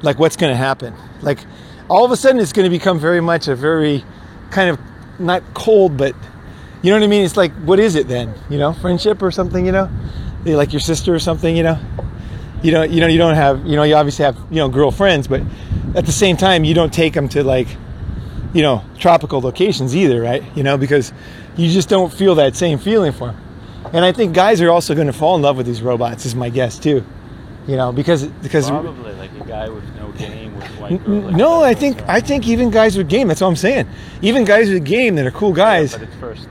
like 0.03 0.19
what's 0.19 0.37
going 0.37 0.53
to 0.53 0.57
happen. 0.57 0.95
Like 1.21 1.45
all 1.89 2.05
of 2.05 2.11
a 2.11 2.17
sudden, 2.17 2.41
it's 2.41 2.53
going 2.53 2.65
to 2.65 2.71
become 2.71 2.99
very 2.99 3.21
much 3.21 3.49
a 3.49 3.55
very 3.55 4.05
kind 4.51 4.71
of 4.71 4.81
not 5.21 5.43
cold, 5.55 5.97
but 5.97 6.15
you 6.83 6.91
know 6.91 6.97
what 6.97 7.05
I 7.05 7.09
mean. 7.09 7.25
It's 7.25 7.37
like 7.37 7.53
what 7.65 7.79
is 7.79 7.95
it 7.97 8.09
then? 8.09 8.35
You 8.49 8.59
know, 8.59 8.73
friendship 8.73 9.23
or 9.23 9.31
something. 9.31 9.67
You 9.67 9.73
know, 9.73 9.91
like 10.45 10.73
your 10.73 10.81
sister 10.81 11.15
or 11.15 11.19
something. 11.19 11.55
You 11.57 11.65
know, 11.65 11.79
you 12.63 12.71
don't. 12.71 12.91
You 12.91 13.01
know, 13.01 13.07
you 13.07 13.19
don't 13.19 13.35
have. 13.35 13.67
You 13.67 13.77
know, 13.77 13.83
you 13.83 13.95
obviously 13.95 14.25
have. 14.25 14.37
You 14.51 14.57
know, 14.57 14.69
girlfriends, 14.69 15.29
but 15.29 15.43
at 15.95 16.07
the 16.07 16.13
same 16.13 16.37
time, 16.37 16.65
you 16.65 16.75
don't 16.75 16.93
take 16.93 17.15
them 17.15 17.29
to 17.31 17.43
like 17.45 17.69
you 18.53 18.63
know 18.63 18.85
tropical 18.99 19.41
locations 19.41 19.95
either, 19.95 20.21
right? 20.21 20.43
You 20.57 20.63
know, 20.63 20.77
because 20.77 21.13
you 21.57 21.71
just 21.71 21.89
don't 21.89 22.13
feel 22.13 22.35
that 22.37 22.57
same 22.57 22.79
feeling 22.79 23.13
for 23.13 23.29
them. 23.29 23.37
And 23.93 24.05
I 24.05 24.13
think 24.13 24.35
guys 24.35 24.61
are 24.61 24.71
also 24.71 24.95
going 24.95 25.07
to 25.09 25.13
fall 25.13 25.37
in 25.37 25.43
love 25.43 25.57
with 25.57 25.67
these 25.67 25.83
robots, 25.83 26.25
is 26.27 26.35
my 26.35 26.49
guess 26.51 26.79
too. 26.79 27.05
You 27.67 27.77
know, 27.77 27.93
because 27.93 28.27
because 28.27 28.69
Probably 28.69 29.13
like 29.15 29.31
a 29.41 29.45
guy 29.45 29.69
with 29.69 29.85
no 29.97 30.11
game 30.13 30.55
with 30.57 30.65
white 30.81 31.05
girl. 31.05 31.21
Like 31.21 31.37
no, 31.37 31.63
I 31.63 31.75
think 31.75 32.03
I 32.09 32.21
think 32.21 32.47
even 32.49 32.71
guys 32.71 32.97
with 32.97 33.09
game. 33.09 33.29
That's 33.29 33.41
what 33.41 33.49
I'm 33.49 33.57
saying. 33.57 33.87
Even 34.23 34.45
guys 34.45 34.69
with 34.71 34.85
game 34.85 35.15
that 35.17 35.27
are 35.27 35.31
cool 35.31 35.53
guys, 35.53 35.95
it's 35.95 36.15
first. 36.17 36.49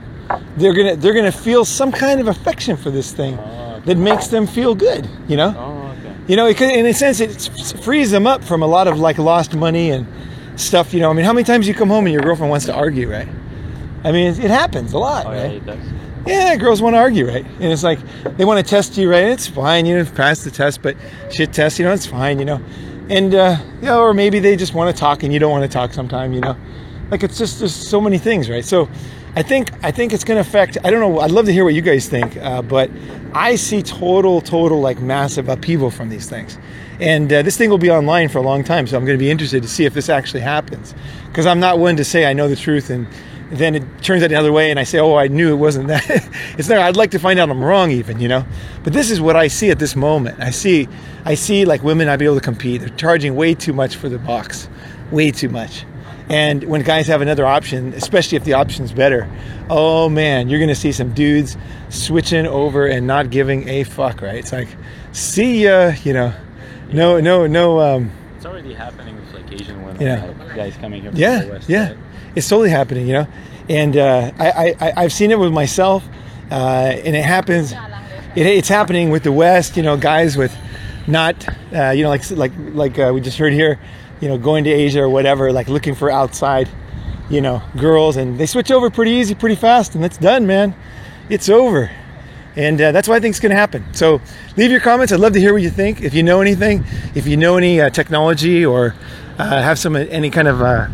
they're 0.56 0.72
gonna 0.74 0.96
they're 0.96 1.14
gonna 1.14 1.32
feel 1.32 1.64
some 1.64 1.92
kind 1.92 2.20
of 2.20 2.28
affection 2.28 2.76
for 2.76 2.90
this 2.90 3.12
thing 3.12 3.38
Oh, 3.38 3.80
that 3.84 3.96
makes 3.96 4.28
them 4.28 4.46
feel 4.46 4.74
good. 4.74 5.08
You 5.28 5.36
know, 5.36 5.54
Oh. 5.58 5.79
You 6.30 6.36
know, 6.36 6.46
it 6.46 6.56
could, 6.56 6.70
in 6.70 6.86
a 6.86 6.94
sense, 6.94 7.18
it 7.18 7.80
frees 7.82 8.12
them 8.12 8.24
up 8.24 8.44
from 8.44 8.62
a 8.62 8.66
lot 8.66 8.86
of 8.86 9.00
like 9.00 9.18
lost 9.18 9.52
money 9.52 9.90
and 9.90 10.06
stuff. 10.54 10.94
You 10.94 11.00
know, 11.00 11.10
I 11.10 11.12
mean, 11.12 11.24
how 11.24 11.32
many 11.32 11.42
times 11.42 11.66
you 11.66 11.74
come 11.74 11.88
home 11.88 12.06
and 12.06 12.12
your 12.12 12.22
girlfriend 12.22 12.50
wants 12.50 12.66
to 12.66 12.72
argue, 12.72 13.10
right? 13.10 13.26
I 14.04 14.12
mean, 14.12 14.28
it, 14.28 14.38
it 14.38 14.50
happens 14.50 14.92
a 14.92 14.98
lot, 14.98 15.26
Oh, 15.26 15.32
yeah, 15.32 15.42
right? 15.42 15.66
does. 15.66 15.80
Yeah, 16.26 16.54
girls 16.54 16.80
want 16.80 16.94
to 16.94 16.98
argue, 16.98 17.26
right? 17.26 17.44
And 17.44 17.72
it's 17.72 17.82
like 17.82 17.98
they 18.36 18.44
want 18.44 18.64
to 18.64 18.70
test 18.70 18.96
you, 18.96 19.10
right? 19.10 19.24
It's 19.24 19.48
fine, 19.48 19.86
you 19.86 19.98
know, 19.98 20.04
pass 20.04 20.44
the 20.44 20.52
test, 20.52 20.82
but 20.82 20.96
shit 21.32 21.52
test, 21.52 21.80
you 21.80 21.84
know, 21.84 21.92
it's 21.92 22.06
fine, 22.06 22.38
you 22.38 22.44
know. 22.44 22.60
And 23.08 23.34
uh, 23.34 23.56
you 23.80 23.86
know, 23.86 24.00
or 24.00 24.14
maybe 24.14 24.38
they 24.38 24.54
just 24.54 24.72
want 24.72 24.94
to 24.94 25.00
talk 25.00 25.24
and 25.24 25.32
you 25.32 25.40
don't 25.40 25.50
want 25.50 25.64
to 25.64 25.68
talk 25.68 25.92
sometime, 25.92 26.32
you 26.32 26.40
know. 26.40 26.56
Like 27.10 27.24
it's 27.24 27.38
just 27.38 27.58
there's 27.58 27.74
so 27.74 28.00
many 28.00 28.18
things, 28.18 28.48
right? 28.48 28.64
So 28.64 28.88
I 29.36 29.42
think 29.42 29.70
I 29.84 29.90
think 29.92 30.12
it's 30.12 30.24
going 30.24 30.42
to 30.42 30.48
affect. 30.48 30.76
I 30.84 30.90
don't 30.90 31.00
know. 31.00 31.20
I'd 31.20 31.30
love 31.30 31.46
to 31.46 31.52
hear 31.52 31.64
what 31.64 31.74
you 31.74 31.82
guys 31.82 32.08
think, 32.08 32.36
uh, 32.36 32.62
but 32.62 32.90
I 33.32 33.54
see 33.54 33.80
total, 33.82 34.40
total 34.40 34.80
like 34.80 35.00
massive 35.00 35.48
upheaval 35.48 35.90
from 35.90 36.08
these 36.08 36.28
things. 36.28 36.58
And 36.98 37.32
uh, 37.32 37.42
this 37.42 37.56
thing 37.56 37.70
will 37.70 37.78
be 37.78 37.90
online 37.90 38.28
for 38.28 38.38
a 38.38 38.42
long 38.42 38.64
time, 38.64 38.86
so 38.86 38.96
I'm 38.96 39.04
going 39.04 39.16
to 39.16 39.22
be 39.22 39.30
interested 39.30 39.62
to 39.62 39.68
see 39.68 39.84
if 39.84 39.94
this 39.94 40.08
actually 40.08 40.40
happens. 40.40 40.94
Because 41.28 41.46
I'm 41.46 41.60
not 41.60 41.78
one 41.78 41.96
to 41.96 42.04
say 42.04 42.26
I 42.26 42.32
know 42.32 42.48
the 42.48 42.56
truth 42.56 42.90
and 42.90 43.06
then 43.50 43.74
it 43.74 43.84
turns 44.02 44.22
out 44.22 44.30
the 44.30 44.36
other 44.36 44.52
way 44.52 44.70
and 44.70 44.78
I 44.78 44.84
say, 44.84 44.98
oh, 44.98 45.16
I 45.16 45.28
knew 45.28 45.52
it 45.52 45.56
wasn't 45.56 45.88
that. 45.88 46.04
it's 46.58 46.68
there. 46.68 46.80
I'd 46.80 46.96
like 46.96 47.12
to 47.12 47.18
find 47.18 47.38
out 47.38 47.50
I'm 47.50 47.62
wrong 47.62 47.90
even, 47.90 48.20
you 48.20 48.28
know? 48.28 48.44
But 48.84 48.92
this 48.92 49.10
is 49.10 49.20
what 49.20 49.36
I 49.36 49.48
see 49.48 49.70
at 49.70 49.78
this 49.78 49.96
moment. 49.96 50.40
I 50.40 50.50
see, 50.50 50.88
I 51.24 51.34
see 51.34 51.64
like 51.64 51.82
women 51.82 52.06
not 52.06 52.18
be 52.18 52.26
able 52.26 52.36
to 52.36 52.40
compete. 52.40 52.80
They're 52.80 52.90
charging 52.90 53.34
way 53.34 53.54
too 53.54 53.72
much 53.72 53.96
for 53.96 54.08
the 54.08 54.18
box, 54.18 54.68
way 55.10 55.30
too 55.30 55.48
much. 55.48 55.84
And 56.30 56.64
when 56.64 56.82
guys 56.82 57.06
have 57.08 57.20
another 57.22 57.44
option, 57.44 57.92
especially 57.94 58.36
if 58.36 58.44
the 58.44 58.52
option's 58.54 58.92
better, 58.92 59.28
oh 59.68 60.08
man, 60.08 60.48
you're 60.48 60.60
going 60.60 60.68
to 60.68 60.74
see 60.74 60.92
some 60.92 61.12
dudes 61.12 61.56
switching 61.88 62.46
over 62.46 62.86
and 62.86 63.06
not 63.06 63.30
giving 63.30 63.68
a 63.68 63.82
fuck, 63.84 64.22
right? 64.22 64.36
It's 64.36 64.52
like, 64.52 64.68
see 65.12 65.64
ya, 65.64 65.92
you 66.04 66.12
know, 66.12 66.32
no, 66.92 67.20
no, 67.20 67.46
no, 67.46 67.80
um, 67.80 68.10
It's 68.36 68.46
already 68.46 68.72
happening 68.74 69.16
with 69.16 69.34
like 69.34 69.52
Asian 69.60 69.84
women. 69.84 70.00
Yeah. 70.00 70.24
like, 70.38 70.54
guys 70.54 70.76
coming 70.76 71.02
here 71.02 71.10
from 71.10 71.20
yeah, 71.20 71.40
the 71.44 71.50
West. 71.52 71.68
yeah, 71.68 71.88
side. 71.88 71.98
it's 72.36 72.48
totally 72.48 72.70
happening, 72.70 73.06
you 73.08 73.12
know. 73.14 73.26
And 73.68 73.96
uh, 73.96 74.30
I, 74.38 74.50
I, 74.50 74.74
I- 74.80 74.92
I've 75.04 75.12
seen 75.12 75.30
it 75.32 75.38
with 75.38 75.52
myself, 75.52 76.04
uh, 76.50 76.54
and 77.04 77.14
it 77.16 77.24
happens. 77.24 77.72
It, 78.36 78.46
it's 78.46 78.68
happening 78.68 79.10
with 79.10 79.22
the 79.24 79.32
West, 79.32 79.76
you 79.76 79.82
know, 79.82 79.96
guys 79.96 80.36
with 80.36 80.56
not, 81.08 81.48
uh, 81.74 81.90
you 81.90 82.02
know, 82.04 82.08
like 82.08 82.28
like 82.30 82.52
like 82.72 82.98
uh, 82.98 83.10
we 83.14 83.20
just 83.20 83.38
heard 83.38 83.52
here, 83.52 83.78
you 84.20 84.28
know, 84.28 84.38
going 84.38 84.64
to 84.64 84.70
Asia 84.70 85.02
or 85.02 85.08
whatever, 85.08 85.52
like 85.52 85.68
looking 85.68 85.94
for 85.94 86.10
outside, 86.10 86.68
you 87.28 87.40
know, 87.40 87.62
girls, 87.76 88.16
and 88.16 88.38
they 88.38 88.46
switch 88.46 88.70
over 88.70 88.90
pretty 88.90 89.12
easy, 89.12 89.34
pretty 89.34 89.56
fast, 89.56 89.94
and 89.94 90.04
it's 90.04 90.18
done, 90.18 90.46
man. 90.46 90.74
It's 91.28 91.48
over. 91.48 91.90
And 92.56 92.80
uh, 92.80 92.92
that's 92.92 93.08
what 93.08 93.14
I 93.16 93.20
think 93.20 93.34
is 93.34 93.40
going 93.40 93.50
to 93.50 93.56
happen. 93.56 93.84
So 93.94 94.20
leave 94.56 94.70
your 94.70 94.80
comments. 94.80 95.12
I'd 95.12 95.20
love 95.20 95.32
to 95.34 95.40
hear 95.40 95.52
what 95.52 95.62
you 95.62 95.70
think. 95.70 96.02
If 96.02 96.14
you 96.14 96.22
know 96.22 96.40
anything, 96.40 96.84
if 97.14 97.26
you 97.26 97.36
know 97.36 97.56
any 97.56 97.80
uh, 97.80 97.90
technology 97.90 98.66
or 98.66 98.94
uh, 99.38 99.62
have 99.62 99.78
some 99.78 99.96
any 99.96 100.30
kind 100.30 100.48
of 100.48 100.60
uh, 100.60 100.88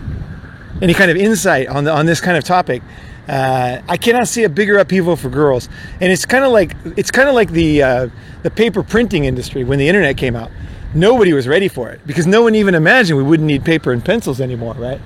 any 0.82 0.92
kind 0.92 1.10
of 1.10 1.16
insight 1.16 1.68
on 1.68 1.84
the, 1.84 1.92
on 1.92 2.06
this 2.06 2.20
kind 2.20 2.36
of 2.36 2.44
topic, 2.44 2.82
uh, 3.28 3.80
I 3.88 3.96
cannot 3.96 4.28
see 4.28 4.44
a 4.44 4.48
bigger 4.48 4.76
upheaval 4.76 5.16
for 5.16 5.30
girls. 5.30 5.68
And 6.00 6.12
it's 6.12 6.26
kind 6.26 6.44
of 6.44 6.52
like 6.52 6.76
it's 6.96 7.10
kind 7.10 7.28
of 7.28 7.34
like 7.34 7.50
the 7.50 7.82
uh, 7.82 8.08
the 8.42 8.50
paper 8.50 8.82
printing 8.82 9.24
industry 9.24 9.64
when 9.64 9.78
the 9.78 9.88
internet 9.88 10.18
came 10.18 10.36
out. 10.36 10.50
Nobody 10.96 11.34
was 11.34 11.46
ready 11.46 11.68
for 11.68 11.90
it 11.90 12.00
because 12.06 12.26
no 12.26 12.42
one 12.42 12.54
even 12.54 12.74
imagined 12.74 13.18
we 13.18 13.22
wouldn't 13.22 13.46
need 13.46 13.64
paper 13.64 13.92
and 13.92 14.02
pencils 14.02 14.40
anymore, 14.40 14.74
right? 14.74 15.00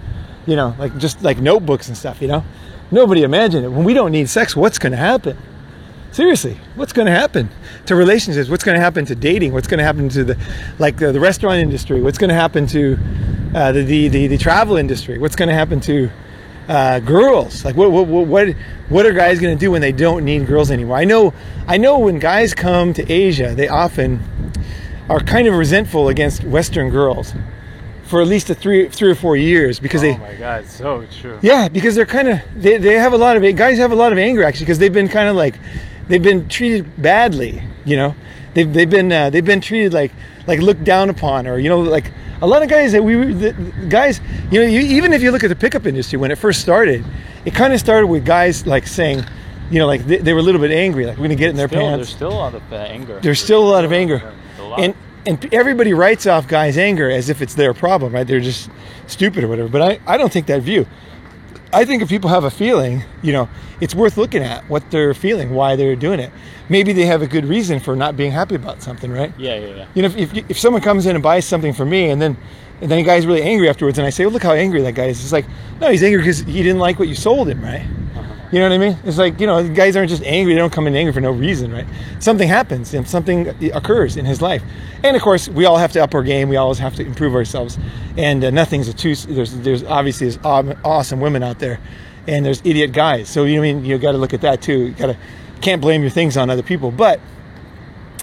You 0.47 0.55
know, 0.55 0.75
like 0.79 0.97
just 0.99 1.21
like 1.23 1.39
notebooks 1.39 1.89
and 1.89 1.97
stuff. 1.97 2.23
You 2.23 2.29
know, 2.29 2.45
nobody 2.93 3.25
imagined 3.25 3.65
it. 3.65 3.69
When 3.69 3.85
we 3.85 3.93
don't 3.93 4.13
need 4.13 4.29
sex, 4.29 4.55
what's 4.55 4.79
going 4.79 4.93
to 4.93 4.99
happen? 4.99 5.37
Seriously, 6.13 6.59
what's 6.77 6.93
going 6.93 7.07
to 7.07 7.13
happen 7.13 7.51
to 7.87 7.97
relationships? 7.97 8.49
What's 8.49 8.63
going 8.63 8.77
to 8.77 8.81
happen 8.81 9.05
to 9.07 9.15
dating? 9.17 9.53
What's 9.53 9.67
going 9.67 9.79
to 9.79 9.85
happen 9.85 10.09
to 10.11 10.25
the, 10.25 10.39
like 10.79 10.97
the, 10.97 11.13
the 11.13 11.21
restaurant 11.21 11.59
industry? 11.59 12.01
What's 12.01 12.19
going 12.19 12.31
to 12.31 12.35
happen 12.35 12.67
to 12.69 12.99
uh, 13.55 13.73
the, 13.73 13.83
the, 13.83 14.09
the 14.09 14.27
the 14.29 14.39
travel 14.39 14.77
industry? 14.77 15.19
What's 15.19 15.37
going 15.37 15.49
to 15.49 15.55
happen 15.55 15.81
to, 15.81 16.09
uh, 16.71 17.01
girls. 17.01 17.65
Like 17.65 17.77
what 17.77 17.91
what 17.91 18.07
what 18.07 18.27
what, 18.27 18.49
what 18.89 19.07
are 19.07 19.13
guys 19.13 19.41
going 19.41 19.57
to 19.57 19.61
do 19.61 19.73
when 19.73 19.81
they 19.81 19.93
don't 19.93 20.25
need 20.25 20.47
girls 20.47 20.71
anymore? 20.71 20.97
I 20.97 21.05
know 21.05 21.35
I 21.67 21.77
know 21.77 21.99
when 21.99 22.19
guys 22.19 22.55
come 22.55 22.95
to 22.95 23.13
Asia, 23.13 23.55
they 23.55 23.69
often 23.69 24.50
are 25.11 25.21
kind 25.21 25.47
of 25.49 25.55
resentful 25.55 26.09
against 26.09 26.45
Western 26.45 26.89
girls 26.89 27.35
for 28.05 28.21
at 28.23 28.29
least 28.29 28.49
a 28.51 28.55
three 28.55 28.89
three 28.89 29.11
or 29.11 29.15
four 29.15 29.37
years 29.37 29.79
because 29.79 30.03
oh 30.03 30.07
they 30.07 30.15
Oh 30.15 30.19
my 30.19 30.35
god, 30.35 30.67
so 30.67 31.05
true. 31.21 31.39
yeah 31.43 31.69
because 31.69 31.95
they're 31.95 32.07
kind 32.07 32.29
of 32.29 32.41
they, 32.57 32.79
they 32.79 32.95
have 32.95 33.13
a 33.13 33.19
lot 33.19 33.37
of 33.37 33.43
guys 33.57 33.79
have 33.79 33.93
a 33.93 33.97
lot 33.97 34.13
of 34.13 34.19
anger 34.19 34.43
actually 34.45 34.67
because 34.67 34.79
they've 34.79 34.93
been 34.93 35.09
kind 35.09 35.29
of 35.29 35.37
like 35.37 35.55
they've 36.09 36.23
been 36.23 36.49
treated 36.49 37.01
badly 37.03 37.63
you 37.85 37.97
know 37.97 38.15
they've, 38.55 38.73
they've 38.73 38.91
been 38.91 39.11
uh, 39.13 39.31
they've 39.31 39.45
been 39.45 39.61
treated 39.61 39.93
like 39.93 40.13
like 40.47 40.61
looked 40.61 40.85
down 40.85 41.11
upon 41.11 41.47
or 41.47 41.59
you 41.59 41.69
know 41.69 41.81
like 41.81 42.11
a 42.43 42.47
lot 42.47 42.63
of 42.63 42.69
guys 42.69 42.93
that 42.93 43.03
we 43.05 43.15
the, 43.33 43.53
guys 43.89 44.21
you 44.51 44.61
know 44.61 44.67
you, 44.67 44.81
even 44.81 45.13
if 45.13 45.23
you 45.23 45.31
look 45.31 45.45
at 45.45 45.49
the 45.49 45.57
pickup 45.57 45.87
industry 45.87 46.19
when 46.19 46.31
it 46.31 46.37
first 46.39 46.61
started 46.61 47.05
it 47.45 47.55
kind 47.55 47.73
of 47.73 47.79
started 47.79 48.07
with 48.07 48.25
guys 48.25 48.67
like 48.67 48.87
saying 48.87 49.25
you 49.71 49.79
know 49.79 49.87
like 49.87 50.05
they, 50.07 50.17
they 50.19 50.33
were 50.33 50.41
a 50.41 50.43
little 50.43 50.61
bit 50.61 50.73
angry 50.73 51.07
like 51.07 51.17
we're 51.17 51.25
gonna 51.25 51.35
get 51.37 51.51
in 51.51 51.57
their 51.57 51.69
Still, 51.69 51.81
pants 51.81 51.97
there's 52.09 52.17
still 52.17 52.33
a 52.33 52.41
lot 52.45 52.55
of 52.55 52.73
uh, 52.73 52.77
anger. 52.77 53.21
there's 53.21 53.41
still 53.41 53.63
a 53.63 53.71
lot 53.71 53.85
of 53.85 53.93
anger 53.93 54.19
There's 54.19 54.33
a 54.33 54.35
lot. 54.35 54.40
And 54.79 54.95
and 55.27 55.55
everybody 55.55 55.93
writes 55.93 56.27
off 56.27 56.49
guys 56.49 56.79
anger 56.79 57.11
as 57.11 57.29
if 57.29 57.43
it's 57.43 57.55
their 57.55 57.75
problem 57.75 58.15
right? 58.15 58.27
They're 58.27 58.41
just 58.41 58.71
stupid 59.07 59.45
or 59.45 59.49
whatever 59.49 59.69
but 59.69 59.83
i 59.83 60.01
i 60.07 60.17
don't 60.17 60.33
think 60.33 60.47
that 60.47 60.63
view. 60.63 60.87
I 61.73 61.85
think 61.85 62.03
if 62.03 62.09
people 62.09 62.31
have 62.31 62.45
a 62.45 62.51
feeling 62.51 63.05
you 63.23 63.33
know 63.33 63.49
it's 63.81 63.95
worth 63.95 64.17
looking 64.17 64.43
at 64.43 64.69
what 64.69 64.91
they're 64.91 65.15
feeling 65.15 65.51
why 65.55 65.77
they're 65.77 65.97
doing 65.97 66.21
it. 66.21 66.31
Maybe 66.69 66.93
they 66.93 67.07
have 67.07 67.23
a 67.23 67.27
good 67.27 67.45
reason 67.45 67.81
for 67.81 67.97
not 67.97 68.17
being 68.17 68.31
happy 68.33 68.55
about 68.55 68.83
something 68.83 69.11
right? 69.11 69.33
Yeah, 69.39 69.57
yeah, 69.57 69.75
yeah. 69.75 69.87
you 69.95 70.03
know 70.03 70.09
if, 70.09 70.17
if, 70.17 70.51
if 70.51 70.59
someone 70.59 70.83
comes 70.83 71.07
in 71.07 71.17
and 71.17 71.23
buys 71.23 71.45
something 71.45 71.73
from 71.73 71.91
me 71.91 72.11
and 72.11 72.21
then 72.21 72.37
and 72.81 72.91
then 72.91 72.99
the 72.99 73.05
guy's 73.05 73.27
really 73.27 73.43
angry 73.43 73.69
afterwards 73.69 73.99
and 73.99 74.07
i 74.07 74.11
say 74.11 74.25
oh, 74.25 74.29
look 74.29 74.43
how 74.43 74.53
angry 74.53 74.81
that 74.83 74.93
guy 74.93 75.07
is. 75.07 75.23
It's 75.23 75.33
like 75.33 75.47
no 75.81 75.91
he's 75.91 76.03
angry 76.03 76.23
because 76.23 76.41
he 76.41 76.63
didn't 76.63 76.79
like 76.79 76.99
what 76.99 77.09
you 77.09 77.15
sold 77.15 77.49
him 77.49 77.63
right 77.63 77.83
uh-huh. 78.17 78.35
You 78.53 78.59
know 78.59 78.69
what 78.69 78.75
I 78.75 78.79
mean? 78.79 78.99
It's 79.05 79.19
like, 79.19 79.39
you 79.39 79.47
know, 79.47 79.69
guys 79.69 79.95
aren't 79.97 80.11
just 80.11 80.25
angry. 80.25 80.55
They 80.55 80.59
don't 80.59 80.73
come 80.73 80.87
in 80.87 80.97
angry 80.97 81.13
for 81.13 81.21
no 81.21 81.31
reason, 81.31 81.73
right? 81.73 81.87
Something 82.19 82.49
happens 82.49 82.93
and 82.95 83.07
something 83.09 83.49
occurs 83.73 84.17
in 84.17 84.25
his 84.25 84.43
life. 84.43 84.63
And 85.05 85.17
of 85.17 85.23
course, 85.23 85.49
we 85.49 85.65
all 85.65 85.79
have 85.79 85.93
to 85.93 86.03
up 86.03 86.15
our 86.15 86.23
game. 86.23 86.49
We 86.49 86.57
always 86.57 86.79
have 86.79 86.95
to 86.97 87.07
improve 87.07 87.35
ourselves. 87.35 87.79
And 88.17 88.43
uh, 88.43 88.51
nothing's 88.51 88.89
a 88.89 88.93
two, 88.93 89.15
there's, 89.15 89.55
there's 89.59 89.85
obviously 89.85 90.29
there's 90.29 90.45
awesome 90.85 91.21
women 91.21 91.43
out 91.43 91.61
there 91.61 91.79
and 92.27 92.45
there's 92.45 92.61
idiot 92.65 92.93
guys. 92.93 93.29
So, 93.29 93.45
you 93.45 93.57
know, 93.57 93.63
I 93.63 93.73
mean, 93.73 93.85
you 93.85 93.99
got 93.99 94.13
to 94.13 94.19
look 94.19 94.35
at 94.35 94.41
that 94.41 94.63
too. 94.63 94.87
You 94.87 94.91
got 94.91 95.07
to, 95.07 95.17
can't 95.61 95.81
blame 95.81 96.03
your 96.03 96.11
things 96.11 96.37
on 96.37 96.51
other 96.51 96.63
people. 96.63 96.91
But 96.91 97.21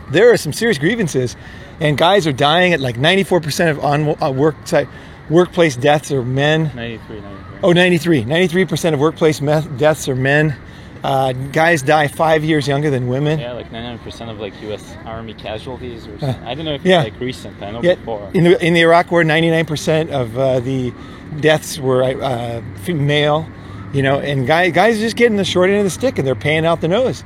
there 0.10 0.32
are 0.32 0.38
some 0.38 0.54
serious 0.54 0.78
grievances 0.78 1.36
and 1.80 1.98
guys 1.98 2.26
are 2.26 2.34
dying 2.34 2.74
at 2.74 2.80
like 2.80 2.96
94% 2.98 3.72
of 3.72 3.84
on 3.84 4.22
uh, 4.22 4.32
work 4.32 4.56
site, 4.66 4.88
workplace 5.30 5.76
deaths 5.76 6.12
are 6.12 6.24
men. 6.24 6.72
93, 6.76 7.22
93. 7.22 7.60
Oh, 7.64 7.72
93. 7.72 8.24
93% 8.24 8.94
of 8.94 9.00
workplace 9.00 9.40
deaths 9.40 10.08
are 10.08 10.16
men. 10.16 10.56
Uh, 11.04 11.32
guys 11.32 11.82
die 11.82 12.08
five 12.08 12.44
years 12.44 12.68
younger 12.68 12.90
than 12.90 13.08
women. 13.08 13.40
Yeah, 13.40 13.54
like 13.54 13.70
99% 13.70 14.30
of 14.30 14.40
like 14.40 14.60
U.S. 14.64 14.96
Army 15.06 15.34
casualties. 15.34 16.08
Or 16.08 16.20
something. 16.20 16.44
I 16.44 16.56
don't 16.56 16.66
know 16.66 16.74
if 16.74 16.84
yeah. 16.84 17.04
it's 17.04 17.12
like 17.12 17.22
recent. 17.22 17.62
I 17.62 17.72
know 17.72 17.82
yeah. 17.82 17.96
before. 17.96 18.30
In 18.34 18.44
the 18.44 18.66
in 18.66 18.74
the 18.74 18.82
Iraq 18.82 19.12
War, 19.12 19.24
99% 19.24 20.10
of 20.10 20.38
uh, 20.38 20.60
the 20.60 20.94
deaths 21.40 21.80
were 21.80 22.04
uh, 22.04 22.62
male. 22.88 23.48
You 23.94 24.02
know, 24.02 24.20
and 24.20 24.46
guys 24.46 24.74
guys 24.74 24.98
are 24.98 25.02
just 25.02 25.16
getting 25.16 25.38
the 25.38 25.46
short 25.46 25.70
end 25.70 25.80
of 25.80 25.86
the 25.86 25.90
stick, 25.90 26.18
and 26.18 26.28
they're 26.28 26.36
paying 26.36 26.66
out 26.66 26.82
the 26.82 26.90
nose. 26.90 27.24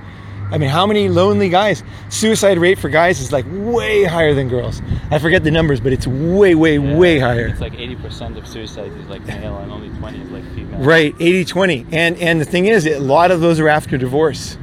I 0.52 0.58
mean, 0.58 0.70
how 0.70 0.86
many 0.86 1.08
lonely 1.08 1.50
guys? 1.50 1.82
Suicide 2.10 2.58
rate 2.58 2.78
for 2.78 2.90
guys 2.90 3.22
is 3.22 3.32
like 3.32 3.46
way 3.50 4.04
higher 4.04 4.34
than 4.34 4.50
girls. 4.50 4.82
I 5.10 5.18
forget 5.18 5.44
the 5.44 5.52
numbers, 5.52 5.80
but 5.80 5.94
it's 5.94 6.06
way, 6.06 6.56
way, 6.56 6.78
Yeah, 6.78 6.98
way 6.98 7.20
higher. 7.20 7.48
It's 7.48 7.62
like 7.62 7.74
80% 7.74 8.38
of 8.38 8.46
suicides 8.46 8.94
is 8.96 9.08
like 9.08 9.26
male 9.26 9.58
and 9.60 9.72
only 9.72 9.90
20 9.98 10.22
is 10.22 10.30
like 10.30 10.44
female. 10.54 10.80
Right, 10.80 11.18
80-20. 11.18 11.94
And 11.94 12.18
and 12.18 12.42
the 12.42 12.46
thing 12.46 12.66
is, 12.66 12.86
a 12.86 13.00
lot 13.00 13.32
of 13.32 13.40
those 13.40 13.60
are 13.60 13.70
after 13.70 13.98
divorce. 13.98 14.58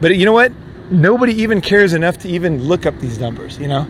But 0.00 0.16
you 0.16 0.24
know 0.24 0.32
what? 0.32 0.52
Nobody 0.90 1.32
even 1.42 1.60
cares 1.60 1.94
enough 1.94 2.18
to 2.18 2.28
even 2.28 2.62
look 2.62 2.86
up 2.86 2.98
these 3.00 3.18
numbers, 3.18 3.58
you 3.58 3.66
know? 3.66 3.88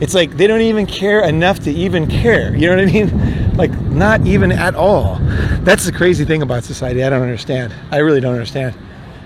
It's 0.00 0.14
like 0.14 0.36
they 0.36 0.46
don't 0.46 0.60
even 0.60 0.86
care 0.86 1.20
enough 1.20 1.58
to 1.60 1.70
even 1.70 2.06
care. 2.06 2.54
You 2.54 2.68
know 2.68 2.76
what 2.76 2.88
I 2.88 2.92
mean? 2.92 3.34
Like 3.58 3.72
not 3.72 4.24
even 4.24 4.52
at 4.52 4.76
all. 4.76 5.16
That's 5.62 5.84
the 5.84 5.90
crazy 5.90 6.24
thing 6.24 6.42
about 6.42 6.62
society. 6.62 7.02
I 7.02 7.10
don't 7.10 7.22
understand. 7.22 7.74
I 7.90 7.96
really 7.96 8.20
don't 8.20 8.34
understand. 8.34 8.72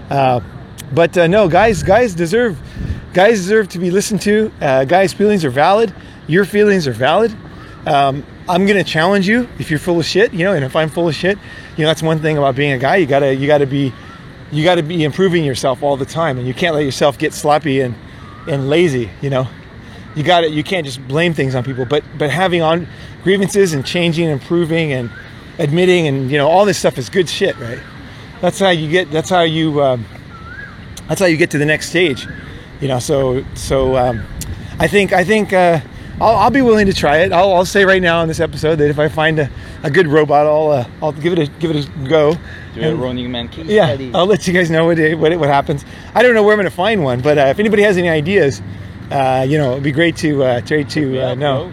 Uh, 0.09 0.41
but 0.95 1.17
uh, 1.17 1.27
no, 1.27 1.49
guys, 1.49 1.83
guys 1.83 2.15
deserve, 2.15 2.59
guys 3.13 3.39
deserve 3.39 3.69
to 3.71 3.79
be 3.79 3.91
listened 3.91 4.21
to. 4.23 4.53
Uh, 4.61 4.85
guys' 4.85 5.13
feelings 5.13 5.45
are 5.45 5.51
valid. 5.51 5.95
Your 6.27 6.45
feelings 6.45 6.87
are 6.87 6.93
valid. 6.93 7.35
Um, 7.87 8.25
I'm 8.49 8.67
gonna 8.67 8.85
challenge 8.85 9.29
you 9.29 9.49
if 9.59 9.71
you're 9.71 9.81
full 9.81 9.99
of 9.99 10.07
shit, 10.07 10.33
you 10.33 10.45
know. 10.45 10.53
And 10.53 10.65
if 10.65 10.77
I'm 10.77 10.89
full 10.89 11.09
of 11.09 11.15
shit, 11.15 11.39
you 11.77 11.83
know 11.83 11.89
that's 11.89 12.03
one 12.03 12.21
thing 12.21 12.39
about 12.39 12.55
being 12.55 12.73
a 12.73 12.79
guy. 12.79 12.97
You 12.97 13.07
gotta, 13.07 13.35
you 13.35 13.47
gotta 13.47 13.67
be, 13.67 13.93
you 14.51 14.65
gotta 14.65 14.83
be 14.83 15.05
improving 15.05 15.45
yourself 15.45 15.83
all 15.83 15.97
the 15.97 16.07
time, 16.07 16.39
and 16.39 16.47
you 16.47 16.55
can't 16.55 16.75
let 16.75 16.85
yourself 16.85 17.19
get 17.19 17.33
sloppy 17.33 17.81
and 17.81 17.95
and 18.49 18.69
lazy. 18.69 19.11
You 19.21 19.31
know, 19.31 19.49
you 20.15 20.23
got 20.23 20.43
to 20.43 20.51
You 20.51 20.63
can't 20.63 20.85
just 20.85 21.07
blame 21.07 21.35
things 21.35 21.55
on 21.55 21.65
people. 21.65 21.85
But 21.85 22.05
but 22.19 22.31
having 22.31 22.63
on 22.63 22.87
grievances 23.23 23.73
and 23.73 23.85
changing, 23.85 24.27
and 24.29 24.41
improving, 24.41 24.93
and 24.93 25.11
admitting, 25.59 26.07
and 26.07 26.31
you 26.31 26.39
know 26.39 26.49
all 26.49 26.65
this 26.65 26.79
stuff 26.79 26.99
is 26.99 27.09
good 27.09 27.29
shit, 27.29 27.59
right? 27.59 27.81
That's 28.41 28.59
how 28.59 28.71
you 28.71 28.91
get. 28.91 29.11
That's 29.11 29.31
how 29.31 29.43
you. 29.43 29.83
Um, 29.83 30.05
that's 31.13 31.21
how 31.21 31.27
you 31.27 31.37
get 31.37 31.51
to 31.51 31.59
the 31.59 31.67
next 31.67 31.91
stage 31.91 32.27
you 32.81 32.89
know 32.89 32.99
so 32.99 33.45
so 33.55 33.97
um, 33.99 34.25
i 34.79 34.89
think 34.89 35.13
i 35.13 35.23
think 35.23 35.53
uh, 35.53 35.79
I'll, 36.23 36.37
I'll, 36.37 36.51
be 36.51 36.63
willing 36.63 36.87
to 36.87 36.93
try 36.93 37.19
it. 37.19 37.33
I'll, 37.33 37.53
I'll, 37.53 37.65
say 37.65 37.85
right 37.85 38.01
now 38.01 38.23
in 38.23 38.29
this 38.29 38.41
episode 38.41 38.77
that 38.77 38.89
if 38.89 38.99
i 38.99 39.09
find 39.09 39.39
a, 39.39 39.51
a 39.83 39.91
good 39.91 40.07
robot 40.07 40.47
i'll 40.47 40.71
uh, 40.71 40.89
i'll 41.03 41.13
give 41.13 41.35
it 41.35 41.39
a 41.39 41.47
give 41.59 41.71
it 41.71 41.87
a 41.87 42.09
go. 42.09 42.35
Do 42.75 42.81
a 42.81 42.95
Running 42.95 43.31
Man 43.31 43.49
case 43.49 43.67
yeah 43.67 43.89
study. 43.89 44.11
i'll 44.15 44.25
let 44.25 44.47
you 44.47 44.55
guys 44.55 44.71
know 44.71 44.87
what 44.87 44.99
it, 44.99 45.19
what, 45.19 45.33
it, 45.33 45.39
what 45.39 45.51
happens. 45.51 45.85
I 46.15 46.23
don't 46.23 46.33
know 46.33 46.43
where 46.43 46.55
i'm 46.55 46.59
going 46.59 46.71
to 46.71 46.75
find 46.75 47.05
one 47.05 47.21
but 47.21 47.37
uh, 47.37 47.43
if 47.43 47.59
anybody 47.59 47.83
has 47.83 47.99
any 47.99 48.09
ideas 48.09 48.63
uh, 49.11 49.45
you 49.47 49.59
know 49.59 49.73
it'd 49.73 49.85
be 49.85 49.93
great 49.93 50.17
to 50.17 50.43
uh, 50.43 50.61
try 50.63 50.83
to 50.83 51.21
uh, 51.21 51.35
know. 51.35 51.71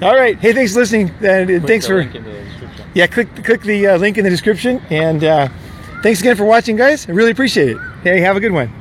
all 0.00 0.14
right. 0.14 0.38
Hey 0.38 0.52
thanks 0.52 0.74
for 0.74 0.78
listening 0.78 1.12
and 1.22 1.48
Click 1.48 1.62
thanks 1.64 1.86
the 1.88 1.92
for 1.92 1.98
link 1.98 2.14
in 2.14 2.22
the 2.22 2.46
yeah 2.94 3.08
click 3.08 3.34
click 3.44 3.62
the 3.62 3.88
uh, 3.88 3.96
link 3.96 4.16
in 4.16 4.22
the 4.22 4.30
description 4.30 4.80
and 4.90 5.24
uh, 5.24 5.48
thanks 6.04 6.20
again 6.20 6.36
for 6.36 6.44
watching 6.44 6.76
guys. 6.76 7.08
I 7.08 7.12
really 7.12 7.32
appreciate 7.32 7.70
it 7.70 7.89
hey 8.02 8.20
have 8.20 8.34
a 8.34 8.40
good 8.40 8.52
one 8.52 8.79